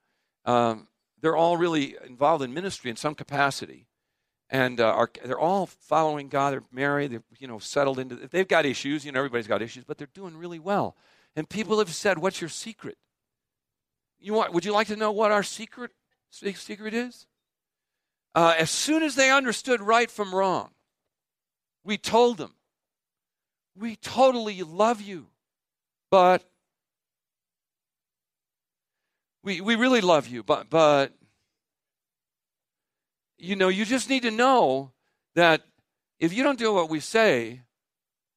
Um, 0.45 0.89
they're 1.21 1.37
all 1.37 1.57
really 1.57 1.97
involved 2.07 2.45
in 2.45 2.53
ministry 2.53 2.91
in 2.91 2.97
some 2.97 3.15
capacity 3.15 3.87
and 4.49 4.81
uh, 4.81 4.87
are, 4.87 5.11
they're 5.25 5.39
all 5.39 5.67
following 5.67 6.29
God. 6.29 6.53
They're 6.53 6.63
married. 6.71 7.13
They're 7.13 7.23
you 7.39 7.49
know 7.49 7.59
settled 7.59 7.99
into. 7.99 8.15
They've 8.15 8.47
got 8.47 8.65
issues. 8.65 9.05
You 9.05 9.13
know, 9.13 9.19
everybody's 9.19 9.47
got 9.47 9.63
issues, 9.63 9.85
but 9.85 9.99
they're 9.99 10.09
doing 10.15 10.37
really 10.37 10.59
well. 10.59 10.97
And 11.35 11.49
people 11.49 11.79
have 11.79 11.93
said, 11.93 12.19
"What's 12.19 12.41
your 12.41 12.51
secret?" 12.51 12.97
You 14.21 14.35
want? 14.35 14.53
Would 14.53 14.65
you 14.65 14.73
like 14.73 14.87
to 14.89 14.97
know 14.97 15.13
what 15.13 15.33
our 15.33 15.43
secret 15.43 15.91
secret 16.31 16.95
is? 16.95 17.27
Uh, 18.35 18.55
as 18.59 18.71
soon 18.71 19.03
as 19.03 19.15
they 19.15 19.31
understood 19.31 19.81
right 19.81 20.11
from 20.11 20.35
wrong, 20.35 20.71
we 21.83 21.99
told 21.99 22.39
them, 22.39 22.55
"We 23.75 23.97
totally 23.97 24.63
love 24.63 25.01
you, 25.01 25.29
but." 26.11 26.49
We, 29.47 29.61
we 29.61 29.77
really 29.77 30.01
love 30.01 30.27
you, 30.27 30.43
but, 30.43 30.69
but 30.69 31.13
you 33.39 33.55
know, 33.55 33.69
you 33.69 33.85
just 33.85 34.11
need 34.11 34.23
to 34.23 34.33
know 34.33 34.91
that 35.37 35.63
if 36.19 36.33
you 36.33 36.43
don't 36.43 36.59
do 36.59 36.75
what 36.75 36.91
we 36.91 36.99
say, 36.99 37.61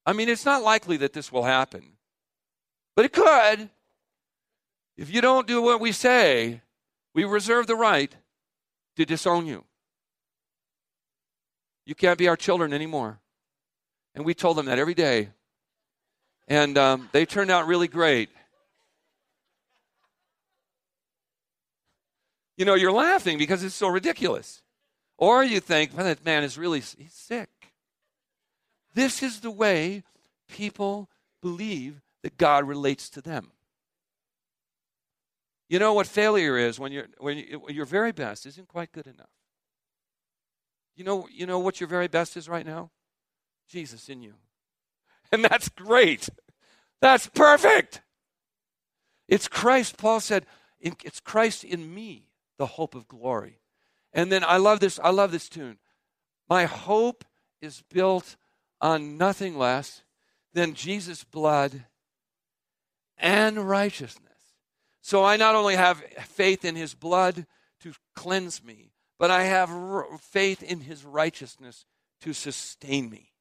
I 0.05 0.13
mean, 0.13 0.29
it's 0.29 0.45
not 0.45 0.61
likely 0.61 0.97
that 0.97 1.13
this 1.13 1.31
will 1.31 1.45
happen, 1.45 1.93
but 2.95 3.05
it 3.05 3.13
could. 3.13 3.71
If 4.97 5.11
you 5.11 5.19
don't 5.19 5.47
do 5.47 5.63
what 5.63 5.81
we 5.81 5.93
say, 5.93 6.61
we 7.15 7.23
reserve 7.23 7.65
the 7.65 7.75
right 7.75 8.15
to 8.95 9.03
disown 9.03 9.47
you. 9.47 9.65
You 11.87 11.95
can't 11.95 12.19
be 12.19 12.27
our 12.27 12.37
children 12.37 12.71
anymore. 12.71 13.19
And 14.13 14.23
we 14.23 14.35
told 14.35 14.57
them 14.57 14.67
that 14.67 14.77
every 14.77 14.93
day. 14.93 15.29
And 16.47 16.77
um, 16.77 17.09
they 17.13 17.25
turned 17.25 17.49
out 17.49 17.65
really 17.65 17.87
great. 17.87 18.29
You 22.59 22.65
know, 22.65 22.75
you're 22.75 22.91
laughing 22.91 23.37
because 23.37 23.63
it's 23.63 23.73
so 23.73 23.87
ridiculous. 23.87 24.61
Or 25.17 25.45
you 25.45 25.61
think, 25.61 25.95
well, 25.95 26.05
that 26.05 26.25
man 26.25 26.43
is 26.43 26.57
really 26.57 26.81
he's 26.81 27.13
sick. 27.13 27.49
This 28.93 29.23
is 29.23 29.39
the 29.39 29.49
way 29.49 30.03
people 30.49 31.09
believe 31.41 32.01
that 32.21 32.37
God 32.37 32.67
relates 32.67 33.09
to 33.11 33.21
them. 33.21 33.51
You 35.69 35.79
know 35.79 35.93
what 35.93 36.05
failure 36.05 36.57
is 36.57 36.77
when, 36.77 36.91
you're, 36.91 37.07
when, 37.19 37.37
you, 37.37 37.61
your 37.69 37.85
very 37.85 38.11
best 38.11 38.45
isn't 38.45 38.67
quite 38.67 38.91
good 38.91 39.07
enough. 39.07 39.29
You 40.97 41.05
know, 41.05 41.29
you 41.31 41.45
know 41.45 41.59
what 41.59 41.79
your 41.79 41.87
very 41.87 42.09
best 42.09 42.35
is 42.35 42.49
right 42.49 42.65
now? 42.65 42.91
Jesus 43.69 44.09
in 44.09 44.21
you. 44.21 44.33
And 45.31 45.45
that's 45.45 45.69
great. 45.69 46.27
That's 46.99 47.27
perfect. 47.27 48.01
It's 49.29 49.47
Christ. 49.47 49.97
Paul 49.97 50.19
said, 50.19 50.45
it's 50.81 51.21
Christ 51.21 51.63
in 51.63 51.93
me, 51.93 52.28
the 52.59 52.67
hope 52.67 52.93
of 52.93 53.07
glory. 53.07 53.61
And 54.13 54.31
then 54.31 54.43
I 54.43 54.57
love 54.57 54.79
this, 54.79 54.99
I 55.03 55.09
love 55.09 55.31
this 55.31 55.49
tune. 55.49 55.79
My 56.47 56.65
hope 56.65 57.25
is 57.61 57.83
built 57.89 58.35
on 58.79 59.17
nothing 59.17 59.57
less 59.57 60.03
than 60.53 60.75
Jesus' 60.75 61.23
blood 61.23 61.85
and 63.17 63.67
righteousness. 63.67 64.25
So 65.01 65.23
I 65.23 65.37
not 65.37 65.55
only 65.55 65.75
have 65.75 66.03
faith 66.25 66.65
in 66.65 66.75
his 66.75 66.93
blood 66.93 67.47
to 67.81 67.93
cleanse 68.15 68.63
me, 68.63 68.91
but 69.17 69.31
I 69.31 69.43
have 69.43 69.69
faith 70.21 70.61
in 70.61 70.81
his 70.81 71.03
righteousness 71.03 71.85
to 72.21 72.33
sustain 72.33 73.09
me. 73.09 73.31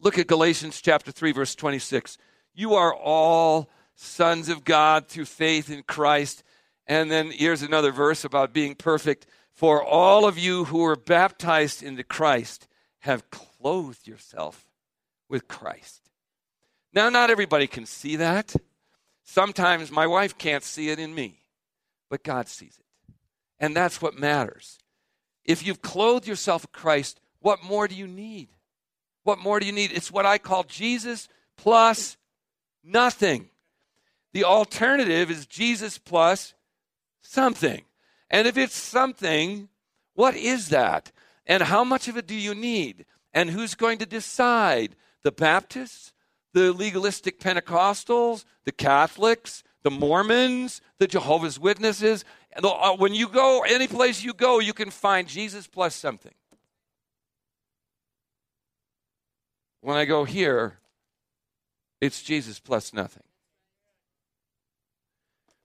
Look 0.00 0.18
at 0.18 0.26
Galatians 0.26 0.80
chapter 0.80 1.10
3 1.10 1.32
verse 1.32 1.54
26. 1.54 2.16
You 2.54 2.74
are 2.74 2.94
all 2.94 3.68
sons 3.96 4.48
of 4.48 4.64
God 4.64 5.08
through 5.08 5.24
faith 5.24 5.70
in 5.70 5.82
Christ. 5.82 6.44
And 6.86 7.10
then 7.10 7.32
here's 7.32 7.62
another 7.62 7.90
verse 7.90 8.24
about 8.24 8.52
being 8.52 8.74
perfect. 8.76 9.26
For 9.52 9.82
all 9.82 10.26
of 10.26 10.38
you 10.38 10.66
who 10.66 10.78
were 10.78 10.96
baptized 10.96 11.82
into 11.82 12.04
Christ 12.04 12.68
have 13.00 13.30
clothed 13.30 14.06
yourself 14.06 14.66
with 15.28 15.48
Christ. 15.48 16.10
Now, 16.92 17.08
not 17.08 17.30
everybody 17.30 17.66
can 17.66 17.86
see 17.86 18.16
that. 18.16 18.54
Sometimes 19.24 19.90
my 19.90 20.06
wife 20.06 20.38
can't 20.38 20.62
see 20.62 20.90
it 20.90 20.98
in 20.98 21.14
me, 21.14 21.40
but 22.08 22.22
God 22.22 22.48
sees 22.48 22.78
it. 22.78 23.14
And 23.58 23.74
that's 23.74 24.00
what 24.00 24.18
matters. 24.18 24.78
If 25.44 25.66
you've 25.66 25.82
clothed 25.82 26.26
yourself 26.26 26.62
with 26.62 26.72
Christ, 26.72 27.20
what 27.40 27.62
more 27.62 27.88
do 27.88 27.94
you 27.94 28.06
need? 28.06 28.48
What 29.24 29.38
more 29.38 29.58
do 29.58 29.66
you 29.66 29.72
need? 29.72 29.92
It's 29.92 30.12
what 30.12 30.26
I 30.26 30.38
call 30.38 30.64
Jesus 30.64 31.28
plus 31.56 32.16
nothing. 32.84 33.48
The 34.32 34.44
alternative 34.44 35.30
is 35.30 35.46
Jesus 35.46 35.98
plus 35.98 36.54
something. 37.22 37.84
And 38.30 38.46
if 38.46 38.56
it's 38.56 38.76
something, 38.76 39.68
what 40.14 40.34
is 40.34 40.68
that? 40.70 41.12
And 41.46 41.62
how 41.62 41.84
much 41.84 42.08
of 42.08 42.16
it 42.16 42.26
do 42.26 42.34
you 42.34 42.54
need? 42.54 43.06
And 43.32 43.50
who's 43.50 43.74
going 43.74 43.98
to 43.98 44.06
decide? 44.06 44.96
The 45.22 45.32
Baptists? 45.32 46.12
The 46.52 46.72
legalistic 46.72 47.38
Pentecostals? 47.38 48.44
The 48.64 48.72
Catholics? 48.72 49.62
The 49.82 49.90
Mormons? 49.90 50.80
The 50.98 51.06
Jehovah's 51.06 51.58
Witnesses? 51.58 52.24
Uh, 52.62 52.96
when 52.96 53.14
you 53.14 53.28
go, 53.28 53.62
any 53.68 53.86
place 53.86 54.22
you 54.22 54.32
go, 54.32 54.58
you 54.58 54.72
can 54.72 54.90
find 54.90 55.28
Jesus 55.28 55.66
plus 55.66 55.94
something. 55.94 56.34
When 59.82 59.96
I 59.96 60.04
go 60.04 60.24
here, 60.24 60.78
it's 62.00 62.22
Jesus 62.22 62.58
plus 62.58 62.92
nothing. 62.92 63.22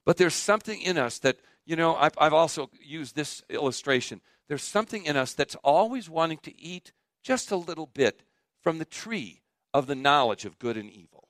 But 0.06 0.18
there's 0.18 0.34
something 0.34 0.82
in 0.82 0.98
us 0.98 1.20
that, 1.20 1.38
you 1.66 1.76
know, 1.76 1.96
I've, 1.96 2.14
I've 2.18 2.34
also 2.34 2.70
used 2.82 3.16
this 3.16 3.44
illustration. 3.50 4.22
There's 4.48 4.64
something 4.64 5.06
in 5.06 5.16
us 5.16 5.34
that's 5.34 5.56
always 5.64 6.10
wanting 6.10 6.40
to 6.40 6.60
eat 6.60 6.92
just 7.24 7.52
a 7.52 7.56
little 7.56 7.86
bit 7.86 8.24
from 8.62 8.80
the 8.80 8.86
tree 8.86 9.42
of 9.74 9.88
the 9.88 9.96
knowledge 9.96 10.46
of 10.46 10.60
good 10.60 10.78
and 10.78 10.90
evil. 10.90 11.28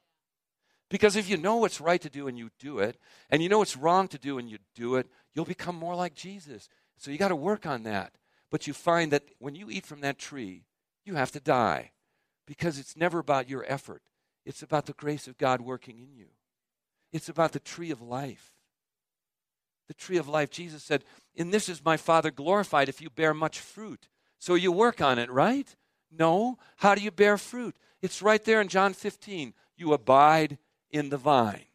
Because 0.89 1.15
if 1.15 1.29
you 1.29 1.37
know 1.37 1.57
what's 1.57 1.79
right 1.79 2.01
to 2.01 2.09
do 2.09 2.27
and 2.27 2.37
you 2.37 2.49
do 2.59 2.79
it, 2.79 2.97
and 3.29 3.41
you 3.41 3.47
know 3.47 3.59
what's 3.59 3.77
wrong 3.77 4.07
to 4.09 4.17
do 4.17 4.37
and 4.37 4.49
you 4.49 4.57
do 4.75 4.95
it, 4.95 5.07
you'll 5.33 5.45
become 5.45 5.75
more 5.75 5.95
like 5.95 6.15
Jesus. 6.15 6.67
So 6.97 7.11
you 7.11 7.17
got 7.17 7.29
to 7.29 7.35
work 7.35 7.65
on 7.65 7.83
that. 7.83 8.13
But 8.49 8.67
you 8.67 8.73
find 8.73 9.11
that 9.11 9.23
when 9.39 9.55
you 9.55 9.69
eat 9.69 9.85
from 9.85 10.01
that 10.01 10.19
tree, 10.19 10.65
you 11.05 11.15
have 11.15 11.31
to 11.31 11.39
die 11.39 11.91
because 12.45 12.77
it's 12.77 12.97
never 12.97 13.19
about 13.19 13.49
your 13.49 13.65
effort. 13.67 14.01
It's 14.45 14.61
about 14.61 14.85
the 14.85 14.93
grace 14.93 15.27
of 15.27 15.37
God 15.37 15.61
working 15.61 15.99
in 15.99 16.13
you. 16.13 16.27
It's 17.13 17.29
about 17.29 17.53
the 17.53 17.59
tree 17.59 17.91
of 17.91 18.01
life 18.01 18.51
the 19.87 19.93
tree 19.93 20.17
of 20.17 20.27
life. 20.27 20.49
Jesus 20.49 20.83
said, 20.83 21.03
In 21.35 21.51
this 21.51 21.69
is 21.69 21.83
my 21.83 21.97
Father 21.97 22.31
glorified 22.31 22.89
if 22.89 23.01
you 23.01 23.09
bear 23.09 23.33
much 23.33 23.59
fruit. 23.59 24.07
So 24.39 24.55
you 24.55 24.71
work 24.71 25.01
on 25.01 25.19
it, 25.19 25.29
right? 25.29 25.75
No. 26.11 26.57
How 26.77 26.95
do 26.95 27.01
you 27.01 27.11
bear 27.11 27.37
fruit? 27.37 27.75
It's 28.01 28.21
right 28.21 28.43
there 28.43 28.61
in 28.61 28.67
John 28.67 28.93
15. 28.93 29.53
You 29.75 29.93
abide 29.93 30.57
in 30.89 31.09
the 31.09 31.17
vine, 31.17 31.65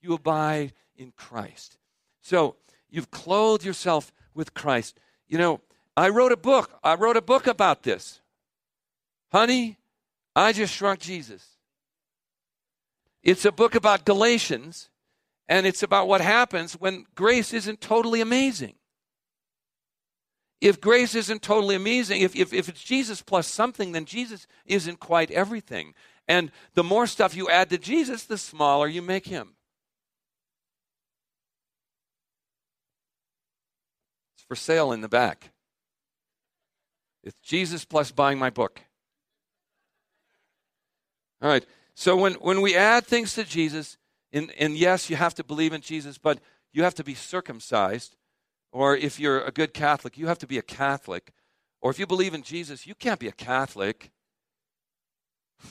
you 0.00 0.12
abide 0.12 0.72
in 0.96 1.12
Christ. 1.16 1.78
So 2.20 2.56
you've 2.90 3.10
clothed 3.10 3.64
yourself 3.64 4.12
with 4.34 4.54
Christ. 4.54 4.98
You 5.28 5.38
know, 5.38 5.60
I 5.96 6.10
wrote 6.10 6.32
a 6.32 6.36
book. 6.36 6.70
I 6.84 6.94
wrote 6.94 7.16
a 7.16 7.22
book 7.22 7.46
about 7.46 7.82
this. 7.82 8.20
Honey, 9.32 9.78
I 10.34 10.52
just 10.52 10.74
shrunk 10.74 11.00
Jesus. 11.00 11.46
It's 13.22 13.44
a 13.44 13.52
book 13.52 13.74
about 13.74 14.04
Galatians 14.04 14.88
and 15.48 15.66
it's 15.66 15.82
about 15.82 16.08
what 16.08 16.20
happens 16.20 16.74
when 16.74 17.06
grace 17.14 17.52
isn't 17.52 17.80
totally 17.80 18.20
amazing. 18.20 18.74
If 20.60 20.80
grace 20.80 21.14
isn't 21.14 21.42
totally 21.42 21.74
amazing, 21.74 22.22
if, 22.22 22.34
if, 22.34 22.52
if 22.52 22.68
it's 22.68 22.82
Jesus 22.82 23.22
plus 23.22 23.46
something, 23.46 23.92
then 23.92 24.06
Jesus 24.06 24.46
isn't 24.64 25.00
quite 25.00 25.30
everything. 25.30 25.94
And 26.26 26.50
the 26.74 26.82
more 26.82 27.06
stuff 27.06 27.36
you 27.36 27.48
add 27.48 27.70
to 27.70 27.78
Jesus, 27.78 28.24
the 28.24 28.38
smaller 28.38 28.88
you 28.88 29.02
make 29.02 29.26
him. 29.26 29.54
It's 34.34 34.44
for 34.48 34.56
sale 34.56 34.92
in 34.92 35.02
the 35.02 35.08
back. 35.08 35.50
It's 37.22 37.38
Jesus 37.40 37.84
plus 37.84 38.10
buying 38.10 38.38
my 38.38 38.50
book. 38.50 38.80
All 41.42 41.50
right. 41.50 41.66
So 41.94 42.16
when, 42.16 42.34
when 42.34 42.60
we 42.60 42.74
add 42.74 43.06
things 43.06 43.34
to 43.34 43.44
Jesus, 43.44 43.98
and, 44.36 44.52
and 44.58 44.76
yes, 44.76 45.08
you 45.08 45.16
have 45.16 45.34
to 45.36 45.44
believe 45.44 45.72
in 45.72 45.80
Jesus, 45.80 46.18
but 46.18 46.40
you 46.70 46.82
have 46.82 46.94
to 46.96 47.04
be 47.04 47.14
circumcised. 47.14 48.16
Or 48.70 48.94
if 48.94 49.18
you're 49.18 49.40
a 49.40 49.50
good 49.50 49.72
Catholic, 49.72 50.18
you 50.18 50.26
have 50.26 50.38
to 50.40 50.46
be 50.46 50.58
a 50.58 50.62
Catholic. 50.62 51.32
Or 51.80 51.90
if 51.90 51.98
you 51.98 52.06
believe 52.06 52.34
in 52.34 52.42
Jesus, 52.42 52.86
you 52.86 52.94
can't 52.94 53.18
be 53.18 53.28
a 53.28 53.32
Catholic. 53.32 54.10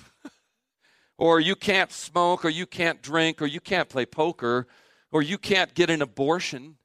or 1.20 1.39
you 1.39 1.55
can't 1.55 1.91
smoke, 1.91 2.43
or 2.43 2.49
you 2.49 2.66
can't 2.66 3.03
drink, 3.03 3.39
or 3.39 3.45
you 3.45 3.59
can't 3.59 3.88
play 3.88 4.03
poker, 4.03 4.66
or 5.11 5.22
you 5.22 5.38
can't 5.38 5.76
get 5.76 5.91
an 5.91 6.01
abortion. 6.01 6.78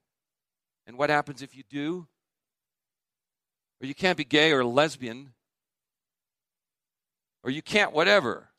And 0.87 0.99
what 0.99 1.09
happens 1.09 1.41
if 1.41 1.57
you 1.57 1.62
do? 1.70 2.07
Or 3.81 3.87
you 3.87 3.95
can't 3.95 4.18
be 4.18 4.24
gay 4.24 4.53
or 4.53 4.66
lesbian. 4.66 5.33
Or 7.43 7.51
you 7.51 7.62
can't 7.62 7.95
whatever. 7.95 8.51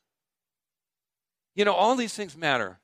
You 1.54 1.64
know, 1.64 1.74
all 1.74 1.94
these 1.94 2.14
things 2.14 2.36
matter. 2.36 2.80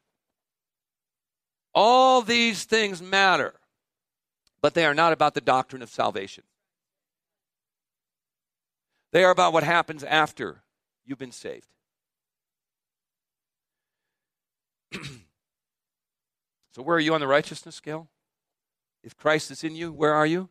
All 1.74 2.22
these 2.22 2.64
things 2.64 3.02
matter, 3.02 3.54
but 4.60 4.74
they 4.74 4.84
are 4.84 4.94
not 4.94 5.12
about 5.12 5.34
the 5.34 5.40
doctrine 5.40 5.82
of 5.82 5.90
salvation. 5.90 6.44
They 9.12 9.24
are 9.24 9.30
about 9.30 9.52
what 9.52 9.62
happens 9.62 10.04
after 10.04 10.62
you've 11.04 11.18
been 11.18 11.32
saved. 11.32 11.68
so, 16.74 16.82
where 16.82 16.96
are 16.96 17.00
you 17.00 17.14
on 17.14 17.20
the 17.20 17.26
righteousness 17.26 17.74
scale? 17.74 18.08
If 19.02 19.16
Christ 19.16 19.50
is 19.50 19.64
in 19.64 19.74
you, 19.76 19.92
where 19.92 20.14
are 20.14 20.26
you? 20.26 20.48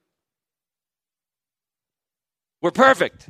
We're 2.62 2.72
perfect. 2.72 3.30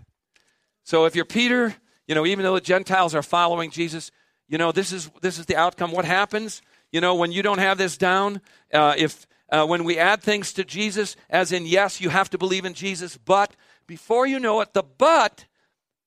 So, 0.84 1.06
if 1.06 1.16
you're 1.16 1.26
Peter, 1.26 1.76
you 2.08 2.16
know, 2.16 2.26
even 2.26 2.44
though 2.44 2.56
the 2.56 2.62
Gentiles 2.62 3.14
are 3.14 3.24
following 3.24 3.72
Jesus, 3.72 4.12
you 4.48 4.58
know, 4.58 4.72
this 4.72 4.94
is, 4.94 5.12
this 5.22 5.38
is 5.38 5.46
the 5.46 5.58
outcome. 5.58 5.92
What 5.92 6.06
happens? 6.06 6.62
You 6.92 7.02
know, 7.02 7.16
when 7.16 7.32
you 7.32 7.42
don't 7.42 7.60
have 7.60 7.78
this 7.78 7.98
down, 7.98 8.42
uh, 8.74 8.96
if 8.98 9.28
uh, 9.50 9.66
when 9.66 9.84
we 9.84 9.98
add 9.98 10.22
things 10.22 10.54
to 10.54 10.64
Jesus, 10.64 11.16
as 11.30 11.52
in, 11.52 11.66
yes, 11.66 12.02
you 12.02 12.10
have 12.10 12.30
to 12.32 12.38
believe 12.38 12.66
in 12.66 12.74
Jesus, 12.74 13.18
but 13.18 13.56
before 13.86 14.28
you 14.28 14.40
know 14.40 14.62
it, 14.62 14.74
the 14.74 14.84
but, 14.84 15.46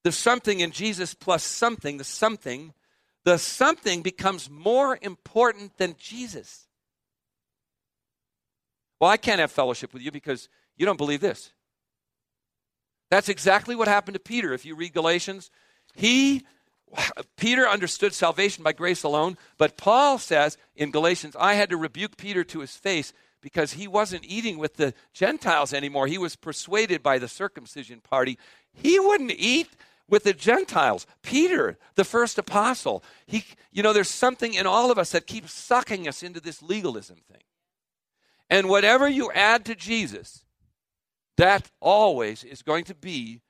the 0.04 0.12
something 0.12 0.60
in 0.60 0.70
Jesus 0.70 1.14
plus 1.14 1.42
something, 1.42 1.96
the 1.96 2.04
something, 2.04 2.74
the 3.24 3.38
something 3.38 4.02
becomes 4.02 4.50
more 4.50 4.98
important 5.00 5.76
than 5.78 5.94
Jesus. 5.98 6.66
Well, 9.00 9.10
I 9.10 9.16
can't 9.16 9.40
have 9.40 9.50
fellowship 9.50 9.94
with 9.94 10.02
you 10.02 10.10
because 10.10 10.48
you 10.76 10.84
don't 10.84 10.98
believe 10.98 11.20
this. 11.20 11.52
That's 13.10 13.28
exactly 13.28 13.74
what 13.74 13.88
happened 13.88 14.14
to 14.14 14.20
Peter. 14.20 14.52
If 14.52 14.64
you 14.64 14.74
read 14.74 14.92
Galatians, 14.92 15.50
he 15.94 16.44
Peter 17.36 17.68
understood 17.68 18.12
salvation 18.12 18.64
by 18.64 18.72
grace 18.72 19.02
alone, 19.02 19.36
but 19.58 19.76
Paul 19.76 20.18
says 20.18 20.58
in 20.74 20.90
Galatians, 20.90 21.36
I 21.38 21.54
had 21.54 21.70
to 21.70 21.76
rebuke 21.76 22.16
Peter 22.16 22.44
to 22.44 22.60
his 22.60 22.76
face 22.76 23.12
because 23.40 23.74
he 23.74 23.86
wasn't 23.86 24.24
eating 24.24 24.58
with 24.58 24.76
the 24.76 24.94
Gentiles 25.12 25.72
anymore. 25.72 26.06
He 26.06 26.18
was 26.18 26.36
persuaded 26.36 27.02
by 27.02 27.18
the 27.18 27.28
circumcision 27.28 28.00
party. 28.00 28.38
He 28.72 28.98
wouldn't 28.98 29.32
eat 29.36 29.68
with 30.08 30.24
the 30.24 30.34
Gentiles. 30.34 31.06
Peter, 31.22 31.78
the 31.94 32.04
first 32.04 32.38
apostle, 32.38 33.02
he, 33.26 33.44
you 33.70 33.82
know, 33.82 33.92
there's 33.92 34.10
something 34.10 34.54
in 34.54 34.66
all 34.66 34.90
of 34.90 34.98
us 34.98 35.12
that 35.12 35.26
keeps 35.26 35.52
sucking 35.52 36.08
us 36.08 36.22
into 36.22 36.40
this 36.40 36.62
legalism 36.62 37.18
thing. 37.30 37.42
And 38.50 38.68
whatever 38.68 39.08
you 39.08 39.30
add 39.32 39.64
to 39.66 39.76
Jesus, 39.76 40.44
that 41.36 41.70
always 41.80 42.42
is 42.42 42.62
going 42.62 42.84
to 42.84 42.94
be, 42.94 43.40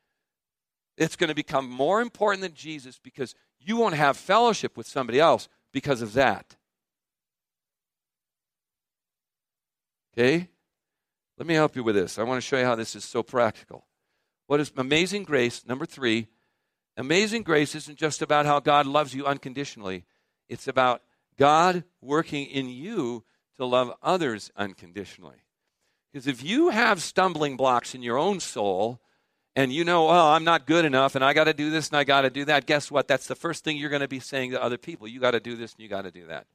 it's 1.01 1.17
going 1.17 1.29
to 1.29 1.35
become 1.35 1.69
more 1.69 2.01
important 2.03 2.43
than 2.43 2.53
Jesus 2.55 3.01
because 3.03 3.35
you 3.59 3.77
won't 3.77 3.95
have 3.95 4.17
fellowship 4.17 4.77
with 4.77 4.87
somebody 4.87 5.19
else 5.19 5.49
because 5.73 6.03
of 6.03 6.13
that. 6.13 6.57
Okay? 10.13 10.49
Let 11.39 11.47
me 11.47 11.55
help 11.55 11.75
you 11.75 11.83
with 11.83 11.95
this. 11.95 12.19
I 12.19 12.23
want 12.23 12.37
to 12.37 12.47
show 12.47 12.59
you 12.59 12.67
how 12.67 12.75
this 12.75 12.95
is 12.95 13.05
so 13.05 13.23
practical. 13.23 13.87
What 14.47 14.61
is 14.61 14.71
amazing 14.77 15.23
grace? 15.25 15.65
Number 15.67 15.87
three, 15.87 16.27
amazing 16.99 17.45
grace 17.45 17.75
isn't 17.75 17.97
just 17.97 18.21
about 18.21 18.45
how 18.45 18.61
God 18.61 18.85
loves 18.85 19.15
you 19.15 19.25
unconditionally, 19.25 20.05
it's 20.49 20.69
about 20.69 21.03
God 21.39 21.85
working 22.03 22.45
in 22.45 22.69
you 22.69 23.25
to 23.57 23.65
love 23.65 23.95
others 24.03 24.51
unconditionally. 24.55 25.45
Because 26.13 26.27
if 26.27 26.43
you 26.43 26.69
have 26.71 27.01
stumbling 27.01 27.57
blocks 27.57 27.95
in 27.95 28.03
your 28.03 28.19
own 28.19 28.41
soul, 28.41 29.01
and 29.57 29.73
you 29.73 29.85
know, 29.85 30.09
oh, 30.09 30.31
I'm 30.31 30.45
not 30.45 30.67
good 30.67 30.85
enough, 30.85 31.15
and 31.15 31.25
I 31.25 31.33
got 31.33 31.45
to 31.45 31.55
do 31.55 31.71
this 31.71 31.89
and 31.89 31.97
I 31.97 32.05
got 32.05 32.23
to 32.23 32.31
do 32.31 32.45
that, 32.47 32.67
guess 32.67 32.91
what? 32.91 33.09
That's 33.09 33.27
the 33.27 33.35
first 33.35 33.65
thing 33.65 33.77
you're 33.77 33.91
going 33.91 34.01
to 34.01 34.09
be 34.09 34.21
saying 34.21 34.53
to 34.53 34.63
other 34.63 34.79
people. 34.79 35.09
You 35.09 35.21
got 35.21 35.33
to 35.33 35.41
do 35.41 35.57
this 35.57 35.73
and 35.73 35.81
you 35.81 35.89
got 35.89 36.03
to 36.03 36.11
do 36.11 36.27
that. 36.27 36.47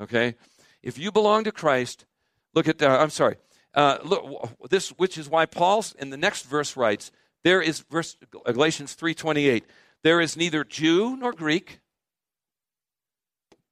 Okay? 0.00 0.34
If 0.82 0.98
you 0.98 1.12
belong 1.12 1.44
to 1.44 1.52
Christ, 1.52 2.06
look 2.54 2.66
at, 2.66 2.82
uh, 2.82 2.98
I'm 3.00 3.10
sorry, 3.10 3.36
uh, 3.74 3.98
look, 4.04 4.50
this, 4.68 4.90
which 4.90 5.16
is 5.16 5.28
why 5.28 5.46
Paul 5.46 5.84
in 5.98 6.10
the 6.10 6.16
next 6.16 6.42
verse 6.42 6.76
writes, 6.76 7.10
there 7.44 7.60
is 7.60 7.80
verse 7.80 8.16
Galatians 8.44 8.94
3:28. 8.94 9.64
There 10.02 10.20
is 10.20 10.36
neither 10.36 10.64
Jew 10.64 11.16
nor 11.16 11.32
Greek, 11.32 11.80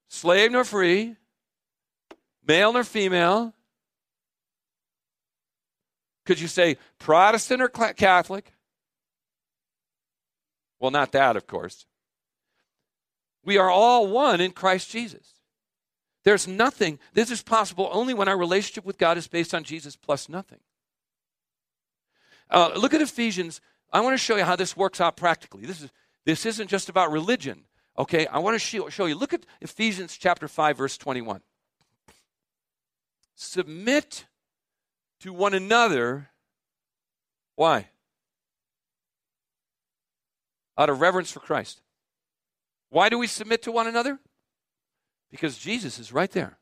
slave 0.09 0.53
nor 0.53 0.64
free, 0.64 1.16
male 2.47 2.73
nor 2.73 2.85
female. 2.85 3.55
Could 6.27 6.41
you 6.41 6.49
say 6.49 6.77
Protestant 6.99 7.62
or 7.62 7.68
Catholic? 7.68 8.53
Well, 10.79 10.91
not 10.91 11.12
that, 11.12 11.37
of 11.37 11.47
course. 11.47 11.87
We 13.45 13.59
are 13.59 13.71
all 13.71 14.07
one 14.07 14.41
in 14.41 14.53
Christ 14.53 14.91
Jesus. 14.91 15.35
There's 16.25 16.47
nothing, 16.47 16.99
this 17.14 17.31
is 17.31 17.43
possible 17.43 17.89
only 17.93 18.12
when 18.12 18.29
our 18.29 18.37
relationship 18.37 18.85
with 18.85 18.99
God 18.99 19.16
is 19.16 19.27
based 19.27 19.55
on 19.55 19.64
Jesus 19.64 19.97
plus 19.97 20.29
nothing. 20.29 20.61
Uh, 22.51 22.73
look 22.77 22.93
at 22.93 23.01
Ephesians. 23.01 23.61
I 23.93 24.01
want 24.01 24.14
to 24.14 24.18
show 24.18 24.37
you 24.37 24.45
how 24.45 24.57
this 24.57 24.77
works 24.77 25.01
out 25.01 25.16
practically. 25.16 25.64
This, 25.64 25.81
is, 25.81 25.91
this 26.27 26.45
isn't 26.45 26.68
just 26.68 26.89
about 26.89 27.11
religion. 27.11 27.64
Okay, 27.99 28.27
I 28.27 28.39
want 28.39 28.55
to 28.55 28.59
show, 28.59 28.89
show 28.89 29.07
you. 29.07 29.14
Look 29.14 29.33
at 29.33 29.47
Ephesians 29.61 30.16
chapter 30.18 30.49
5, 30.49 30.77
verse 30.77 30.99
21. 30.99 31.41
Submit 33.35 34.27
to 35.21 35.33
one 35.33 35.55
another. 35.55 36.31
Why? 37.57 37.89
Out 40.77 40.91
of 40.91 41.01
reverence 41.01 41.31
for 41.31 41.41
Christ. 41.41 41.81
Why 42.91 43.09
do 43.09 43.18
we 43.18 43.27
submit 43.27 43.62
to 43.62 43.73
one 43.73 43.87
another? 43.87 44.18
Because 45.31 45.59
Jesus 45.59 45.99
is 45.99 46.12
right 46.12 46.31
there. 46.31 46.59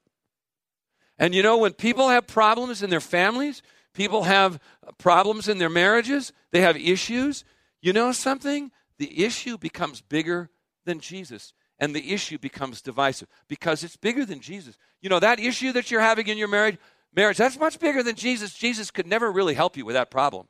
And 1.18 1.34
you 1.34 1.42
know, 1.42 1.59
when 1.59 1.72
people 1.72 2.09
have 2.09 2.26
problems 2.26 2.82
in 2.82 2.90
their 2.90 3.00
families, 3.00 3.62
people 3.94 4.24
have 4.24 4.61
problems 4.98 5.48
in 5.48 5.59
their 5.59 5.70
marriages, 5.70 6.32
they 6.52 6.61
have 6.61 6.76
issues, 6.76 7.44
you 7.80 7.92
know 7.92 8.12
something? 8.12 8.70
The 8.98 9.24
issue 9.24 9.59
becomes 9.59 10.00
bigger 10.00 10.50
than 10.84 11.00
Jesus. 11.00 11.52
And 11.80 11.94
the 11.94 12.12
issue 12.12 12.38
becomes 12.38 12.82
divisive 12.82 13.28
because 13.46 13.84
it's 13.84 13.96
bigger 13.96 14.24
than 14.24 14.40
Jesus. 14.40 14.76
You 15.00 15.09
know, 15.09 15.20
that 15.20 15.38
issue 15.38 15.72
that 15.72 15.90
you're 15.90 16.00
having 16.00 16.26
in 16.26 16.36
your 16.36 16.48
marriage, 16.48 16.76
marriage, 17.18 17.36
that's 17.36 17.58
much 17.58 17.80
bigger 17.80 18.02
than 18.04 18.14
Jesus. 18.14 18.54
Jesus 18.54 18.92
could 18.92 19.06
never 19.06 19.30
really 19.30 19.54
help 19.54 19.76
you 19.76 19.84
with 19.84 19.94
that 19.94 20.08
problem. 20.08 20.46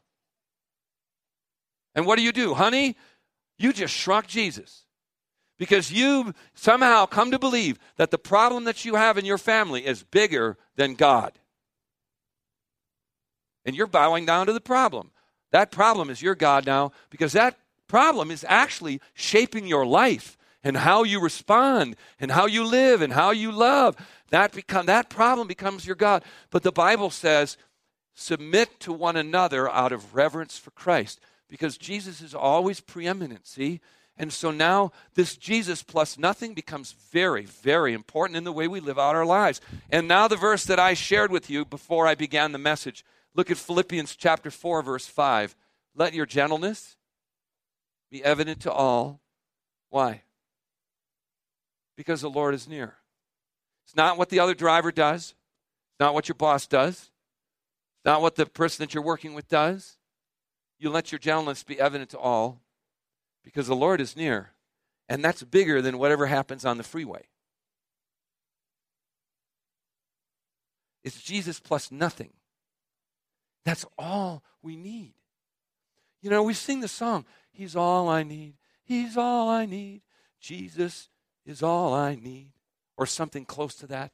And 1.95 2.05
what 2.05 2.17
do 2.17 2.23
you 2.23 2.31
do? 2.31 2.53
Honey, 2.53 2.95
you 3.59 3.73
just 3.73 3.95
shrunk 3.95 4.27
Jesus 4.27 4.85
because 5.59 5.91
you 5.91 6.35
somehow 6.53 7.07
come 7.07 7.31
to 7.31 7.39
believe 7.39 7.79
that 7.97 8.11
the 8.11 8.19
problem 8.19 8.65
that 8.65 8.85
you 8.85 8.97
have 8.97 9.17
in 9.17 9.25
your 9.25 9.39
family 9.39 9.87
is 9.87 10.03
bigger 10.03 10.59
than 10.77 10.95
God. 10.95 11.39
And 13.65 13.75
you're 13.75 13.87
bowing 13.87 14.27
down 14.27 14.47
to 14.47 14.53
the 14.53 14.61
problem. 14.61 15.11
That 15.53 15.71
problem 15.71 16.11
is 16.11 16.21
your 16.21 16.35
God 16.35 16.67
now 16.67 16.93
because 17.09 17.33
that 17.33 17.59
problem 17.89 18.31
is 18.31 18.45
actually 18.47 19.01
shaping 19.15 19.67
your 19.67 19.87
life 19.87 20.37
and 20.69 20.77
how 20.77 21.03
you 21.03 21.19
respond 21.19 21.97
and 22.21 22.31
how 22.31 22.45
you 22.45 22.63
live 22.63 23.01
and 23.01 23.15
how 23.15 23.31
you 23.31 23.51
love. 23.51 23.97
That 24.29 24.53
become 24.53 24.85
that 24.87 25.09
problem 25.09 25.49
becomes 25.49 25.87
your 25.87 25.97
God. 25.97 26.23
But 26.51 26.63
the 26.63 26.71
Bible 26.71 27.09
says 27.09 27.57
submit 28.15 28.79
to 28.81 28.93
one 28.93 29.17
another 29.17 29.71
out 29.71 29.93
of 29.93 30.15
reverence 30.15 30.59
for 30.59 30.71
Christ 30.73 31.21
because 31.49 31.79
Jesus 31.79 32.21
is 32.21 32.35
always 32.35 32.81
preeminent, 32.81 33.47
see? 33.47 33.81
And 34.19 34.31
so 34.31 34.51
now 34.51 34.93
this 35.15 35.37
Jesus 35.37 35.83
plus 35.83 36.19
nothing 36.19 36.53
becomes 36.53 36.93
very, 37.13 37.47
very 37.47 37.95
important 37.95 38.37
in 38.37 38.45
the 38.45 38.53
way 38.53 38.69
we 38.69 38.81
live 38.81 38.99
out 38.99 39.17
our 39.17 39.25
lives. 39.25 39.63
And 39.89 40.07
now 40.07 40.29
the 40.29 40.37
verse 40.37 40.65
that 40.65 40.79
I 40.79 40.93
shared 40.93 41.33
with 41.33 41.49
you 41.49 41.65
before 41.65 42.07
I 42.07 42.15
began 42.15 42.53
the 42.53 42.59
message. 42.59 43.07
Look 43.35 43.51
at 43.51 43.57
Philippians 43.57 44.17
chapter 44.17 44.51
4, 44.51 44.83
verse 44.83 45.07
5. 45.07 45.57
Let 45.95 46.13
your 46.13 46.27
gentleness 46.27 46.97
be 48.11 48.23
evident 48.23 48.61
to 48.61 48.73
all. 48.73 49.23
Why? 49.89 50.25
Because 51.99 52.21
the 52.21 52.31
Lord 52.31 52.55
is 52.55 52.69
near. 52.69 52.95
It's 53.85 53.97
not 53.97 54.17
what 54.17 54.29
the 54.29 54.39
other 54.39 54.55
driver 54.55 54.93
does, 54.93 55.35
it's 55.91 56.01
not 56.01 56.15
what 56.15 56.29
your 56.29 56.37
boss 56.37 56.69
does, 56.69 56.95
it's 56.95 58.05
not 58.05 58.23
what 58.23 58.37
the 58.37 58.47
person 58.47 58.85
that 58.85 58.95
you're 58.95 59.03
working 59.03 59.35
with 59.35 59.49
does. 59.49 59.97
You 60.79 60.91
let 60.91 61.11
your 61.11 61.19
gentleness 61.19 61.65
be 61.65 61.81
evident 61.81 62.11
to 62.11 62.19
all 62.19 62.61
because 63.43 63.67
the 63.67 63.75
Lord 63.75 64.01
is 64.01 64.17
near. 64.17 64.53
And 65.09 65.25
that's 65.25 65.43
bigger 65.43 65.83
than 65.83 65.99
whatever 65.99 66.27
happens 66.27 66.65
on 66.65 66.77
the 66.77 66.85
freeway. 66.85 67.25
It's 71.03 71.21
Jesus 71.21 71.59
plus 71.59 71.91
nothing. 71.91 72.31
That's 73.65 73.85
all 73.99 74.45
we 74.63 74.77
need. 74.77 75.15
You 76.23 76.31
know, 76.31 76.45
we 76.45 76.55
sing 76.55 76.79
the 76.79 76.87
song, 76.87 77.25
He's 77.51 77.75
all 77.75 78.09
I 78.09 78.23
need. 78.23 78.55
He's 78.85 79.17
all 79.17 79.49
I 79.49 79.67
need. 79.67 80.03
Jesus 80.41 81.09
is 81.49 81.63
all 81.63 81.95
I 81.95 82.15
need. 82.15 82.53
Or 82.97 83.07
something 83.07 83.45
close 83.45 83.75
to 83.77 83.87
that. 83.87 84.13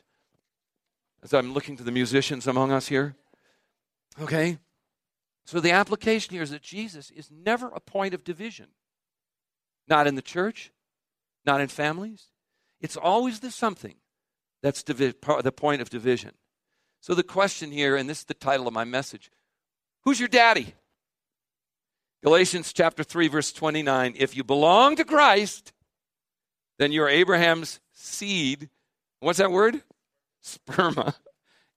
As 1.22 1.32
I'm 1.32 1.54
looking 1.54 1.76
to 1.78 1.82
the 1.82 1.90
musicians 1.90 2.46
among 2.46 2.70
us 2.70 2.88
here. 2.88 3.16
Okay? 4.20 4.58
So 5.46 5.60
the 5.60 5.72
application 5.72 6.34
here 6.34 6.42
is 6.42 6.50
that 6.50 6.62
Jesus 6.62 7.10
is 7.10 7.30
never 7.30 7.68
a 7.68 7.80
point 7.80 8.14
of 8.14 8.24
division. 8.24 8.68
Not 9.88 10.06
in 10.06 10.14
the 10.14 10.22
church, 10.22 10.70
not 11.44 11.60
in 11.60 11.68
families. 11.68 12.28
It's 12.80 12.96
always 12.96 13.40
the 13.40 13.50
something 13.50 13.96
that's 14.62 14.82
divi- 14.82 15.14
the 15.42 15.52
point 15.52 15.82
of 15.82 15.90
division. 15.90 16.32
So 17.00 17.14
the 17.14 17.22
question 17.22 17.70
here, 17.70 17.96
and 17.96 18.08
this 18.08 18.20
is 18.20 18.24
the 18.24 18.34
title 18.34 18.66
of 18.66 18.74
my 18.74 18.84
message 18.84 19.30
Who's 20.04 20.20
your 20.20 20.28
daddy? 20.28 20.74
Galatians 22.22 22.72
chapter 22.72 23.02
3, 23.02 23.28
verse 23.28 23.52
29. 23.52 24.14
If 24.16 24.34
you 24.34 24.44
belong 24.44 24.96
to 24.96 25.04
Christ, 25.04 25.72
then 26.78 26.92
you're 26.92 27.08
Abraham's 27.08 27.80
seed. 27.92 28.68
What's 29.20 29.38
that 29.38 29.52
word? 29.52 29.82
Sperma. 30.42 31.14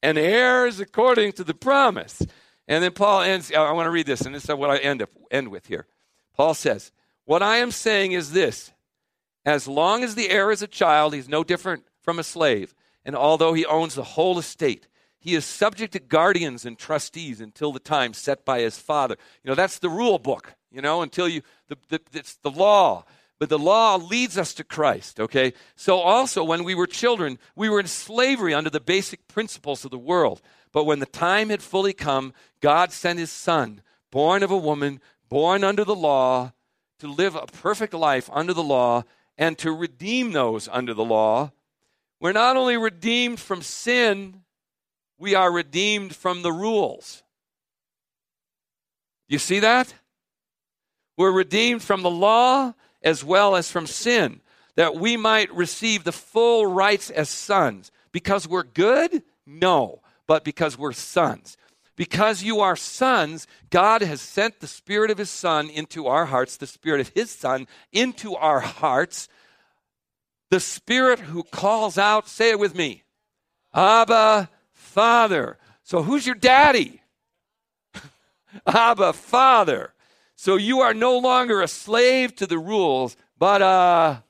And 0.03 0.17
heirs 0.17 0.79
according 0.79 1.33
to 1.33 1.43
the 1.43 1.53
promise. 1.53 2.21
And 2.67 2.83
then 2.83 2.91
Paul 2.91 3.21
ends, 3.21 3.51
I 3.51 3.71
want 3.71 3.87
to 3.87 3.91
read 3.91 4.05
this, 4.05 4.21
and 4.21 4.35
this 4.35 4.43
is 4.43 4.55
what 4.55 4.69
I 4.69 4.77
end, 4.77 5.01
up, 5.01 5.09
end 5.31 5.49
with 5.49 5.67
here. 5.67 5.87
Paul 6.35 6.53
says, 6.53 6.91
what 7.25 7.41
I 7.41 7.57
am 7.57 7.71
saying 7.71 8.11
is 8.11 8.31
this 8.31 8.71
as 9.45 9.67
long 9.67 10.03
as 10.03 10.15
the 10.15 10.29
heir 10.29 10.51
is 10.51 10.61
a 10.61 10.67
child, 10.67 11.13
he's 11.13 11.29
no 11.29 11.43
different 11.43 11.85
from 12.01 12.19
a 12.19 12.23
slave. 12.23 12.75
And 13.05 13.15
although 13.15 13.53
he 13.53 13.65
owns 13.65 13.95
the 13.95 14.03
whole 14.03 14.37
estate, 14.37 14.87
he 15.17 15.35
is 15.35 15.45
subject 15.45 15.93
to 15.93 15.99
guardians 15.99 16.65
and 16.65 16.77
trustees 16.77 17.41
until 17.41 17.71
the 17.71 17.79
time 17.79 18.13
set 18.13 18.45
by 18.45 18.59
his 18.59 18.77
father. 18.77 19.15
You 19.43 19.49
know, 19.49 19.55
that's 19.55 19.79
the 19.79 19.89
rule 19.89 20.19
book, 20.19 20.55
you 20.71 20.81
know, 20.81 21.01
until 21.01 21.27
you, 21.27 21.41
the, 21.69 21.77
the, 21.87 22.01
it's 22.13 22.35
the 22.35 22.51
law. 22.51 23.05
But 23.39 23.49
the 23.49 23.59
law 23.59 23.97
leads 23.97 24.37
us 24.37 24.53
to 24.55 24.63
Christ, 24.63 25.19
okay? 25.19 25.53
So 25.75 25.99
also, 25.99 26.43
when 26.43 26.63
we 26.63 26.73
were 26.73 26.87
children, 26.87 27.37
we 27.55 27.69
were 27.69 27.79
in 27.79 27.87
slavery 27.87 28.53
under 28.53 28.69
the 28.69 28.79
basic 28.79 29.27
principles 29.27 29.85
of 29.85 29.91
the 29.91 29.97
world. 29.97 30.41
But 30.71 30.85
when 30.85 30.99
the 30.99 31.05
time 31.05 31.49
had 31.49 31.61
fully 31.61 31.93
come, 31.93 32.33
God 32.61 32.91
sent 32.91 33.19
his 33.19 33.31
son, 33.31 33.81
born 34.11 34.41
of 34.41 34.49
a 34.49 34.57
woman, 34.57 35.01
born 35.29 35.63
under 35.63 35.83
the 35.83 35.95
law 35.95 36.53
to 36.99 37.07
live 37.07 37.35
a 37.35 37.45
perfect 37.45 37.93
life 37.93 38.27
under 38.33 38.53
the 38.53 38.63
law 38.63 39.03
and 39.37 39.57
to 39.59 39.71
redeem 39.71 40.31
those 40.31 40.67
under 40.71 40.95
the 40.95 41.05
law. 41.05 41.51
We're 42.19 42.31
not 42.31 42.57
only 42.57 42.75
redeemed 42.75 43.39
from 43.39 43.61
sin, 43.61 44.41
we 45.19 45.35
are 45.35 45.51
redeemed 45.51 46.15
from 46.15 46.41
the 46.41 46.51
rules. 46.51 47.21
You 49.29 49.37
see 49.37 49.59
that? 49.59 49.93
We're 51.17 51.31
redeemed 51.31 51.83
from 51.83 52.01
the 52.01 52.09
law 52.09 52.73
as 53.01 53.23
well 53.23 53.55
as 53.55 53.71
from 53.71 53.87
sin, 53.87 54.41
that 54.75 54.95
we 54.95 55.17
might 55.17 55.53
receive 55.53 56.03
the 56.03 56.11
full 56.11 56.65
rights 56.65 57.09
as 57.09 57.29
sons. 57.29 57.91
Because 58.11 58.47
we're 58.47 58.63
good? 58.63 59.23
No, 59.45 60.01
but 60.27 60.43
because 60.43 60.77
we're 60.77 60.93
sons. 60.93 61.57
Because 61.95 62.43
you 62.43 62.59
are 62.59 62.75
sons, 62.75 63.47
God 63.71 64.03
has 64.03 64.21
sent 64.21 64.59
the 64.59 64.67
Spirit 64.67 65.09
of 65.09 65.17
His 65.17 65.31
Son 65.31 65.69
into 65.69 66.05
our 66.05 66.25
hearts, 66.25 66.55
the 66.57 66.67
Spirit 66.67 67.01
of 67.01 67.09
His 67.09 67.31
Son 67.31 67.67
into 67.91 68.35
our 68.35 68.59
hearts. 68.59 69.27
The 70.51 70.59
Spirit 70.59 71.19
who 71.19 71.43
calls 71.43 71.97
out, 71.97 72.27
say 72.27 72.51
it 72.51 72.59
with 72.59 72.75
me, 72.75 73.03
Abba, 73.73 74.49
Father. 74.73 75.57
So 75.83 76.03
who's 76.03 76.25
your 76.25 76.35
daddy? 76.35 77.01
Abba, 78.67 79.13
Father. 79.13 79.93
So 80.39 80.55
you 80.55 80.81
are 80.81 80.93
no 80.93 81.17
longer 81.17 81.61
a 81.61 81.67
slave 81.67 82.35
to 82.35 82.45
the 82.45 82.59
rules, 82.59 83.17
but 83.39 83.63
a, 83.63 84.23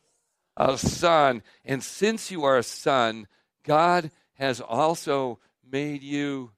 a 0.56 0.78
son. 0.78 1.44
And 1.66 1.84
since 1.84 2.32
you 2.32 2.46
are 2.46 2.58
a 2.58 2.64
son, 2.64 3.28
God 3.64 4.10
has 4.36 4.62
also 4.62 5.40
made 5.70 6.04
you 6.04 6.52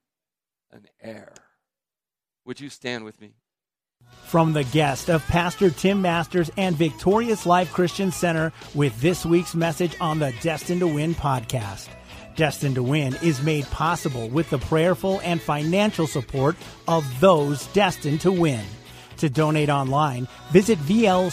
an 0.72 0.86
heir. 1.02 1.34
Would 2.46 2.62
you 2.62 2.70
stand 2.70 3.04
with 3.04 3.20
me? 3.20 3.34
From 4.26 4.54
the 4.54 4.64
guest 4.66 5.10
of 5.10 5.26
Pastor 5.26 5.72
Tim 5.72 6.00
Masters 6.00 6.52
and 6.56 6.76
Victorious 6.76 7.48
Life 7.48 7.74
Christian 7.74 8.12
Center 8.12 8.54
with 8.76 9.02
this 9.02 9.26
week's 9.26 9.56
message 9.56 9.96
on 10.00 10.20
the 10.20 10.32
Destined 10.44 10.82
to 10.82 10.88
Win 10.88 11.16
podcast. 11.16 11.90
Destined 12.36 12.76
to 12.76 12.84
Win 12.84 13.16
is 13.24 13.42
made 13.42 13.66
possible 13.72 14.30
with 14.30 14.48
the 14.52 14.60
prayerful 14.60 15.20
and 15.24 15.42
financial 15.42 16.06
support 16.06 16.56
of 16.88 17.04
those 17.20 17.66
destined 17.68 18.22
to 18.22 18.32
win. 18.32 18.64
To 19.20 19.30
donate 19.30 19.70
online, 19.70 20.28
visit 20.52 20.80
vlccaz.org. 20.80 21.28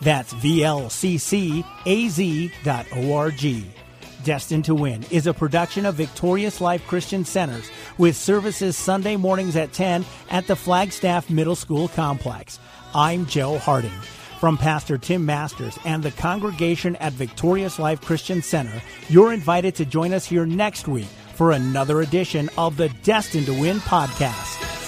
That's 0.00 0.32
vlccaz.org. 0.32 0.84
Destined 4.24 4.64
to 4.66 4.74
Win 4.74 5.04
is 5.10 5.26
a 5.26 5.34
production 5.34 5.86
of 5.86 5.94
Victorious 5.94 6.60
Life 6.62 6.86
Christian 6.86 7.24
Centers 7.26 7.70
with 7.98 8.16
services 8.16 8.76
Sunday 8.76 9.16
mornings 9.16 9.56
at 9.56 9.72
10 9.74 10.04
at 10.30 10.46
the 10.46 10.56
Flagstaff 10.56 11.28
Middle 11.28 11.56
School 11.56 11.88
Complex. 11.88 12.58
I'm 12.94 13.26
Joe 13.26 13.58
Harding. 13.58 13.90
From 14.40 14.56
Pastor 14.56 14.96
Tim 14.96 15.26
Masters 15.26 15.78
and 15.84 16.02
the 16.02 16.10
congregation 16.12 16.96
at 16.96 17.12
Victorious 17.12 17.78
Life 17.78 18.00
Christian 18.00 18.40
Center, 18.40 18.80
you're 19.10 19.34
invited 19.34 19.74
to 19.74 19.84
join 19.84 20.14
us 20.14 20.24
here 20.24 20.46
next 20.46 20.88
week 20.88 21.08
for 21.34 21.52
another 21.52 22.00
edition 22.00 22.48
of 22.56 22.78
the 22.78 22.88
Destined 23.02 23.46
to 23.46 23.60
Win 23.60 23.76
podcast. 23.80 24.79